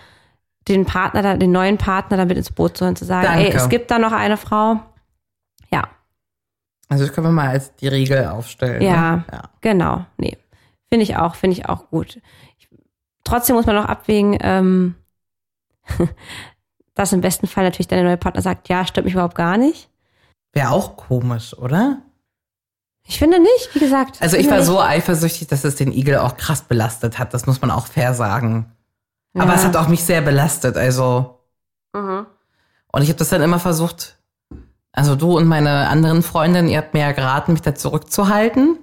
den 0.70 0.86
Partner, 0.86 1.36
den 1.38 1.52
neuen 1.52 1.78
Partner 1.78 2.16
damit 2.18 2.38
ins 2.38 2.52
Boot 2.52 2.78
zu 2.78 2.86
holen, 2.86 2.96
zu 2.96 3.04
sagen, 3.06 3.28
Danke. 3.28 3.50
ey, 3.50 3.54
es 3.54 3.68
gibt 3.70 3.92
da 3.92 4.00
noch 4.00 4.14
eine 4.14 4.38
Frau. 4.38 4.80
Also 6.88 7.06
das 7.06 7.14
können 7.14 7.28
wir 7.28 7.32
mal 7.32 7.50
als 7.50 7.74
die 7.76 7.88
Regel 7.88 8.26
aufstellen. 8.28 8.82
ja, 8.82 9.16
Ne? 9.18 9.24
ja. 9.32 9.42
genau. 9.62 10.06
Nee, 10.18 10.38
finde 10.90 11.04
ich 11.04 11.18
auch, 11.18 11.36
finde 11.36 11.58
ich 11.58 11.68
auch 11.68 11.90
gut. 11.90 12.20
Ich, 12.60 12.70
trotzdem 13.24 13.56
muss 13.56 13.66
man 13.66 13.76
noch 13.76 13.86
abwägen, 13.86 14.38
ähm, 14.42 14.96
dass 16.96 17.12
im 17.14 17.22
besten 17.22 17.48
Fall 17.48 17.64
natürlich 17.64 17.88
dein 17.88 18.04
neuer 18.04 18.18
Partner 18.18 18.42
sagt, 18.42 18.70
ja, 18.70 18.86
stimmt 18.86 19.06
mich 19.06 19.14
überhaupt 19.14 19.36
gar 19.36 19.58
nicht. 19.58 19.90
Wäre 20.54 20.70
auch 20.72 20.96
komisch, 20.96 21.58
oder? 21.58 22.02
Ich 23.08 23.20
finde 23.20 23.40
nicht, 23.40 23.70
wie 23.74 23.80
gesagt. 23.80 24.22
Also 24.22 24.38
ich 24.38 24.50
war 24.50 24.58
nicht. 24.58 24.66
so 24.66 24.80
eifersüchtig, 24.82 25.48
dass 25.48 25.64
es 25.64 25.76
den 25.76 25.92
Igel 25.92 26.18
auch 26.18 26.38
krass 26.38 26.62
belastet 26.64 27.20
hat. 27.20 27.34
Das 27.34 27.46
muss 27.46 27.62
man 27.62 27.70
auch 27.72 27.86
fair 27.88 28.14
sagen. 28.14 28.72
Aber 29.36 29.50
Ja. 29.52 29.56
es 29.56 29.66
hat 29.66 29.76
auch 29.76 29.88
mich 29.90 30.04
sehr 30.04 30.22
belastet. 30.22 30.78
Also 30.78 31.40
Mhm. 31.94 32.26
und 32.92 33.02
ich 33.02 33.10
habe 33.10 33.20
das 33.20 33.30
dann 33.30 33.42
immer 33.42 33.60
versucht. 33.60 34.18
Also 34.96 35.16
du 35.16 35.36
und 35.38 35.46
meine 35.48 35.90
anderen 35.90 36.24
Freundinnen, 36.24 36.70
ihr 36.70 36.78
habt 36.78 36.94
mir 36.94 37.02
ja 37.02 37.12
geraten, 37.12 37.52
mich 37.54 37.62
da 37.62 37.76
zurückzuhalten 37.76 38.78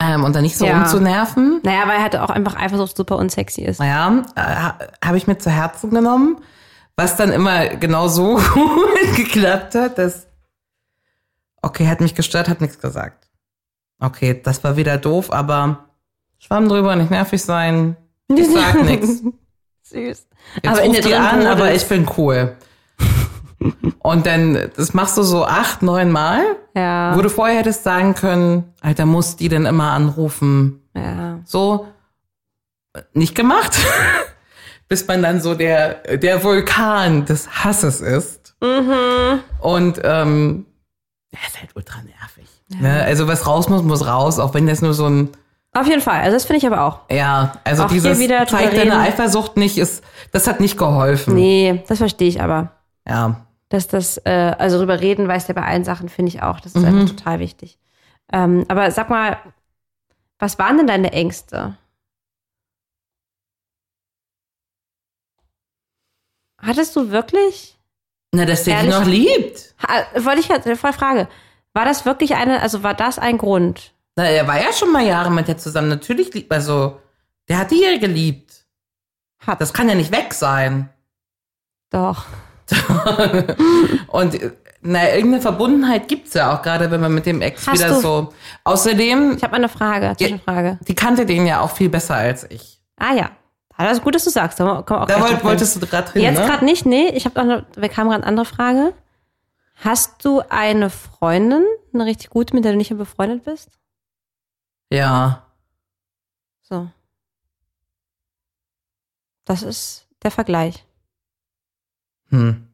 ähm, 0.00 0.24
und 0.24 0.34
da 0.34 0.40
nicht 0.40 0.56
so 0.56 0.64
Ja. 0.64 0.78
rumzunerven. 0.78 1.60
Naja, 1.64 1.82
weil 1.86 1.96
er 1.96 2.02
halt 2.02 2.16
auch 2.16 2.30
einfach 2.30 2.56
Eifersucht 2.56 2.96
super 2.96 3.16
unsexy 3.16 3.62
ist. 3.62 3.78
Naja, 3.78 4.24
äh, 4.34 4.40
ha- 4.40 4.78
habe 5.04 5.16
ich 5.18 5.26
mir 5.26 5.36
zu 5.38 5.50
Herzen 5.50 5.90
genommen, 5.90 6.38
was 6.96 7.16
dann 7.16 7.30
immer 7.30 7.66
genau 7.68 8.08
so 8.08 8.36
gut 8.54 9.16
geklappt 9.16 9.74
hat, 9.74 9.98
dass 9.98 10.26
okay, 11.62 11.88
hat 11.88 12.00
mich 12.00 12.14
gestört, 12.14 12.48
hat 12.48 12.60
nichts 12.60 12.78
gesagt. 12.80 13.28
Okay, 14.00 14.40
das 14.42 14.62
war 14.64 14.76
wieder 14.76 14.96
doof, 14.96 15.32
aber 15.32 15.84
schwamm 16.38 16.68
drüber, 16.68 16.94
nicht 16.96 17.10
nervig 17.10 17.42
sein. 17.42 17.96
Ich 18.28 18.48
sag 18.48 18.82
nichts. 18.84 19.22
Süß. 19.82 20.26
Jetzt 20.62 20.66
aber 20.66 20.82
in 20.82 20.92
der 20.92 21.02
die 21.02 21.14
an, 21.14 21.46
aber 21.46 21.72
ich 21.74 21.86
bin 21.86 22.08
cool. 22.16 22.56
Und 24.00 24.26
dann, 24.26 24.70
das 24.76 24.94
machst 24.94 25.16
du 25.18 25.22
so 25.22 25.44
acht, 25.44 25.82
neun 25.82 26.10
Mal, 26.12 26.42
Ja. 26.74 27.16
wo 27.16 27.22
du 27.22 27.28
vorher 27.30 27.58
hättest 27.58 27.82
sagen 27.84 28.14
können, 28.14 28.72
Alter, 28.80 29.04
muss 29.06 29.36
die 29.36 29.48
denn 29.48 29.66
immer 29.66 29.90
anrufen? 29.92 30.82
ja. 30.94 31.38
So, 31.44 31.86
nicht 33.12 33.34
gemacht. 33.34 33.76
Bis 34.88 35.06
man 35.06 35.22
dann 35.22 35.40
so 35.40 35.54
der, 35.54 36.16
der 36.16 36.42
Vulkan 36.42 37.24
des 37.26 37.48
Hasses 37.64 38.00
ist. 38.00 38.54
Mhm. 38.62 39.40
Und 39.60 40.00
ähm, 40.02 40.66
der 41.32 41.40
ist 41.46 41.60
halt 41.60 41.70
ultra 41.76 41.98
nervig. 42.02 42.48
Ne? 42.80 43.02
Also 43.04 43.28
was 43.28 43.46
raus 43.46 43.68
muss, 43.68 43.82
muss 43.82 44.06
raus, 44.06 44.38
auch 44.38 44.54
wenn 44.54 44.66
das 44.66 44.80
nur 44.82 44.94
so 44.94 45.06
ein, 45.06 45.28
Auf 45.74 45.86
jeden 45.86 46.00
Fall. 46.00 46.20
Also 46.22 46.32
das 46.36 46.44
finde 46.46 46.58
ich 46.58 46.66
aber 46.66 46.82
auch. 46.82 47.00
ja, 47.10 47.52
also 47.64 47.84
Auch 47.84 47.88
dieses 47.88 48.18
zeigt 48.18 48.76
deine. 48.76 48.98
Eifersucht 48.98 49.56
nicht, 49.58 49.76
ist, 49.78 50.02
das 50.32 50.46
hat 50.46 50.58
nicht 50.60 50.78
geholfen. 50.78 51.34
Nee, 51.34 51.84
das 51.86 51.98
verstehe 51.98 52.28
ich 52.28 52.40
aber. 52.40 52.72
Ja. 53.06 53.46
Dass 53.70 53.86
das, 53.86 54.16
äh, 54.24 54.54
also 54.58 54.78
drüber 54.78 55.00
reden 55.00 55.28
weiß 55.28 55.46
der 55.46 55.54
bei 55.54 55.64
allen 55.64 55.84
Sachen, 55.84 56.08
finde 56.08 56.30
ich 56.30 56.42
auch. 56.42 56.60
Das 56.60 56.74
ist 56.74 56.82
Mhm. 56.82 56.88
einfach 57.00 57.14
total 57.16 57.38
wichtig. 57.38 57.78
Ähm, 58.32 58.64
aber 58.68 58.90
sag 58.90 59.10
mal, 59.10 59.38
was 60.38 60.58
waren 60.58 60.76
denn 60.78 60.86
deine 60.86 61.12
Ängste? 61.12 61.76
Hattest 66.60 66.96
du 66.96 67.10
wirklich? 67.10 67.78
Na, 68.32 68.44
dass 68.44 68.64
der 68.64 68.76
Ehrlich? 68.78 68.90
noch 68.94 69.06
liebt. 69.06 69.74
Ha, 69.86 70.24
wollte 70.24 70.40
ich 70.40 70.48
jetzt 70.48 70.68
voll 70.80 70.92
Frage. 70.92 71.28
War 71.72 71.84
das 71.84 72.04
wirklich 72.04 72.34
eine, 72.34 72.60
also 72.60 72.82
war 72.82 72.94
das 72.94 73.18
ein 73.18 73.38
Grund? 73.38 73.92
Na, 74.16 74.24
er 74.24 74.46
war 74.46 74.60
ja 74.60 74.72
schon 74.72 74.92
mal 74.92 75.04
Jahre 75.06 75.30
mit 75.30 75.46
der 75.48 75.56
zusammen. 75.58 75.88
Natürlich 75.88 76.34
liebt, 76.34 76.50
also, 76.52 77.00
der 77.48 77.58
hat 77.58 77.70
die 77.70 77.82
ja 77.82 77.96
geliebt. 77.98 78.66
Hat. 79.46 79.60
Das 79.60 79.72
kann 79.72 79.88
ja 79.88 79.94
nicht 79.94 80.10
weg 80.10 80.34
sein. 80.34 80.90
Doch. 81.90 82.26
Und 84.08 84.34
äh, 84.34 84.52
na, 84.80 85.08
irgendeine 85.14 85.40
Verbundenheit 85.42 86.08
gibt's 86.08 86.34
ja 86.34 86.54
auch, 86.56 86.62
gerade 86.62 86.90
wenn 86.90 87.00
man 87.00 87.12
mit 87.12 87.26
dem 87.26 87.40
Ex 87.42 87.66
Hast 87.66 87.74
wieder 87.80 87.88
du- 87.94 88.00
so. 88.00 88.32
Außerdem, 88.64 89.36
Ich 89.36 89.42
habe 89.42 89.54
eine 89.56 89.68
Frage, 89.68 90.14
Zwischenfrage. 90.16 90.78
die 90.86 90.94
kannte 90.94 91.26
den 91.26 91.46
ja 91.46 91.60
auch 91.60 91.70
viel 91.70 91.88
besser 91.88 92.14
als 92.14 92.48
ich. 92.50 92.80
Ah 92.96 93.12
ja. 93.14 93.30
Ah, 93.76 93.84
Das 93.84 93.98
ist 93.98 94.04
gut, 94.04 94.14
dass 94.14 94.24
du 94.24 94.30
sagst. 94.30 94.58
Da 94.60 94.82
Da 94.82 95.20
wollt, 95.20 95.44
wolltest 95.44 95.80
du 95.80 95.86
gerade 95.86 96.12
hin, 96.12 96.22
Jetzt 96.22 96.38
ne? 96.40 96.46
gerade 96.46 96.64
nicht, 96.64 96.84
nee. 96.86 97.08
Ich 97.10 97.24
habe 97.26 97.34
noch 97.36 97.44
eine, 97.44 97.66
wir 97.76 97.88
kamen 97.88 98.10
gerade 98.10 98.22
eine 98.24 98.26
andere 98.28 98.46
Frage. 98.46 98.92
Hast 99.76 100.24
du 100.24 100.42
eine 100.48 100.90
Freundin, 100.90 101.64
eine 101.94 102.04
richtig 102.04 102.30
gute, 102.30 102.54
mit 102.54 102.64
der 102.64 102.72
du 102.72 102.78
nicht 102.78 102.90
mehr 102.90 102.98
befreundet 102.98 103.44
bist? 103.44 103.68
Ja. 104.90 105.44
So. 106.62 106.88
Das 109.44 109.62
ist 109.62 110.06
der 110.22 110.30
Vergleich. 110.30 110.84
Hm. 112.30 112.67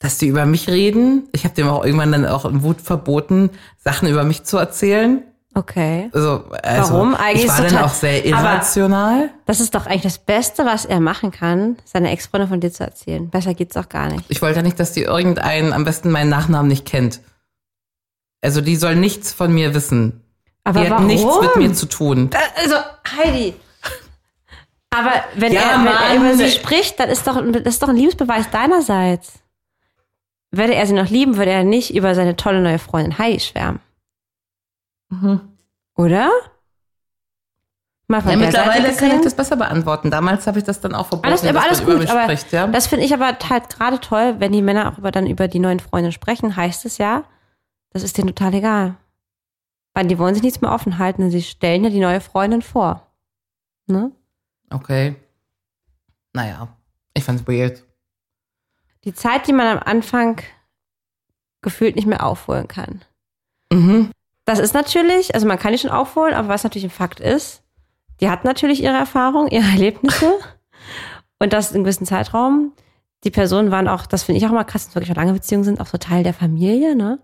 Dass 0.00 0.18
die 0.18 0.28
über 0.28 0.46
mich 0.46 0.68
reden. 0.68 1.28
Ich 1.32 1.44
habe 1.44 1.54
dem 1.54 1.68
auch 1.68 1.84
irgendwann 1.84 2.12
dann 2.12 2.26
auch 2.26 2.44
in 2.44 2.62
Wut 2.62 2.80
verboten, 2.80 3.50
Sachen 3.78 4.08
über 4.08 4.22
mich 4.22 4.44
zu 4.44 4.56
erzählen. 4.56 5.22
Okay. 5.54 6.08
Also, 6.12 6.44
also 6.62 6.92
Warum? 6.94 7.14
Eigentlich 7.16 7.44
ich 7.44 7.50
war 7.50 7.62
dann 7.62 7.78
auch 7.78 7.92
sehr 7.92 8.24
irrational. 8.24 9.30
Das 9.46 9.58
ist 9.58 9.74
doch 9.74 9.86
eigentlich 9.86 10.02
das 10.02 10.18
Beste, 10.18 10.64
was 10.64 10.84
er 10.84 11.00
machen 11.00 11.32
kann, 11.32 11.78
seine 11.84 12.10
Ex-Freundin 12.12 12.48
von 12.48 12.60
dir 12.60 12.70
zu 12.70 12.84
erzählen. 12.84 13.28
Besser 13.28 13.54
geht's 13.54 13.74
doch 13.74 13.88
gar 13.88 14.08
nicht. 14.08 14.24
Ich 14.28 14.40
wollte 14.40 14.58
ja 14.58 14.62
nicht, 14.62 14.78
dass 14.78 14.92
die 14.92 15.02
irgendeinen 15.02 15.72
am 15.72 15.84
besten 15.84 16.10
meinen 16.12 16.28
Nachnamen 16.30 16.68
nicht 16.68 16.86
kennt. 16.86 17.20
Also 18.40 18.60
die 18.60 18.76
soll 18.76 18.94
nichts 18.94 19.32
von 19.32 19.52
mir 19.52 19.74
wissen. 19.74 20.22
Aber 20.62 20.80
die 20.80 20.86
hat 20.86 20.92
warum? 20.92 21.06
nichts 21.06 21.40
mit 21.40 21.56
mir 21.56 21.72
zu 21.72 21.86
tun. 21.86 22.30
Also, 22.62 22.76
Heidi. 23.16 23.54
Aber 24.90 25.12
wenn, 25.34 25.52
Ja, 25.52 25.60
er, 25.62 25.78
wenn 25.78 25.86
er 25.86 25.92
Mann. 25.92 26.16
über 26.16 26.36
sie 26.36 26.50
spricht, 26.52 27.00
dann 27.00 27.08
ist 27.08 27.26
doch, 27.26 27.42
das 27.52 27.74
ist 27.74 27.82
doch 27.82 27.88
ein 27.88 27.96
Liebesbeweis 27.96 28.48
deinerseits. 28.50 29.32
Würde 30.50 30.74
er 30.74 30.86
sie 30.86 30.94
noch 30.94 31.08
lieben, 31.08 31.36
würde 31.36 31.50
er 31.50 31.64
nicht 31.64 31.94
über 31.94 32.14
seine 32.14 32.36
tolle 32.36 32.62
neue 32.62 32.78
Freundin 32.78 33.18
Heidi 33.18 33.40
schwärmen. 33.40 33.80
Oder? 35.94 36.30
Mal 38.06 38.22
von 38.22 38.30
Ja, 38.30 38.36
mittlerweile 38.38 38.90
kann 38.94 39.16
ich 39.16 39.20
das 39.22 39.34
besser 39.34 39.56
beantworten. 39.56 40.10
Damals 40.10 40.46
habe 40.46 40.58
ich 40.58 40.64
das 40.64 40.80
dann 40.80 40.94
auch 40.94 41.06
verboten, 41.06 41.28
Alles, 41.28 41.44
aber 41.44 41.52
dass 41.52 41.64
alles 41.64 41.78
man 41.80 41.86
über 41.86 41.92
gut, 41.92 42.02
mich 42.02 42.10
aber 42.10 42.22
spricht. 42.22 42.52
Ja? 42.52 42.66
das 42.66 42.86
finde 42.86 43.04
ich 43.04 43.12
aber 43.12 43.26
halt 43.26 43.68
gerade 43.68 44.00
toll, 44.00 44.36
wenn 44.38 44.52
die 44.52 44.62
Männer 44.62 44.90
auch 44.90 44.98
über, 44.98 45.10
dann 45.10 45.26
über 45.26 45.46
die 45.46 45.58
neuen 45.58 45.80
Freundinnen 45.80 46.12
sprechen, 46.12 46.56
heißt 46.56 46.86
es 46.86 46.96
ja, 46.96 47.24
das 47.90 48.02
ist 48.02 48.16
denen 48.16 48.28
total 48.28 48.54
egal. 48.54 48.96
Weil 49.92 50.06
die 50.06 50.18
wollen 50.18 50.34
sich 50.34 50.42
nichts 50.42 50.62
mehr 50.62 50.72
offen 50.72 50.98
halten, 50.98 51.22
denn 51.22 51.30
sie 51.30 51.42
stellen 51.42 51.84
ja 51.84 51.90
die 51.90 52.00
neue 52.00 52.20
Freundin 52.20 52.62
vor. 52.62 53.06
Ne? 53.86 54.12
okay. 54.70 55.16
Naja, 56.32 56.68
ich 57.14 57.24
fand's 57.24 57.46
weird. 57.46 57.82
Die 59.08 59.14
Zeit, 59.14 59.46
die 59.46 59.54
man 59.54 59.66
am 59.66 59.82
Anfang 59.82 60.38
gefühlt 61.62 61.96
nicht 61.96 62.06
mehr 62.06 62.22
aufholen 62.26 62.68
kann. 62.68 63.00
Mhm. 63.72 64.10
Das 64.44 64.58
ist 64.58 64.74
natürlich, 64.74 65.34
also 65.34 65.46
man 65.46 65.58
kann 65.58 65.72
die 65.72 65.78
schon 65.78 65.90
aufholen, 65.90 66.34
aber 66.34 66.48
was 66.48 66.62
natürlich 66.62 66.84
ein 66.84 66.90
Fakt 66.90 67.20
ist, 67.20 67.62
die 68.20 68.28
hat 68.28 68.44
natürlich 68.44 68.82
ihre 68.82 68.96
Erfahrung, 68.98 69.48
ihre 69.48 69.64
Erlebnisse 69.70 70.34
und 71.38 71.54
das 71.54 71.70
in 71.70 71.76
einem 71.76 71.84
gewissen 71.84 72.04
Zeitraum. 72.06 72.72
Die 73.24 73.30
Personen 73.30 73.70
waren 73.70 73.88
auch, 73.88 74.04
das 74.04 74.24
finde 74.24 74.38
ich 74.40 74.46
auch 74.46 74.50
mal 74.52 74.64
krass, 74.64 74.84
dass 74.84 74.94
wirklich 74.94 75.16
lange 75.16 75.32
Beziehungen 75.32 75.64
sind, 75.64 75.80
auch 75.80 75.86
so 75.86 75.96
Teil 75.96 76.22
der 76.22 76.34
Familie, 76.34 76.94
ne? 76.94 77.18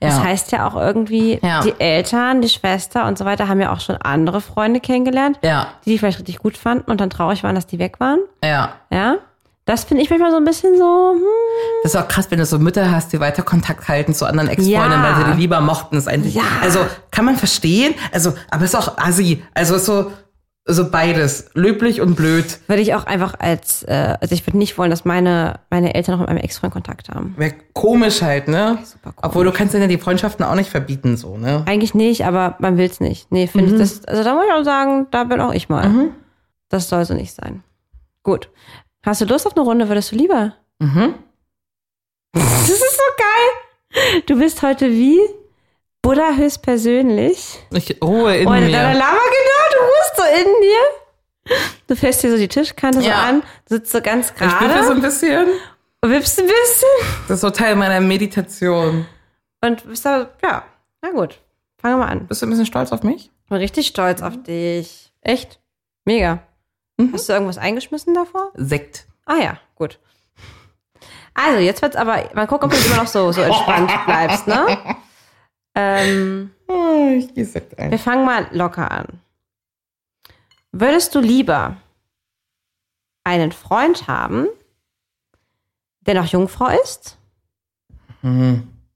Das 0.00 0.16
Ja. 0.18 0.24
heißt 0.24 0.52
ja 0.52 0.68
auch 0.68 0.76
irgendwie, 0.76 1.38
Ja. 1.42 1.62
die 1.62 1.78
Eltern, 1.80 2.42
die 2.42 2.48
Schwester 2.50 3.06
und 3.06 3.16
so 3.16 3.24
weiter 3.24 3.48
haben 3.48 3.60
ja 3.60 3.72
auch 3.72 3.80
schon 3.80 3.96
andere 3.96 4.42
Freunde 4.42 4.80
kennengelernt, 4.80 5.38
Ja, 5.42 5.68
die 5.86 5.90
die 5.92 5.98
vielleicht 5.98 6.18
richtig 6.18 6.38
gut 6.40 6.58
fanden 6.58 6.90
und 6.90 7.00
dann 7.00 7.08
traurig 7.08 7.42
waren, 7.42 7.54
dass 7.54 7.66
die 7.66 7.78
weg 7.78 8.00
waren. 8.00 8.18
ja. 8.44 8.74
Ja. 8.90 9.16
Das 9.64 9.84
finde 9.84 10.02
ich 10.02 10.10
manchmal 10.10 10.32
so 10.32 10.38
ein 10.38 10.44
bisschen 10.44 10.76
so, 10.76 11.12
hm, 11.14 11.22
Das 11.84 11.94
ist 11.94 12.00
auch 12.00 12.08
krass, 12.08 12.26
wenn 12.30 12.38
du 12.40 12.46
so 12.46 12.58
Mütter 12.58 12.90
hast, 12.90 13.12
die 13.12 13.20
weiter 13.20 13.42
Kontakt 13.42 13.86
halten 13.88 14.12
zu 14.12 14.26
anderen 14.26 14.48
Ex-Freundinnen, 14.48 15.02
Ja. 15.02 15.16
weil 15.16 15.24
sie 15.24 15.32
die 15.32 15.40
lieber 15.40 15.60
mochten. 15.60 15.96
Ist 15.96 16.08
eigentlich, 16.08 16.34
Ja. 16.34 16.42
also 16.62 16.80
kann 17.12 17.24
man 17.24 17.36
verstehen, 17.36 17.94
also, 18.12 18.34
aber 18.50 18.64
ist 18.64 18.74
auch 18.74 18.98
assi. 18.98 19.44
Also 19.54 19.76
ist 19.76 19.84
so, 19.86 20.10
so 20.64 20.90
beides. 20.90 21.50
Löblich 21.54 22.00
und 22.00 22.16
blöd. 22.16 22.58
würde 22.66 22.82
ich 22.82 22.94
auch 22.94 23.04
einfach 23.06 23.34
als, 23.38 23.84
äh, 23.84 24.16
also 24.20 24.34
ich 24.34 24.44
würde 24.46 24.58
nicht 24.58 24.78
wollen, 24.78 24.90
dass 24.90 25.04
meine, 25.04 25.60
meine 25.70 25.94
Eltern 25.94 26.14
noch 26.14 26.20
mit 26.20 26.28
meinem 26.28 26.42
Ex-Freund 26.42 26.72
Kontakt 26.72 27.08
haben. 27.08 27.34
Wäre 27.36 27.54
komisch 27.72 28.20
halt, 28.22 28.48
ne? 28.48 28.78
Super 28.84 29.12
komisch. 29.12 29.18
Obwohl 29.22 29.44
du 29.44 29.52
kannst 29.52 29.74
ja 29.74 29.86
die 29.86 29.98
Freundschaften 29.98 30.44
auch 30.44 30.54
nicht 30.56 30.70
verbieten, 30.70 31.16
so, 31.16 31.36
ne? 31.36 31.62
Eigentlich 31.66 31.94
nicht, 31.94 32.24
aber 32.26 32.56
man 32.58 32.78
will 32.78 32.86
es 32.90 32.98
nicht. 32.98 33.30
Nee, 33.30 33.46
finde 33.46 33.72
ich 33.72 33.78
das, 33.78 34.04
also 34.06 34.24
da 34.24 34.34
muss 34.34 34.44
ich 34.46 34.52
auch 34.52 34.64
sagen, 34.64 35.06
da 35.12 35.22
bin 35.22 35.40
auch 35.40 35.52
ich 35.52 35.68
mal. 35.68 36.08
Das 36.68 36.88
soll 36.88 37.04
so 37.04 37.14
nicht 37.14 37.32
sein. 37.34 37.62
Gut. 38.24 38.48
Hast 39.04 39.20
du 39.20 39.24
Lust 39.24 39.46
auf 39.46 39.56
eine 39.56 39.64
Runde, 39.64 39.88
würdest 39.88 40.12
du 40.12 40.16
lieber? 40.16 40.54
Mhm. 40.78 41.14
Das 42.32 42.68
ist 42.70 42.78
so 42.80 43.02
geil. 43.18 44.22
Du 44.26 44.38
bist 44.38 44.62
heute 44.62 44.90
wie? 44.90 45.20
Buddha 46.02 46.32
höchstpersönlich. 46.36 47.58
Ich 47.72 48.02
ruhe 48.02 48.36
in 48.36 48.48
Oh, 48.48 48.52
in 48.52 48.64
mir. 48.66 48.72
deiner 48.72 48.94
Lama, 48.98 49.18
genau, 49.18 49.64
du 49.72 49.84
ruhst 49.84 50.16
so 50.16 50.22
in 50.40 50.62
dir. 50.62 51.56
Du 51.88 51.96
fährst 51.96 52.22
dir 52.22 52.30
so 52.30 52.36
die 52.36 52.48
Tischkante 52.48 53.00
so 53.02 53.06
Ja. 53.08 53.22
an, 53.24 53.42
sitzt 53.66 53.92
so 53.92 54.00
ganz 54.00 54.28
ich 54.30 54.34
bin 54.36 54.48
so 54.50 54.56
gerade, 54.56 54.90
ein 54.92 55.02
bisschen. 55.02 55.46
wippst 56.02 56.38
ein 56.40 56.46
bisschen. 56.46 56.88
Das 57.28 57.36
ist 57.36 57.40
so 57.42 57.50
Teil 57.50 57.76
meiner 57.76 58.00
Meditation. 58.00 59.06
Und 59.60 59.84
bist 59.86 60.04
da, 60.04 60.30
ja, 60.42 60.64
na 61.02 61.10
gut. 61.10 61.38
Fangen 61.78 61.98
wir 61.98 62.06
an. 62.08 62.26
Bist 62.26 62.42
du 62.42 62.46
ein 62.46 62.50
bisschen 62.50 62.66
stolz 62.66 62.92
auf 62.92 63.02
mich? 63.02 63.30
Ich 63.44 63.48
bin 63.48 63.58
richtig 63.58 63.88
stolz 63.88 64.22
auf 64.22 64.40
dich. 64.42 65.12
Echt? 65.20 65.60
Mega. 66.04 66.42
Hast 67.12 67.28
du 67.28 67.32
irgendwas 67.32 67.58
eingeschmissen 67.58 68.14
davor? 68.14 68.50
Sekt. 68.54 69.06
Ah 69.24 69.36
ja, 69.36 69.58
gut. 69.74 69.98
Also, 71.34 71.58
jetzt 71.60 71.80
wird's 71.82 71.96
aber, 71.96 72.28
mal 72.34 72.46
gucken, 72.46 72.66
ob 72.70 72.74
du 72.78 72.84
immer 72.86 72.96
noch 72.98 73.06
so, 73.06 73.32
so 73.32 73.40
entspannt 73.40 73.90
bleibst, 74.06 74.46
ne? 74.46 74.96
Ähm, 75.74 76.50
Oh, 76.68 77.10
ich 77.16 77.32
gehe 77.34 77.44
Sekt 77.44 77.78
ein. 77.78 77.90
wir 77.90 77.98
fangen 77.98 78.24
mal 78.24 78.46
locker 78.52 78.90
an. 78.90 79.06
Würdest 80.72 81.14
du 81.14 81.20
lieber 81.20 81.76
einen 83.24 83.52
Freund 83.52 84.06
haben, 84.08 84.46
der 86.00 86.14
noch 86.14 86.26
Jungfrau 86.26 86.68
ist? 86.82 87.18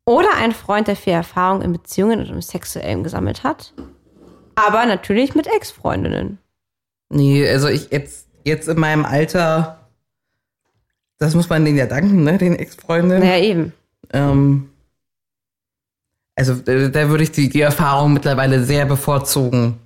Oder 0.04 0.34
einen 0.36 0.52
Freund, 0.52 0.88
der 0.88 0.96
viel 0.96 1.12
Erfahrung 1.14 1.62
in 1.62 1.72
Beziehungen 1.72 2.20
und 2.20 2.28
im 2.30 2.42
Sexuellen 2.42 3.02
gesammelt 3.02 3.42
hat? 3.42 3.72
Aber 4.54 4.86
natürlich 4.86 5.34
mit 5.34 5.46
Ex-Freundinnen. 5.46 6.38
Nee, 7.08 7.48
also 7.48 7.68
ich 7.68 7.90
jetzt, 7.90 8.26
jetzt 8.44 8.68
in 8.68 8.78
meinem 8.78 9.04
Alter, 9.04 9.88
das 11.18 11.34
muss 11.34 11.48
man 11.48 11.64
denen 11.64 11.78
ja 11.78 11.86
danken, 11.86 12.24
ne, 12.24 12.38
den 12.38 12.56
Ex-Freundinnen. 12.56 13.20
Naja, 13.20 13.42
eben. 13.42 13.72
Ähm, 14.12 14.70
also 16.34 16.52
äh, 16.70 16.90
da 16.90 17.08
würde 17.08 17.24
ich 17.24 17.32
die, 17.32 17.48
die 17.48 17.60
Erfahrung 17.60 18.12
mittlerweile 18.12 18.62
sehr 18.62 18.84
bevorzugen. 18.84 19.78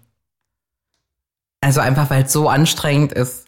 Also 1.60 1.80
einfach, 1.80 2.10
weil 2.10 2.24
es 2.24 2.32
so 2.32 2.48
anstrengend 2.48 3.12
ist, 3.12 3.46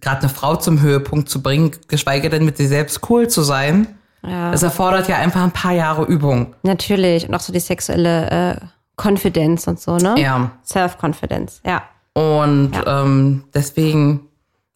gerade 0.00 0.22
eine 0.22 0.28
Frau 0.30 0.56
zum 0.56 0.80
Höhepunkt 0.80 1.28
zu 1.28 1.42
bringen, 1.42 1.72
geschweige 1.88 2.30
denn 2.30 2.44
mit 2.44 2.56
sich 2.56 2.68
selbst 2.68 3.08
cool 3.10 3.28
zu 3.28 3.42
sein. 3.42 3.98
Ja. 4.22 4.50
Das 4.50 4.62
erfordert 4.62 5.08
ja 5.08 5.16
einfach 5.16 5.42
ein 5.42 5.52
paar 5.52 5.72
Jahre 5.72 6.04
Übung. 6.04 6.54
Natürlich. 6.62 7.28
Und 7.28 7.34
auch 7.34 7.40
so 7.40 7.52
die 7.52 7.60
sexuelle 7.60 8.60
äh, 8.60 8.66
Confidence 8.96 9.68
und 9.68 9.80
so, 9.80 9.96
ne? 9.96 10.14
Ja. 10.18 10.50
Self-Confidence, 10.64 11.62
ja. 11.64 11.82
Und 12.14 12.72
ähm, 12.86 13.44
deswegen, 13.54 14.28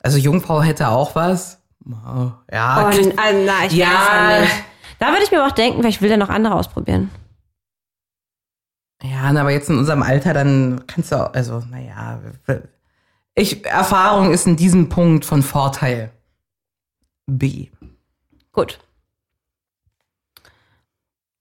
also 0.03 0.19
Jungfrau 0.19 0.63
hätte 0.63 0.89
auch 0.89 1.15
was. 1.15 1.61
Ja, 2.51 2.87
Oh, 2.87 2.91
kriegt- 2.91 3.15
na, 3.17 3.23
na, 3.33 3.67
ich 3.67 3.73
Ja. 3.73 3.87
weiß 3.89 4.09
ja 4.09 4.41
nicht. 4.41 4.65
Da 5.01 5.09
würde 5.09 5.23
ich 5.25 5.31
mir 5.31 5.39
aber 5.43 5.49
auch 5.51 5.55
denken, 5.55 5.81
vielleicht 5.81 6.01
will 6.01 6.09
der 6.09 6.17
noch 6.19 6.31
andere 6.31 6.55
ausprobieren. 6.55 7.11
Ja, 9.03 9.23
aber 9.25 9.51
jetzt 9.51 9.69
in 9.69 9.77
unserem 9.77 10.03
Alter, 10.03 10.33
dann 10.33 10.85
kannst 10.87 11.13
du 11.13 11.17
auch, 11.17 11.35
also, 11.35 11.59
naja, 11.71 12.21
ich, 13.35 13.67
Erfahrung 13.67 14.33
ist 14.33 14.47
in 14.47 14.57
diesem 14.57 14.89
Punkt 14.89 15.25
von 15.27 15.43
Vorteil. 15.43 16.11
B. 17.27 17.69
Gut. 18.53 18.79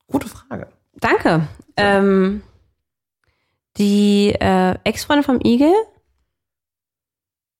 Gute 0.08 0.28
Frage. 0.28 0.68
Danke. 0.96 1.48
Ähm, 1.78 2.41
die 3.78 4.30
äh, 4.39 4.76
Ex-Freundin 4.84 5.24
vom 5.24 5.39
Igel 5.43 5.74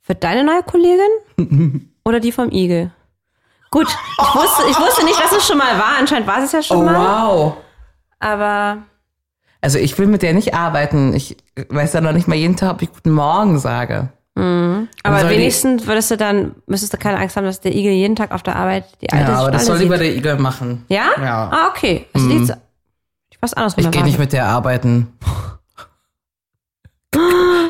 wird 0.05 0.24
deine 0.24 0.43
neue 0.43 0.64
Kollegin 0.64 1.89
oder 2.05 2.20
die 2.20 2.32
vom 2.32 2.51
Igel? 2.51 2.91
Gut, 3.72 3.88
ich 3.88 4.36
wusste, 4.36 4.64
ich 4.70 4.78
wusste 4.80 5.03
nicht, 5.05 5.20
dass 5.20 5.32
es 5.32 5.47
schon 5.47 5.57
mal 5.57 5.80
war. 5.80 5.97
Anscheinend 5.99 6.28
war 6.28 6.43
es 6.43 6.51
ja 6.51 6.61
schon 6.61 6.78
Oh, 6.78 6.84
mal. 6.84 6.95
wow. 7.28 7.57
Aber 8.20 8.84
Also, 9.61 9.80
ich 9.80 9.97
will 9.97 10.05
mit 10.05 10.22
der 10.22 10.34
nicht 10.34 10.53
arbeiten. 10.53 11.14
Ich 11.16 11.38
weiß 11.70 11.93
ja 11.93 12.01
noch 12.01 12.11
nicht 12.11 12.28
mal 12.28 12.36
jeden 12.36 12.55
Tag, 12.55 12.72
ob 12.72 12.82
ich 12.84 12.91
Guten 12.93 13.11
Morgen 13.11 13.57
sage. 13.57 14.09
Aber 14.36 15.20
soll 15.20 15.30
die- 15.30 15.36
wenigstens 15.38 15.86
würdest 15.88 16.09
du 16.11 16.18
dann, 16.18 16.55
müsstest 16.68 16.93
du 16.93 16.97
keine 16.97 17.18
Angst 17.20 17.36
haben, 17.38 17.45
dass 17.45 17.61
der 17.61 17.74
Igel 17.74 17.91
jeden 17.93 18.16
Tag 18.16 18.32
auf 18.32 18.41
der 18.43 18.55
Arbeit 18.55 18.86
die 19.01 19.09
alte 19.11 19.32
Ja, 19.32 19.39
aber 19.39 19.51
das 19.51 19.66
soll 19.66 19.76
Schnalle 19.78 19.84
lieber 19.84 19.97
sieht. 19.97 20.07
der 20.07 20.16
Igel 20.34 20.38
machen. 20.41 20.86
Ja? 20.89 21.05
Ja. 21.20 21.49
Ah, 21.51 21.68
okay. 21.70 22.07
Also 22.14 22.30
die 22.30 22.38
jetzt, 22.39 22.57
ich 23.32 23.38
was 23.41 23.53
anderes 23.53 23.76
Ich 23.78 23.89
gehe 23.91 24.03
nicht 24.03 24.18
mit 24.20 24.34
der 24.34 24.45
arbeiten. 24.45 25.14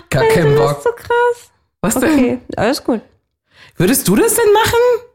Gar 0.09 0.23
keinen 0.25 0.55
Das 0.55 0.59
Bock. 0.67 0.77
ist 0.77 0.83
so 0.83 0.89
krass. 0.91 1.51
Was 1.81 1.95
denn? 1.95 2.13
Okay, 2.13 2.39
alles 2.57 2.83
gut. 2.83 3.01
Würdest 3.77 4.07
du 4.07 4.15
das 4.15 4.33
denn 4.35 4.53
machen? 4.53 5.09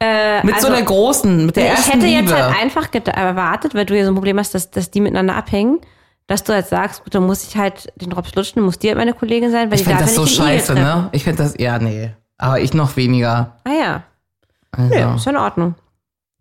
Äh, 0.00 0.44
Mit 0.44 0.54
also, 0.56 0.66
so 0.66 0.72
einer 0.72 0.82
großen, 0.84 1.46
mit 1.46 1.56
der 1.56 1.64
ich 1.64 1.70
ersten 1.70 1.90
hätte 1.92 2.06
Liebe. 2.06 2.22
jetzt 2.22 2.32
halt 2.34 2.56
einfach 2.60 2.88
erwartet, 2.92 3.74
weil 3.74 3.86
du 3.86 3.96
ja 3.96 4.04
so 4.04 4.10
ein 4.10 4.14
Problem 4.16 4.38
hast, 4.38 4.54
dass, 4.54 4.70
dass 4.70 4.90
die 4.90 5.00
miteinander 5.00 5.36
abhängen, 5.36 5.80
dass 6.26 6.42
du 6.42 6.52
halt 6.52 6.66
sagst, 6.66 7.04
gut, 7.04 7.14
dann 7.14 7.24
muss 7.24 7.44
ich 7.46 7.56
halt 7.56 7.92
den 7.96 8.10
Drops 8.10 8.34
lutschen, 8.34 8.62
muss 8.62 8.78
die 8.78 8.88
halt 8.88 8.98
meine 8.98 9.14
Kollegin 9.14 9.50
sein, 9.52 9.70
weil 9.70 9.78
ich 9.78 9.86
darf 9.86 10.00
das 10.00 10.14
so 10.16 10.22
Igel 10.24 10.34
scheiße, 10.34 10.74
ne? 10.74 11.08
Ich 11.12 11.22
fände 11.24 11.42
das, 11.42 11.54
ja, 11.58 11.78
nee. 11.78 12.10
Aber 12.38 12.58
ich 12.60 12.74
noch 12.74 12.96
weniger. 12.96 13.56
Ah 13.64 13.70
ja, 13.70 14.02
Also. 14.72 14.94
ja, 14.94 15.14
ist 15.14 15.26
in 15.28 15.36
Ordnung. 15.36 15.74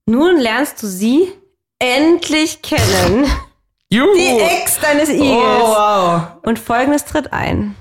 Nun 0.07 0.37
lernst 0.39 0.81
du 0.81 0.87
sie 0.87 1.31
endlich 1.77 2.63
kennen. 2.63 3.25
Juhu. 3.91 4.15
Die 4.15 4.39
Ex 4.39 4.79
deines 4.79 5.09
Igels. 5.09 5.27
Oh, 5.27 5.67
wow. 5.67 6.23
Und 6.43 6.59
folgendes 6.59 7.05
tritt 7.05 7.33
ein. 7.33 7.75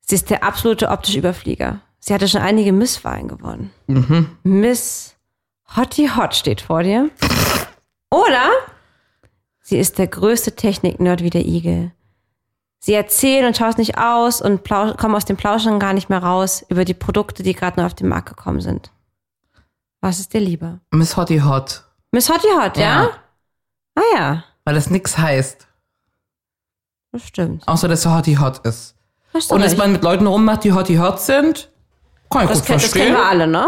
Sie 0.00 0.14
ist 0.14 0.30
der 0.30 0.44
absolute 0.44 0.88
optische 0.90 1.18
Überflieger. 1.18 1.80
Sie 1.98 2.14
hatte 2.14 2.28
schon 2.28 2.42
einige 2.42 2.72
Misswahlen 2.72 3.28
gewonnen. 3.28 3.70
Miss 4.42 5.16
Hottie 5.76 6.10
Hot 6.10 6.34
steht 6.34 6.60
vor 6.60 6.82
dir. 6.82 7.10
Oder 8.10 8.50
Sie 9.60 9.78
ist 9.78 9.98
der 9.98 10.06
größte 10.06 10.56
Technik-Nerd 10.56 11.22
wie 11.22 11.28
der 11.30 11.44
Igel. 11.44 11.92
Sie 12.78 12.94
erzählen 12.94 13.44
und 13.44 13.56
schaut 13.56 13.76
nicht 13.76 13.98
aus 13.98 14.40
und 14.40 14.66
kommen 14.66 15.14
aus 15.14 15.26
dem 15.26 15.36
Plauschen 15.36 15.78
gar 15.78 15.92
nicht 15.92 16.08
mehr 16.08 16.22
raus 16.22 16.64
über 16.70 16.84
die 16.86 16.94
Produkte, 16.94 17.42
die 17.42 17.52
gerade 17.54 17.78
neu 17.78 17.84
auf 17.86 17.94
den 17.94 18.08
Markt 18.08 18.28
gekommen 18.30 18.60
sind. 18.60 18.90
Was 20.00 20.20
ist 20.20 20.32
dir 20.32 20.40
lieber? 20.40 20.80
Miss 20.90 21.16
Hottie 21.16 21.42
Hot. 21.42 21.84
Miss 22.12 22.30
Hottie 22.30 22.48
Hot, 22.58 22.76
ja? 22.78 23.02
Ja. 23.02 23.10
Ah 23.96 24.02
ja, 24.14 24.44
Weil 24.68 24.74
das 24.74 24.90
nix 24.90 25.16
heißt. 25.16 25.66
das 27.12 27.22
stimmt. 27.22 27.66
Außer, 27.66 27.88
dass 27.88 28.04
er 28.04 28.14
Hottie 28.14 28.36
Hot 28.38 28.58
ist. 28.66 28.94
Hast 29.32 29.50
du 29.50 29.54
Und 29.54 29.62
dass 29.62 29.70
recht. 29.70 29.78
man 29.78 29.92
mit 29.92 30.02
Leuten 30.02 30.26
rummacht, 30.26 30.62
die 30.62 30.74
Hottie 30.74 30.98
Hot 30.98 31.20
sind, 31.22 31.70
kann 32.28 32.42
ich 32.42 32.48
das, 32.50 32.58
gut 32.58 32.66
kenn, 32.66 32.74
das 32.76 32.92
kennen 32.92 33.14
verstehen. 33.14 33.14
wir 33.14 33.24
alle, 33.24 33.46
ne? 33.46 33.66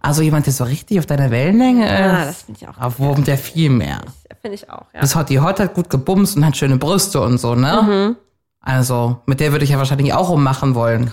Also 0.00 0.22
jemand, 0.22 0.46
der 0.46 0.54
so 0.54 0.64
richtig 0.64 0.98
auf 0.98 1.04
deiner 1.04 1.30
Wellenlänge 1.30 1.84
ist. 1.84 1.90
Ja, 2.00 2.24
das 2.24 2.42
finde 2.44 2.58
ich 2.62 2.66
auch. 2.68 2.78
Auf 2.80 2.98
wurmt 2.98 3.26
der 3.26 3.36
viel 3.36 3.68
mehr. 3.68 4.00
Finde 4.40 4.54
ich 4.54 4.70
auch, 4.70 4.86
ja. 4.94 5.00
Das 5.02 5.14
Hottie 5.14 5.40
Hot 5.40 5.60
hat 5.60 5.74
gut 5.74 5.90
gebumst 5.90 6.38
und 6.38 6.46
hat 6.46 6.56
schöne 6.56 6.78
Brüste 6.78 7.20
und 7.20 7.36
so, 7.36 7.54
ne? 7.54 7.82
Mhm. 7.82 8.16
Also, 8.62 9.20
mit 9.26 9.40
der 9.40 9.52
würde 9.52 9.64
ich 9.66 9.70
ja 9.72 9.76
wahrscheinlich 9.78 10.14
auch 10.14 10.30
rummachen 10.30 10.74
wollen. 10.74 11.12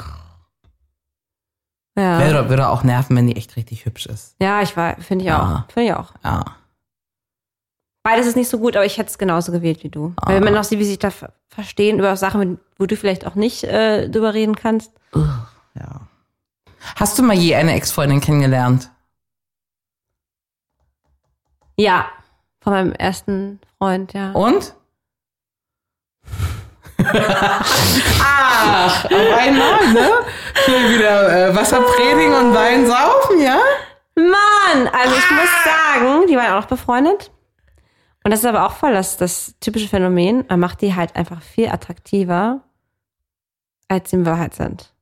Ja, 1.97 2.19
Würde, 2.19 2.47
würde 2.49 2.69
auch 2.69 2.83
nerven, 2.83 3.15
wenn 3.17 3.27
die 3.27 3.35
echt 3.35 3.57
richtig 3.57 3.83
hübsch 3.85 4.05
ist. 4.05 4.35
ja 4.39 4.61
ich 4.61 4.77
war, 4.77 4.95
finde 5.01 5.23
ich 5.25 5.27
Ja. 5.29 5.65
auch. 5.67 5.73
Finde 5.73 5.89
ich 5.89 5.95
auch. 5.95 6.13
Ja. 6.23 6.45
Beides 8.09 8.25
ist 8.25 8.37
nicht 8.37 8.47
so 8.49 8.57
gut, 8.59 8.77
aber 8.77 8.85
ich 8.85 8.97
hätte 8.97 9.09
es 9.09 9.17
genauso 9.17 9.51
gewählt 9.51 9.83
wie 9.83 9.89
du. 9.89 10.13
Ah. 10.15 10.27
Weil 10.27 10.35
wenn 10.37 10.45
man 10.45 10.57
auch 10.57 10.63
sieht, 10.63 10.79
wie 10.79 10.83
sie 10.85 10.91
sich 10.91 10.99
da 10.99 11.09
ver- 11.11 11.33
verstehen 11.49 11.99
über 11.99 12.15
Sachen, 12.15 12.57
wo 12.77 12.85
du 12.85 12.95
vielleicht 12.95 13.27
auch 13.27 13.35
nicht 13.35 13.65
äh, 13.65 14.07
drüber 14.07 14.33
reden 14.33 14.55
kannst. 14.55 14.91
ja. 15.13 16.01
Hast 16.95 17.19
du 17.19 17.23
mal 17.23 17.35
je 17.35 17.55
eine 17.55 17.73
Ex-Freundin 17.73 18.21
kennengelernt? 18.21 18.89
Ja, 21.75 22.05
von 22.61 22.71
meinem 22.71 22.91
ersten 22.93 23.59
Freund, 23.77 24.13
ja. 24.13 24.31
Und? 24.31 24.73
Ach, 28.19 29.05
auf 29.05 29.37
einmal, 29.37 29.87
ne? 29.93 30.09
Hier 30.65 30.89
wieder 30.97 31.49
äh, 31.49 31.55
Wasser 31.55 31.81
predigen 31.81 32.33
und 32.33 32.53
Wein 32.55 32.87
saufen, 32.87 33.41
ja? 33.41 33.59
Mann, 34.15 34.87
also 34.93 35.15
ich 35.15 35.29
muss 35.31 35.49
sagen, 35.63 36.25
die 36.27 36.35
waren 36.37 36.53
auch 36.53 36.61
noch 36.61 36.67
befreundet. 36.67 37.31
Und 38.27 38.31
das 38.31 38.41
ist 38.41 38.45
aber 38.45 38.65
auch 38.67 38.73
voll 38.73 38.91
das, 38.91 39.15
das 39.15 39.55
typische 39.61 39.87
Phänomen. 39.87 40.43
Man 40.49 40.59
macht 40.59 40.81
die 40.81 40.93
halt 40.93 41.15
einfach 41.15 41.41
viel 41.41 41.69
attraktiver, 41.69 42.59
als 43.87 44.09
sie 44.09 44.17
in 44.17 44.25
Wahrheit 44.25 44.53
sind. 44.53 44.93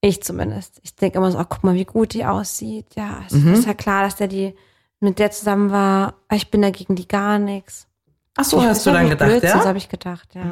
Ich 0.00 0.22
zumindest. 0.22 0.80
Ich 0.84 0.96
denke 0.96 1.18
immer 1.18 1.30
so, 1.30 1.38
oh, 1.38 1.44
guck 1.46 1.62
mal, 1.64 1.74
wie 1.74 1.84
gut 1.84 2.14
die 2.14 2.24
aussieht. 2.24 2.86
Ja, 2.94 3.20
es 3.26 3.34
ist 3.34 3.66
ja 3.66 3.74
klar, 3.74 4.04
dass 4.04 4.16
der 4.16 4.28
die 4.28 4.54
mit 5.00 5.18
der 5.18 5.32
zusammen 5.32 5.70
war. 5.70 6.14
Ich 6.32 6.50
bin 6.50 6.62
dagegen 6.62 6.96
die 6.96 7.06
gar 7.06 7.38
nichts. 7.38 7.86
Ach 8.38 8.44
so, 8.44 8.56
Ich- 8.62 8.68
hast 8.68 8.78
das 8.78 8.84
du 8.84 8.92
dann 8.98 9.10
gedacht, 9.10 9.28
Blödsinn, 9.28 9.50
ja? 9.50 9.60
So 9.60 9.68
habe 9.68 9.76
ich 9.76 9.90
gedacht, 9.90 10.34
ja. 10.34 10.44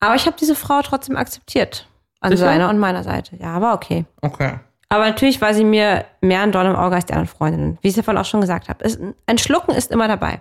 Aber 0.00 0.14
ich 0.14 0.24
habe 0.24 0.36
diese 0.40 0.54
Frau 0.54 0.80
trotzdem 0.80 1.16
akzeptiert. 1.18 1.86
An 2.20 2.30
Sicher? 2.30 2.46
seiner 2.46 2.70
und 2.70 2.78
meiner 2.78 3.02
Seite. 3.04 3.36
Ja, 3.36 3.48
aber 3.54 3.74
okay. 3.74 4.06
Okay. 4.22 4.58
Aber 4.88 5.04
natürlich 5.08 5.40
war 5.40 5.54
sie 5.54 5.64
mir 5.64 6.04
mehr 6.20 6.42
ein 6.42 6.52
Dorn 6.52 6.66
im 6.66 6.76
Auge 6.76 6.96
als 6.96 7.06
die 7.06 7.12
anderen 7.14 7.28
Freundinnen. 7.34 7.78
Wie 7.80 7.88
ich 7.88 7.92
es 7.92 7.96
ja 7.96 8.02
vorhin 8.02 8.20
auch 8.20 8.26
schon 8.26 8.40
gesagt 8.40 8.68
habe. 8.68 8.84
Ein 9.26 9.38
Schlucken 9.38 9.72
ist 9.74 9.90
immer 9.90 10.08
dabei. 10.08 10.40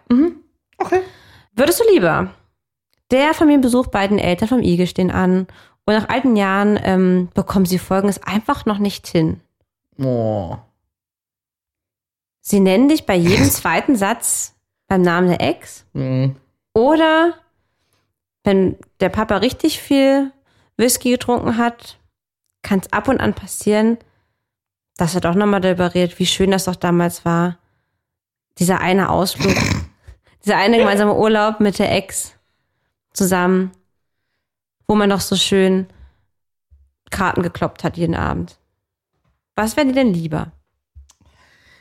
Okay. 0.78 1.02
Würdest 1.56 1.80
du 1.80 1.84
lieber 1.94 2.30
der 3.12 3.34
Familienbesuch 3.34 3.88
bei 3.88 4.08
den 4.08 4.20
Eltern 4.20 4.48
vom 4.50 4.62
Igel 4.62 4.88
stehen 4.88 5.12
an 5.12 5.48
und 5.86 5.94
nach 5.94 6.10
alten 6.10 6.36
Jahren 6.36 6.80
ähm, 6.84 7.30
bekommen 7.34 7.66
sie 7.66 7.78
Folgendes 7.78 8.22
einfach 8.24 8.66
noch 8.66 8.80
nicht 8.80 9.08
hin. 9.08 9.40
Oh. 10.02 10.56
Sie 12.42 12.60
nennen 12.60 12.90
dich 12.90 13.06
bei 13.06 13.16
jedem 13.16 13.46
zweiten 13.50 13.96
Satz 13.96 14.56
beim 14.88 15.02
Namen 15.02 15.28
der 15.30 15.42
Ex 15.42 15.86
Hm. 15.94 16.36
oder 16.74 17.34
wenn 18.44 18.78
der 19.00 19.10
Papa 19.10 19.38
richtig 19.38 19.80
viel 19.80 20.32
Whisky 20.76 21.12
getrunken 21.12 21.58
hat, 21.58 21.98
kann 22.62 22.80
es 22.80 22.92
ab 22.92 23.08
und 23.08 23.20
an 23.22 23.34
passieren, 23.34 23.98
dass 24.98 25.16
er 25.16 25.22
doch 25.22 25.36
nochmal 25.36 25.62
darüber 25.62 25.94
redet, 25.94 26.20
wie 26.20 26.26
schön 26.26 26.52
das 26.52 26.66
doch 26.66 26.76
damals 26.76 27.26
war. 27.26 27.58
Dieser 28.60 28.80
eine 28.80 29.10
Ausflug, 29.10 29.56
dieser 30.46 30.58
eine 30.58 30.78
gemeinsame 30.78 31.16
Urlaub 31.16 31.60
mit 31.60 31.80
der 31.80 31.92
Ex 31.92 32.34
zusammen, 33.14 33.72
wo 34.88 34.96
man 34.96 35.10
doch 35.10 35.22
so 35.22 35.36
schön 35.36 35.88
Karten 37.10 37.42
gekloppt 37.44 37.84
hat 37.84 37.98
jeden 37.98 38.16
Abend. 38.16 38.58
Was 39.56 39.76
wäre 39.78 39.88
dir 39.88 39.94
denn 39.94 40.14
lieber? 40.14 40.52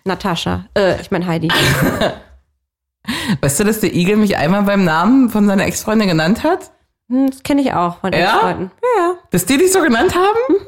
Natascha, 0.04 0.66
äh, 0.76 1.00
ich 1.00 1.10
meine 1.10 1.26
Heidi. 1.26 1.48
Weißt 3.40 3.60
du, 3.60 3.64
dass 3.64 3.80
der 3.80 3.94
Igel 3.94 4.16
mich 4.16 4.36
einmal 4.36 4.62
beim 4.62 4.84
Namen 4.84 5.28
von 5.30 5.46
seiner 5.46 5.64
Ex-Freundin 5.66 6.08
genannt 6.08 6.44
hat? 6.44 6.70
Hm, 7.08 7.30
Das 7.30 7.42
kenne 7.42 7.62
ich 7.62 7.72
auch 7.72 7.98
von 7.98 8.12
Ja? 8.12 8.34
Ex-Freunden. 8.34 8.70
Ja, 8.82 9.02
ja, 9.02 9.14
Dass 9.30 9.46
die 9.46 9.58
dich 9.58 9.72
so 9.72 9.80
genannt 9.80 10.14
haben? 10.14 10.66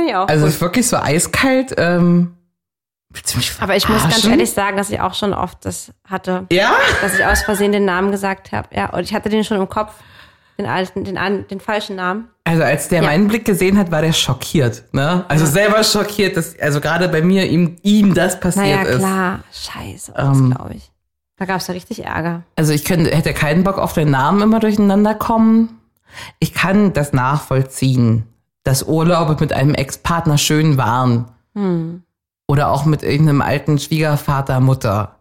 Kenne 0.00 0.10
ich 0.10 0.16
auch. 0.16 0.28
Also 0.28 0.46
ist 0.46 0.60
wirklich 0.60 0.88
so 0.88 0.96
eiskalt. 0.96 1.74
Ähm, 1.78 2.34
Aber 3.60 3.76
ich 3.76 3.88
muss 3.88 4.02
ganz 4.02 4.24
ehrlich 4.24 4.50
sagen, 4.52 4.76
dass 4.76 4.90
ich 4.90 5.00
auch 5.00 5.14
schon 5.14 5.32
oft 5.32 5.64
das 5.64 5.92
hatte, 6.08 6.46
Ja? 6.52 6.72
dass 7.02 7.14
ich 7.18 7.24
aus 7.24 7.42
Versehen 7.42 7.72
den 7.72 7.84
Namen 7.84 8.10
gesagt 8.12 8.52
habe. 8.52 8.68
Ja, 8.74 8.90
und 8.90 9.00
ich 9.02 9.14
hatte 9.14 9.28
den 9.28 9.42
schon 9.44 9.56
im 9.58 9.68
Kopf, 9.68 9.92
den 10.58 10.66
alten, 10.66 11.04
den, 11.04 11.18
den 11.48 11.58
falschen 11.60 11.96
Namen. 11.96 12.28
Also 12.44 12.62
als 12.62 12.88
der 12.88 13.00
Ja. 13.02 13.08
meinen 13.08 13.28
Blick 13.28 13.44
gesehen 13.44 13.78
hat, 13.78 13.90
war 13.90 14.02
der 14.02 14.12
schockiert. 14.12 14.84
Ne? 14.92 15.24
Also 15.28 15.46
selber 15.46 15.82
schockiert, 15.82 16.36
dass 16.36 16.58
also 16.60 16.80
gerade 16.80 17.08
bei 17.08 17.22
mir 17.22 17.46
ihm, 17.46 17.76
ihm 17.82 18.14
das 18.14 18.38
passiert 18.38 18.66
Naja, 18.66 18.82
ist. 18.82 18.98
klar. 18.98 19.40
Scheiße, 19.52 20.12
das 20.14 20.38
Ähm. 20.38 20.50
glaube 20.54 20.74
ich. 20.74 20.90
Da 21.36 21.46
gab 21.46 21.60
es 21.60 21.66
ja 21.68 21.72
richtig 21.74 22.04
Ärger. 22.04 22.42
Also 22.56 22.72
ich 22.74 22.84
könnte, 22.84 23.10
hätte 23.16 23.32
keinen 23.32 23.64
Bock 23.64 23.78
auf 23.78 23.94
den 23.94 24.10
Namen 24.10 24.42
immer 24.42 24.60
durcheinander 24.60 25.14
kommen. 25.14 25.80
Ich 26.38 26.52
kann 26.52 26.92
das 26.92 27.12
nachvollziehen, 27.14 28.24
dass 28.70 28.84
Urlaube 28.84 29.36
mit 29.40 29.52
einem 29.52 29.74
Ex-Partner 29.74 30.38
schön 30.38 30.76
waren. 30.76 31.26
Hm. 31.56 32.04
Oder 32.46 32.70
auch 32.70 32.84
mit 32.84 33.02
irgendeinem 33.02 33.42
alten 33.42 33.80
Schwiegervater, 33.80 34.60
Mutter. 34.60 35.16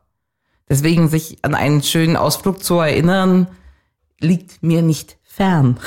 Deswegen 0.70 1.08
sich 1.08 1.40
an 1.42 1.56
einen 1.56 1.82
schönen 1.82 2.16
Ausflug 2.16 2.64
zu 2.64 2.80
erinnern, 2.80 3.48
liegt 4.20 4.62
mir 4.62 4.84
nicht 4.84 5.18
fern. 5.24 5.80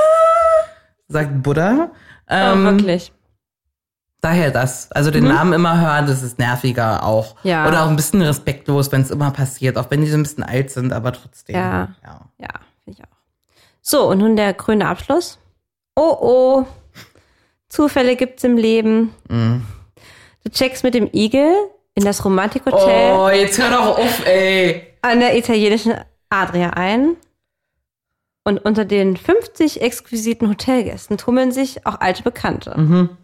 Sagt 1.08 1.42
Buddha. 1.42 1.90
Ähm, 2.26 2.66
oh, 2.66 2.70
wirklich. 2.70 3.12
Daher 4.22 4.50
das. 4.50 4.90
Also 4.90 5.10
den 5.10 5.24
Namen 5.24 5.52
immer 5.52 5.78
hören, 5.78 6.06
das 6.06 6.22
ist 6.22 6.38
nerviger 6.38 7.04
auch. 7.04 7.34
Mhm. 7.44 7.50
Ja. 7.50 7.68
Oder 7.68 7.84
auch 7.84 7.90
ein 7.90 7.96
bisschen 7.96 8.22
respektlos, 8.22 8.90
wenn 8.90 9.02
es 9.02 9.10
immer 9.10 9.32
passiert, 9.32 9.76
auch 9.76 9.90
wenn 9.90 10.00
die 10.00 10.08
so 10.08 10.16
ein 10.16 10.22
bisschen 10.22 10.44
alt 10.44 10.70
sind, 10.70 10.94
aber 10.94 11.12
trotzdem. 11.12 11.56
Ja. 11.56 11.88
ja. 12.02 12.20
Ja, 12.38 12.48
finde 12.84 13.00
ich 13.00 13.04
auch. 13.04 13.18
So, 13.82 14.08
und 14.08 14.20
nun 14.20 14.34
der 14.34 14.54
krönende 14.54 14.86
Abschluss. 14.86 15.38
Oh, 15.96 16.16
oh. 16.20 16.66
Zufälle 17.68 18.16
gibt's 18.16 18.44
im 18.44 18.56
Leben. 18.56 19.14
Mhm. 19.28 19.64
Du 20.44 20.50
checkst 20.50 20.82
mit 20.84 20.94
dem 20.94 21.08
Igel 21.12 21.54
in 21.94 22.04
das 22.04 22.24
Romantikhotel. 22.24 23.16
Oh, 23.16 23.28
jetzt 23.28 23.58
hör 23.60 23.70
doch 23.70 23.98
auf, 23.98 24.26
ey. 24.26 24.86
an 25.02 25.20
der 25.20 25.36
italienischen 25.36 25.94
Adria 26.30 26.70
ein. 26.70 27.16
Und 28.42 28.58
unter 28.64 28.84
den 28.86 29.16
50 29.16 29.82
exquisiten 29.82 30.48
Hotelgästen 30.48 31.18
tummeln 31.18 31.52
sich 31.52 31.86
auch 31.86 32.00
alte 32.00 32.22
Bekannte. 32.22 32.74
Mhm. 32.78 33.16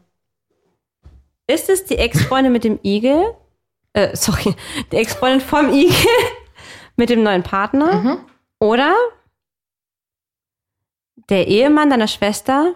Ist 1.47 1.71
es 1.71 1.85
die 1.85 1.97
Ex-Freundin 1.97 2.53
mit 2.53 2.65
dem 2.65 2.79
Igel? 2.83 3.35
Äh, 3.95 4.15
sorry, 4.15 4.55
die 4.93 4.97
Ex-Freundin 4.97 5.41
vom 5.41 5.73
Igel 5.73 5.95
mit 6.97 7.09
dem 7.09 7.23
neuen 7.23 7.43
Partner? 7.43 7.95
Mhm. 7.95 8.19
Oder 8.59 8.95
der 11.29 11.47
Ehemann 11.49 11.91
deiner 11.91 12.09
Schwester 12.09 12.75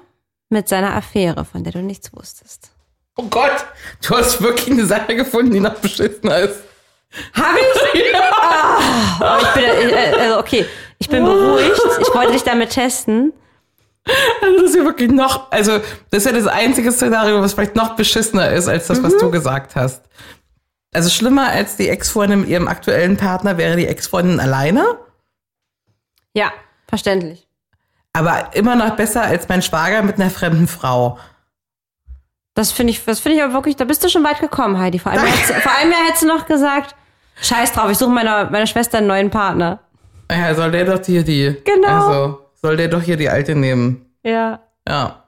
mit 0.48 0.68
seiner 0.68 0.94
Affäre, 0.94 1.44
von 1.44 1.62
der 1.64 1.72
du 1.72 1.80
nichts 1.82 2.12
wusstest? 2.12 2.70
Oh 3.16 3.24
Gott, 3.24 3.64
du 4.06 4.16
hast 4.16 4.40
wirklich 4.42 4.70
eine 4.70 4.86
Sache 4.86 5.14
gefunden, 5.14 5.52
die 5.52 5.60
noch 5.60 5.74
beschissener 5.74 6.38
ist. 6.38 6.60
Hab 7.34 7.56
ich? 7.56 8.02
Ah, 9.22 9.38
oh, 9.38 9.42
ich 9.42 9.48
bin, 9.54 9.90
äh, 9.90 10.14
also 10.18 10.38
okay, 10.38 10.64
ich 10.98 11.08
bin 11.08 11.24
beruhigt. 11.24 11.78
Ich 12.00 12.14
wollte 12.14 12.32
dich 12.32 12.42
damit 12.42 12.70
testen. 12.70 13.32
Also 14.40 14.56
das 14.62 14.70
ist 14.70 14.76
ja 14.76 14.84
wirklich 14.84 15.10
noch, 15.10 15.50
also 15.52 15.78
das 16.10 16.24
ist 16.24 16.26
ja 16.26 16.32
das 16.32 16.46
einzige 16.46 16.90
Szenario, 16.90 17.40
was 17.42 17.52
vielleicht 17.52 17.76
noch 17.76 17.96
beschissener 17.96 18.50
ist, 18.50 18.66
als 18.66 18.86
das, 18.86 19.02
was 19.02 19.12
Mhm. 19.14 19.18
du 19.18 19.30
gesagt 19.30 19.76
hast. 19.76 20.02
Also 20.94 21.10
schlimmer 21.10 21.48
als 21.48 21.76
die 21.76 21.88
Ex-Freundin 21.90 22.40
mit 22.40 22.48
ihrem 22.48 22.66
aktuellen 22.66 23.16
Partner 23.18 23.58
wäre 23.58 23.76
die 23.76 23.86
Ex-Freundin 23.86 24.40
alleine, 24.40 24.96
Ja, 26.34 26.52
verständlich. 26.88 27.46
Aber 28.12 28.54
immer 28.54 28.74
noch 28.76 28.96
besser 28.96 29.22
als 29.22 29.48
mein 29.48 29.62
Schwager 29.62 30.02
mit 30.02 30.16
einer 30.16 30.30
fremden 30.30 30.66
Frau. 30.66 31.18
Das 32.54 32.72
finde 32.72 32.92
ich, 32.92 33.04
das 33.04 33.20
finde 33.20 33.38
ich 33.38 33.42
aber 33.42 33.52
wirklich, 33.52 33.76
da 33.76 33.84
bist 33.84 34.02
du 34.04 34.08
schon 34.08 34.24
weit 34.24 34.40
gekommen, 34.40 34.78
Heidi. 34.78 34.98
Vor 34.98 35.12
allem, 35.12 35.26
vor 35.26 35.72
allem 35.72 35.92
hättest 35.92 36.22
du 36.22 36.26
noch 36.26 36.46
gesagt, 36.46 36.94
scheiß 37.40 37.72
drauf, 37.72 37.90
ich 37.90 37.98
suche 37.98 38.10
meiner, 38.10 38.50
meiner 38.50 38.66
Schwester 38.66 38.98
einen 38.98 39.06
neuen 39.06 39.30
Partner. 39.30 39.78
Ja, 40.30 40.54
soll 40.54 40.70
der 40.70 40.84
doch 40.84 41.04
hier 41.04 41.24
die. 41.24 41.56
Genau. 41.64 41.88
Also, 41.88 42.40
soll 42.54 42.76
der 42.76 42.88
doch 42.88 43.02
hier 43.02 43.16
die 43.16 43.28
alte 43.28 43.54
nehmen. 43.54 44.04
Ja. 44.22 44.60
Ja. 44.86 45.24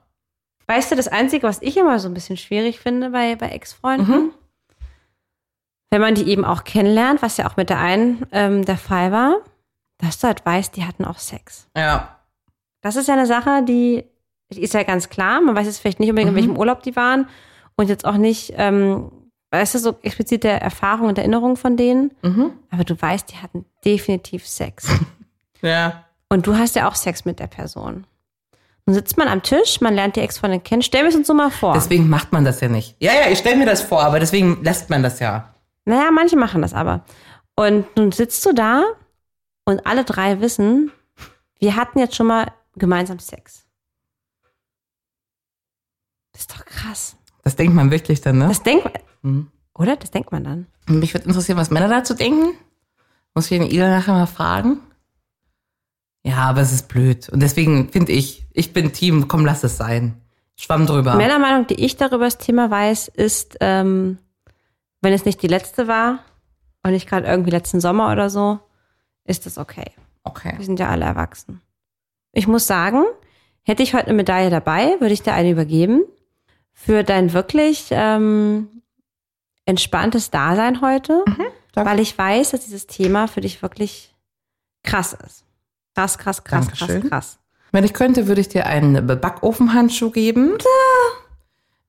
Weißt 0.67 0.91
du, 0.91 0.95
das 0.95 1.07
Einzige, 1.07 1.47
was 1.47 1.61
ich 1.61 1.77
immer 1.77 1.99
so 1.99 2.07
ein 2.07 2.13
bisschen 2.13 2.37
schwierig 2.37 2.79
finde 2.79 3.09
bei, 3.09 3.35
bei 3.35 3.49
Ex-Freunden, 3.49 4.31
wenn 5.89 6.01
man 6.01 6.15
die 6.15 6.27
eben 6.29 6.45
auch 6.45 6.63
kennenlernt, 6.63 7.21
was 7.21 7.37
ja 7.37 7.47
auch 7.49 7.57
mit 7.57 7.69
der 7.69 7.79
einen 7.79 8.25
ähm, 8.31 8.65
der 8.65 8.77
Fall 8.77 9.11
war, 9.11 9.35
dass 9.97 10.19
du 10.19 10.27
halt 10.27 10.45
weißt, 10.45 10.75
die 10.75 10.85
hatten 10.85 11.05
auch 11.05 11.19
Sex. 11.19 11.67
Ja. 11.75 12.17
Das 12.83 12.95
ist 12.95 13.07
ja 13.07 13.15
eine 13.15 13.25
Sache, 13.25 13.63
die, 13.63 14.03
die 14.51 14.61
ist 14.61 14.75
ja 14.75 14.83
ganz 14.83 15.09
klar. 15.09 15.41
Man 15.41 15.55
weiß 15.55 15.65
jetzt 15.65 15.79
vielleicht 15.79 15.99
nicht 15.99 16.09
unbedingt, 16.09 16.29
in 16.29 16.35
welchem 16.35 16.57
Urlaub 16.57 16.83
die 16.83 16.95
waren 16.95 17.27
und 17.75 17.89
jetzt 17.89 18.05
auch 18.05 18.17
nicht, 18.17 18.53
ähm, 18.57 19.11
weißt 19.49 19.73
du, 19.75 19.79
so 19.79 19.95
explizite 20.03 20.49
Erfahrungen 20.49 21.09
und 21.09 21.17
Erinnerungen 21.17 21.57
von 21.57 21.75
denen. 21.77 22.11
Aber 22.69 22.83
du 22.83 23.01
weißt, 23.01 23.31
die 23.31 23.37
hatten 23.37 23.65
definitiv 23.83 24.47
Sex. 24.47 24.87
Ja. 25.61 26.03
Und 26.27 26.45
du 26.45 26.57
hast 26.57 26.75
ja 26.75 26.89
auch 26.89 26.95
Sex 26.95 27.23
mit 27.23 27.39
der 27.39 27.47
Person. 27.47 28.03
Nun 28.85 28.93
sitzt 28.93 29.15
man 29.17 29.29
am 29.29 29.43
Tisch, 29.43 29.79
man 29.79 29.93
lernt 29.95 30.17
die 30.17 30.19
Ex-Freundin 30.19 30.61
kennen. 30.61 30.81
Stell 30.81 31.03
mir 31.03 31.07
das 31.07 31.15
uns 31.15 31.27
so 31.27 31.33
mal 31.33 31.51
vor. 31.51 31.73
Deswegen 31.73 32.09
macht 32.09 32.33
man 32.33 32.43
das 32.43 32.59
ja 32.59 32.67
nicht. 32.67 32.97
Ja, 32.99 33.13
ja, 33.13 33.31
ich 33.31 33.39
stelle 33.39 33.55
mir 33.55 33.65
das 33.65 33.81
vor, 33.81 34.03
aber 34.03 34.19
deswegen 34.19 34.61
lässt 34.61 34.89
man 34.89 35.03
das 35.03 35.21
ja. 35.21 35.53
Naja, 35.85 36.11
manche 36.11 36.35
machen 36.35 36.61
das 36.61 36.73
aber. 36.73 37.05
Und 37.55 37.85
nun 37.95 38.11
sitzt 38.11 38.45
du 38.45 38.51
da 38.51 38.83
und 39.63 39.87
alle 39.87 40.03
drei 40.03 40.41
wissen, 40.41 40.91
wir 41.59 41.77
hatten 41.77 41.99
jetzt 41.99 42.15
schon 42.15 42.27
mal 42.27 42.51
gemeinsam 42.75 43.19
Sex. 43.19 43.65
Das 46.31 46.41
ist 46.41 46.51
doch 46.51 46.65
krass. 46.65 47.15
Das 47.43 47.55
denkt 47.55 47.75
man 47.75 47.91
wirklich 47.91 48.21
dann, 48.21 48.39
ne? 48.39 48.47
Das 48.47 48.63
denkt 48.63 48.89
man. 49.21 49.51
Oder? 49.75 49.95
Das 49.95 50.11
denkt 50.11 50.31
man 50.31 50.43
dann. 50.43 50.67
Mich 50.87 51.13
würde 51.13 51.27
interessieren, 51.27 51.57
was 51.57 51.69
Männer 51.69 51.87
dazu 51.87 52.13
denken. 52.13 52.57
Muss 53.35 53.49
ich 53.49 53.57
den 53.57 53.69
Ida 53.69 53.89
nachher 53.89 54.13
mal 54.13 54.27
fragen. 54.27 54.79
Ja, 56.23 56.37
aber 56.37 56.61
es 56.61 56.71
ist 56.71 56.87
blöd. 56.87 57.29
Und 57.29 57.41
deswegen 57.41 57.89
finde 57.89 58.13
ich, 58.13 58.45
ich 58.53 58.73
bin 58.73 58.93
Team, 58.93 59.27
komm, 59.27 59.45
lass 59.45 59.63
es 59.63 59.77
sein. 59.77 60.21
Schwamm 60.55 60.85
drüber. 60.85 61.15
Männermeinung, 61.15 61.67
die 61.67 61.83
ich 61.83 61.97
darüber 61.97 62.25
das 62.25 62.37
Thema 62.37 62.69
weiß, 62.69 63.09
ist, 63.09 63.57
ähm, 63.59 64.19
wenn 65.01 65.13
es 65.13 65.25
nicht 65.25 65.41
die 65.41 65.47
letzte 65.47 65.87
war 65.87 66.19
und 66.83 66.91
nicht 66.91 67.09
gerade 67.09 67.27
irgendwie 67.27 67.51
letzten 67.51 67.81
Sommer 67.81 68.11
oder 68.11 68.29
so, 68.29 68.59
ist 69.25 69.45
das 69.45 69.57
okay. 69.57 69.91
Okay. 70.23 70.53
Wir 70.55 70.65
sind 70.65 70.79
ja 70.79 70.89
alle 70.89 71.05
erwachsen. 71.05 71.61
Ich 72.33 72.47
muss 72.47 72.67
sagen, 72.67 73.03
hätte 73.61 73.83
ich 73.83 73.93
heute 73.93 74.07
eine 74.07 74.15
Medaille 74.15 74.49
dabei, 74.49 74.99
würde 74.99 75.13
ich 75.13 75.21
dir 75.21 75.33
eine 75.33 75.51
übergeben. 75.51 76.03
Für 76.73 77.03
dein 77.03 77.31
wirklich 77.33 77.87
ähm, 77.91 78.67
entspanntes 79.65 80.31
Dasein 80.31 80.81
heute, 80.81 81.23
danke. 81.25 81.89
weil 81.89 81.99
ich 81.99 82.17
weiß, 82.17 82.51
dass 82.51 82.65
dieses 82.65 82.87
Thema 82.87 83.27
für 83.27 83.41
dich 83.41 83.61
wirklich 83.61 84.13
krass 84.83 85.13
ist. 85.13 85.45
Krass, 85.95 86.17
krass, 86.17 86.43
krass, 86.43 86.67
krass, 86.67 86.79
Dankeschön. 86.79 87.09
krass. 87.09 87.39
Wenn 87.71 87.83
ich 87.83 87.93
könnte, 87.93 88.27
würde 88.27 88.41
ich 88.41 88.49
dir 88.49 88.65
einen 88.65 89.05
Backofenhandschuh 89.05 90.09
geben. 90.09 90.57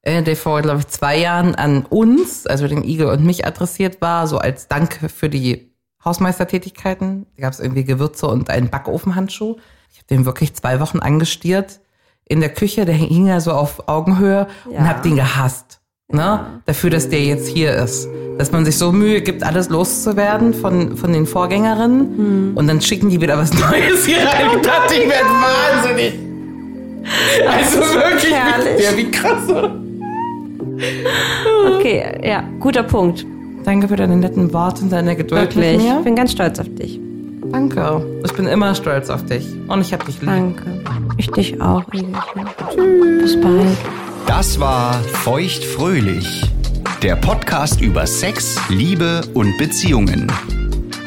Äh, 0.03 0.23
Der 0.23 0.37
vor, 0.37 0.61
glaube 0.61 0.81
ich, 0.81 0.89
zwei 0.89 1.17
Jahren 1.19 1.55
an 1.55 1.87
uns, 1.87 2.47
also 2.47 2.69
den 2.69 2.85
Igel 2.85 3.07
und 3.09 3.25
mich 3.25 3.47
adressiert 3.47 4.01
war, 4.03 4.27
so 4.27 4.37
als 4.39 4.69
Dank 4.69 5.11
für 5.11 5.31
die 5.31 5.73
Hausmeistertätigkeiten. 6.05 7.27
Da 7.37 7.43
gab 7.43 7.53
es 7.55 7.61
irgendwie 7.61 7.85
Gewürze 7.85 8.27
und 8.27 8.51
einen 8.51 8.69
Backofenhandschuh. 8.69 9.57
Ich 9.95 10.01
habe 10.01 10.09
den 10.11 10.27
wirklich 10.27 10.53
zwei 10.55 10.81
Wochen 10.81 10.99
angestiert 10.99 11.79
in 12.27 12.41
der 12.41 12.49
Küche. 12.49 12.85
Der 12.85 12.97
hing 12.97 13.27
ja 13.29 13.41
so 13.41 13.53
auf 13.53 13.89
Augenhöhe 13.89 14.49
und 14.65 14.73
Ja. 14.73 14.81
habe 14.89 15.03
den 15.09 15.15
gehasst. 15.15 15.79
Ne? 16.09 16.61
Dafür, 16.67 16.91
dass 16.91 17.09
der 17.09 17.21
jetzt 17.23 17.49
hier 17.49 17.73
ist. 17.77 18.09
Dass 18.37 18.51
man 18.51 18.65
sich 18.65 18.77
so 18.77 18.91
Mühe 18.93 19.23
gibt, 19.23 19.45
alles 19.45 19.69
loszuwerden 19.69 20.53
von, 20.53 20.97
von 20.97 21.13
den 21.13 21.27
Vorgängerinnen. 21.27 22.55
Und 22.57 22.67
dann 22.67 22.81
schicken 22.81 23.09
die 23.09 23.21
wieder 23.21 23.39
was 23.39 23.53
Neues 23.59 24.05
hier 24.05 24.19
rein. 24.19 24.49
Ich 24.57 24.63
dachte, 24.67 24.95
ich 24.95 25.09
werde 25.09 25.29
wahnsinnig. 25.29 26.15
Also 27.49 27.79
wirklich, 27.79 28.35
herrlich. 28.35 28.85
ja, 28.85 28.97
wie 28.97 29.11
krass, 29.11 29.49
oder? 29.49 29.77
Okay, 31.77 32.21
ja, 32.29 32.43
guter 32.59 32.83
Punkt. 32.83 33.25
Danke 33.65 33.89
für 33.89 33.97
deine 33.97 34.17
netten 34.17 34.53
Worte 34.53 34.83
und 34.83 34.91
deine 34.93 35.15
Geduld 35.17 35.55
Wirklich. 35.55 35.79
mit 35.79 35.87
Ich 35.99 36.05
bin 36.05 36.17
ganz 36.17 36.33
stolz 36.33 36.59
auf 36.59 36.67
dich. 36.75 36.99
Danke. 37.55 38.05
Ich 38.25 38.33
bin 38.33 38.49
immer 38.49 38.75
stolz 38.75 39.09
auf 39.11 39.25
dich. 39.27 39.47
Und 39.69 39.81
ich 39.81 39.93
hab 39.93 40.05
dich 40.05 40.21
lieb. 40.21 40.29
Danke. 40.29 40.83
Ich 41.19 41.31
dich 41.31 41.61
auch, 41.61 41.85
Igelchen. 41.93 42.49
Bis 43.21 43.41
bald. 43.41 43.79
Das 44.27 44.59
war 44.59 44.95
Feuchtfröhlich, 44.95 46.51
der 47.01 47.15
Podcast 47.15 47.81
über 47.81 48.09
Sex, 48.09 48.59
Liebe 48.69 49.21
und 49.35 49.57
Beziehungen. 49.57 50.27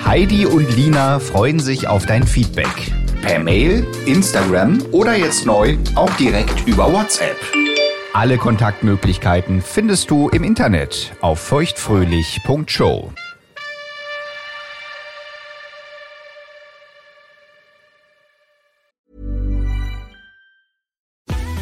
Heidi 0.05 0.45
und 0.45 0.73
Lina 0.73 1.19
freuen 1.19 1.59
sich 1.59 1.89
auf 1.89 2.05
dein 2.05 2.23
Feedback. 2.23 2.93
Per 3.23 3.39
Mail, 3.39 3.85
Instagram 4.05 4.81
oder 4.93 5.17
jetzt 5.17 5.45
neu 5.45 5.77
auch 5.95 6.11
direkt 6.11 6.65
über 6.65 6.93
WhatsApp. 6.93 7.35
Alle 8.13 8.37
Kontaktmöglichkeiten 8.37 9.61
findest 9.61 10.09
du 10.09 10.29
im 10.29 10.45
Internet 10.45 11.11
auf 11.19 11.39
feuchtfröhlich.show. 11.39 13.11